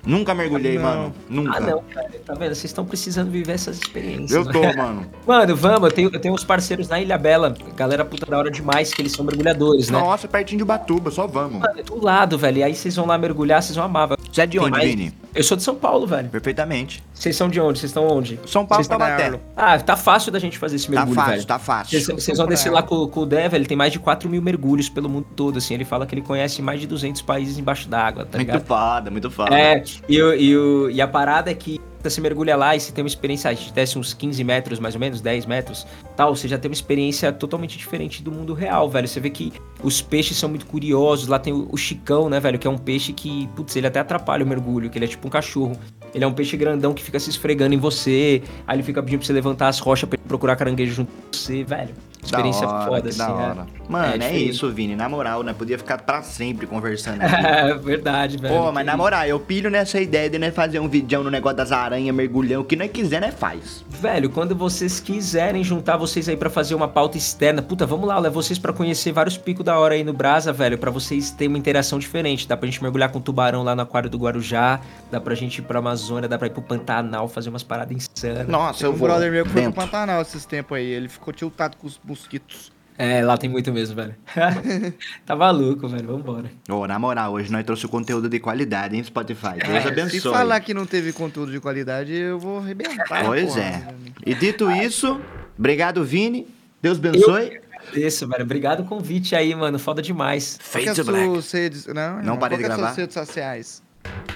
Nunca 0.05 0.33
mergulhei, 0.33 0.75
Não. 0.77 0.83
mano. 0.83 1.13
Nunca. 1.29 1.57
Ah, 1.57 1.59
não, 1.59 1.81
cara. 1.83 2.09
Tá 2.25 2.33
vendo? 2.33 2.49
Vocês 2.49 2.65
estão 2.65 2.85
precisando 2.85 3.29
viver 3.31 3.53
essas 3.53 3.77
experiências. 3.77 4.31
Eu 4.31 4.45
né? 4.45 4.51
tô, 4.51 4.61
mano. 4.77 5.05
Mano, 5.25 5.55
vamos. 5.55 5.89
Eu 5.89 5.91
tenho, 5.95 6.09
eu 6.13 6.19
tenho 6.19 6.33
uns 6.33 6.43
parceiros 6.43 6.87
na 6.87 6.99
Ilha 6.99 7.17
Bela. 7.17 7.55
Galera 7.75 8.05
puta 8.05 8.25
da 8.25 8.37
hora 8.37 8.51
demais, 8.51 8.93
que 8.93 9.01
eles 9.01 9.11
são 9.11 9.25
mergulhadores, 9.25 9.89
né? 9.89 9.97
Nossa, 9.99 10.27
pertinho 10.27 10.57
de 10.59 10.63
Ubatuba, 10.63 11.09
só 11.09 11.25
vamos. 11.25 11.59
Mano, 11.61 11.79
é 11.79 11.83
do 11.83 12.03
lado, 12.03 12.37
velho. 12.37 12.59
E 12.59 12.63
aí 12.63 12.75
vocês 12.75 12.95
vão 12.95 13.05
lá 13.07 13.17
mergulhar, 13.17 13.61
vocês 13.63 13.75
vão 13.75 13.85
amar, 13.85 14.09
velho. 14.09 14.19
Você 14.31 14.41
é 14.41 14.45
de 14.45 14.59
onde, 14.59 14.71
mais- 14.71 14.85
Vini? 14.87 15.13
Eu 15.33 15.43
sou 15.43 15.57
de 15.57 15.63
São 15.63 15.75
Paulo, 15.75 16.07
velho. 16.07 16.29
Perfeitamente. 16.29 17.03
Vocês 17.13 17.35
são 17.35 17.49
de 17.49 17.59
onde? 17.59 17.79
Vocês 17.79 17.89
estão 17.89 18.07
onde? 18.07 18.39
São 18.45 18.65
Paulo, 18.65 18.85
Taubaté. 18.87 19.37
Ah, 19.57 19.77
tá 19.79 19.97
fácil 19.97 20.31
da 20.31 20.39
gente 20.39 20.57
fazer 20.57 20.77
esse 20.77 20.85
Tá 20.85 20.91
mergulho, 20.91 21.15
fácil, 21.15 21.31
velho. 21.33 21.45
tá 21.45 21.59
fácil. 21.59 21.99
Vocês 21.99 22.23
vocês 22.23 22.37
vão 22.37 22.47
descer 22.47 22.71
lá 22.71 22.81
com, 22.81 23.05
com 23.07 23.19
o 23.21 23.25
Dev, 23.25 23.53
ele 23.53 23.65
tem 23.65 23.75
mais 23.75 23.91
de 23.91 23.99
4 23.99 24.29
mil 24.29 24.41
mergulhos 24.41 24.87
pelo 24.87 25.09
mundo 25.09 25.27
todo, 25.35 25.57
assim. 25.57 25.73
Ele 25.73 25.83
fala 25.83 26.05
que 26.05 26.13
ele 26.15 26.21
conhece 26.21 26.61
mais 26.61 26.79
de 26.79 26.87
200 26.87 27.21
países 27.21 27.57
embaixo 27.57 27.89
d'água, 27.89 28.23
tá 28.25 28.37
Muito 28.37 28.47
ligado? 28.47 28.65
foda, 28.65 29.11
muito 29.11 29.29
foda. 29.29 29.53
É, 29.59 29.83
e, 30.07 30.17
e, 30.19 30.93
e 30.93 31.01
a 31.01 31.07
parada 31.07 31.51
é 31.51 31.53
que 31.53 31.79
você 32.09 32.21
mergulha 32.21 32.55
lá 32.55 32.75
e 32.75 32.79
você 32.79 32.91
tem 32.91 33.03
uma 33.03 33.07
experiência, 33.07 33.49
a 33.49 33.53
gente 33.53 33.73
desce 33.73 33.97
uns 33.97 34.13
15 34.13 34.43
metros, 34.43 34.79
mais 34.79 34.95
ou 34.95 34.99
menos, 34.99 35.21
10 35.21 35.45
metros, 35.45 35.85
tal, 36.15 36.35
você 36.35 36.47
já 36.47 36.57
tem 36.57 36.69
uma 36.69 36.75
experiência 36.75 37.31
totalmente 37.31 37.77
diferente 37.77 38.21
do 38.21 38.31
mundo 38.31 38.53
real, 38.53 38.89
velho. 38.89 39.07
Você 39.07 39.19
vê 39.19 39.29
que 39.29 39.53
os 39.83 40.01
peixes 40.01 40.37
são 40.37 40.49
muito 40.49 40.65
curiosos, 40.65 41.27
lá 41.27 41.39
tem 41.39 41.53
o, 41.53 41.67
o 41.71 41.77
chicão, 41.77 42.29
né, 42.29 42.39
velho, 42.39 42.59
que 42.59 42.67
é 42.67 42.69
um 42.69 42.77
peixe 42.77 43.13
que, 43.13 43.47
putz, 43.55 43.75
ele 43.75 43.87
até 43.87 43.99
atrapalha 43.99 44.43
o 44.43 44.47
mergulho, 44.47 44.89
que 44.89 44.97
ele 44.97 45.05
é 45.05 45.07
tipo 45.07 45.27
um 45.27 45.31
cachorro. 45.31 45.77
Ele 46.13 46.23
é 46.23 46.27
um 46.27 46.33
peixe 46.33 46.55
grandão 46.55 46.93
que 46.93 47.03
fica 47.03 47.19
se 47.19 47.29
esfregando 47.29 47.73
em 47.73 47.77
você, 47.77 48.41
aí 48.65 48.75
ele 48.75 48.83
fica 48.83 49.01
pedindo 49.01 49.19
pra 49.19 49.27
você 49.27 49.33
levantar 49.33 49.67
as 49.67 49.79
rochas 49.79 50.07
pra 50.07 50.17
ele 50.17 50.27
procurar 50.27 50.55
caranguejo 50.55 50.93
junto 50.93 51.11
com 51.11 51.21
você, 51.31 51.63
velho. 51.63 51.93
Experiência 52.25 52.65
da 52.65 52.73
hora, 52.73 52.85
foda, 52.87 53.09
assim, 53.09 53.17
da 53.17 53.25
é. 53.25 53.31
hora. 53.31 53.67
Mano, 53.87 54.05
é, 54.05 54.17
diferente. 54.17 54.49
isso, 54.49 54.71
Vini. 54.71 54.95
Na 54.95 55.07
moral, 55.07 55.43
né? 55.43 55.53
Podia 55.53 55.77
ficar 55.77 55.99
pra 55.99 56.21
sempre 56.23 56.65
conversando. 56.67 57.21
É 57.45 57.73
verdade, 57.75 58.37
velho. 58.37 58.53
Pô, 58.55 58.71
mas 58.71 58.85
na 58.85 58.97
moral, 58.97 59.25
eu 59.25 59.39
pilho 59.39 59.69
nessa 59.69 59.99
ideia 59.99 60.29
de 60.29 60.37
né, 60.39 60.51
fazer 60.51 60.79
um 60.79 60.87
vídeo 60.87 61.23
no 61.23 61.29
negócio 61.29 61.57
das 61.57 61.71
aranhas, 61.71 62.13
mergulhão, 62.15 62.61
o 62.61 62.65
que 62.65 62.75
nós 62.75 62.89
quiser, 62.91 63.21
né, 63.21 63.31
faz. 63.31 63.83
Velho, 63.89 64.29
quando 64.29 64.55
vocês 64.55 64.99
quiserem 64.99 65.63
juntar 65.63 65.97
vocês 65.97 66.27
aí 66.27 66.35
pra 66.35 66.49
fazer 66.49 66.75
uma 66.75 66.87
pauta 66.87 67.17
externa, 67.17 67.61
puta, 67.61 67.85
vamos 67.85 68.07
lá, 68.07 68.17
levar 68.17 68.33
vocês 68.33 68.57
pra 68.57 68.73
conhecer 68.73 69.11
vários 69.11 69.37
picos 69.37 69.63
da 69.63 69.77
hora 69.77 69.93
aí 69.95 70.03
no 70.03 70.13
Brasa, 70.13 70.51
velho, 70.51 70.77
pra 70.77 70.89
vocês 70.91 71.31
terem 71.31 71.49
uma 71.49 71.57
interação 71.57 71.99
diferente. 71.99 72.47
Dá 72.47 72.57
pra 72.57 72.65
gente 72.65 72.81
mergulhar 72.81 73.09
com 73.11 73.21
tubarão 73.21 73.63
lá 73.63 73.75
no 73.75 73.81
aquário 73.83 74.09
do 74.09 74.17
Guarujá, 74.17 74.79
dá 75.11 75.19
pra 75.21 75.35
gente 75.35 75.59
ir 75.59 75.61
pra 75.61 75.79
Amazônia, 75.79 76.27
dá 76.27 76.37
pra 76.37 76.47
ir 76.47 76.51
pro 76.51 76.61
Pantanal 76.61 77.27
fazer 77.27 77.49
umas 77.49 77.63
paradas 77.63 77.95
insanas. 77.95 78.47
Nossa, 78.47 78.79
Tem 78.79 78.87
eu 78.87 78.93
um 78.93 78.95
vou. 78.95 79.07
brother 79.07 79.31
meu 79.31 79.45
que 79.45 79.51
foi 79.51 79.61
pro. 79.63 79.73
Pantanal 79.73 80.21
esses 80.21 80.45
tempos 80.45 80.77
aí. 80.77 80.85
Ele 80.85 81.07
ficou 81.07 81.33
tiltado 81.33 81.77
com 81.77 81.87
os 81.87 81.97
mosquitos. 82.19 82.71
É, 82.97 83.21
lá 83.21 83.37
tem 83.37 83.49
muito 83.49 83.73
mesmo, 83.73 83.93
velho. 83.95 84.15
tá 85.25 85.35
maluco, 85.35 85.85
velho. 85.87 86.07
Vambora. 86.07 86.49
Ô, 86.69 86.87
na 86.87 86.97
moral, 86.97 87.33
hoje 87.33 87.51
nós 87.51 87.63
trouxemos 87.65 87.91
conteúdo 87.91 88.29
de 88.29 88.39
qualidade, 88.39 88.95
hein, 88.95 89.03
Spotify? 89.03 89.55
Deus 89.61 89.85
É, 89.85 89.87
abençoe. 89.89 90.21
Se 90.21 90.29
falar 90.29 90.59
que 90.61 90.73
não 90.73 90.85
teve 90.85 91.11
conteúdo 91.11 91.51
de 91.51 91.59
qualidade, 91.59 92.13
eu 92.13 92.39
vou 92.39 92.59
arrebentar. 92.59 93.25
Pois 93.25 93.47
porra, 93.53 93.61
é. 93.61 93.87
E 94.25 94.33
dito 94.33 94.71
isso, 94.71 95.19
obrigado, 95.59 96.05
Vini. 96.05 96.47
Deus 96.81 96.97
abençoe. 96.97 97.59
Isso, 97.93 98.25
velho. 98.29 98.43
Obrigado 98.43 98.79
o 98.79 98.85
convite 98.85 99.35
aí, 99.35 99.53
mano. 99.53 99.77
Foda 99.77 100.01
demais. 100.01 100.57
Qual 100.71 100.81
que 100.83 100.89
é 100.89 100.93
Fade 100.93 101.01
as 101.01 101.05
to 101.05 101.11
black. 101.11 101.25
suas 101.25 101.51
redes... 101.51 101.85
Não, 101.87 102.21
Não 102.23 102.37
parei 102.37 102.57
de 102.57 102.63
é 102.63 102.67
gravar. 102.67 102.93
redes 102.93 103.13
sociais. 103.13 103.83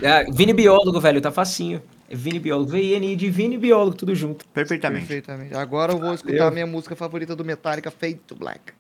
É, 0.02 0.26
Vini 0.32 0.52
Biólogo, 0.54 1.00
velho. 1.00 1.22
Tá 1.22 1.32
facinho. 1.32 1.82
É 2.10 2.16
Vini 2.16 2.40
Biólogo. 2.40 2.72
VN 2.72 3.16
de 3.16 3.30
Vini 3.30 3.58
Biólogo, 3.58 3.96
tudo 3.96 4.16
junto. 4.16 4.48
Perfeitamente. 4.48 5.06
Perfeitamente. 5.06 5.54
Agora 5.54 5.94
eu 5.94 6.00
vou 6.00 6.14
escutar 6.14 6.48
a 6.48 6.52
minha 6.52 6.66
música 6.66 6.96
favorita 6.96 7.36
do 7.36 7.46
Metallica, 7.46 7.92
Fade 7.92 8.22
to 8.26 8.36
Black. 8.36 8.74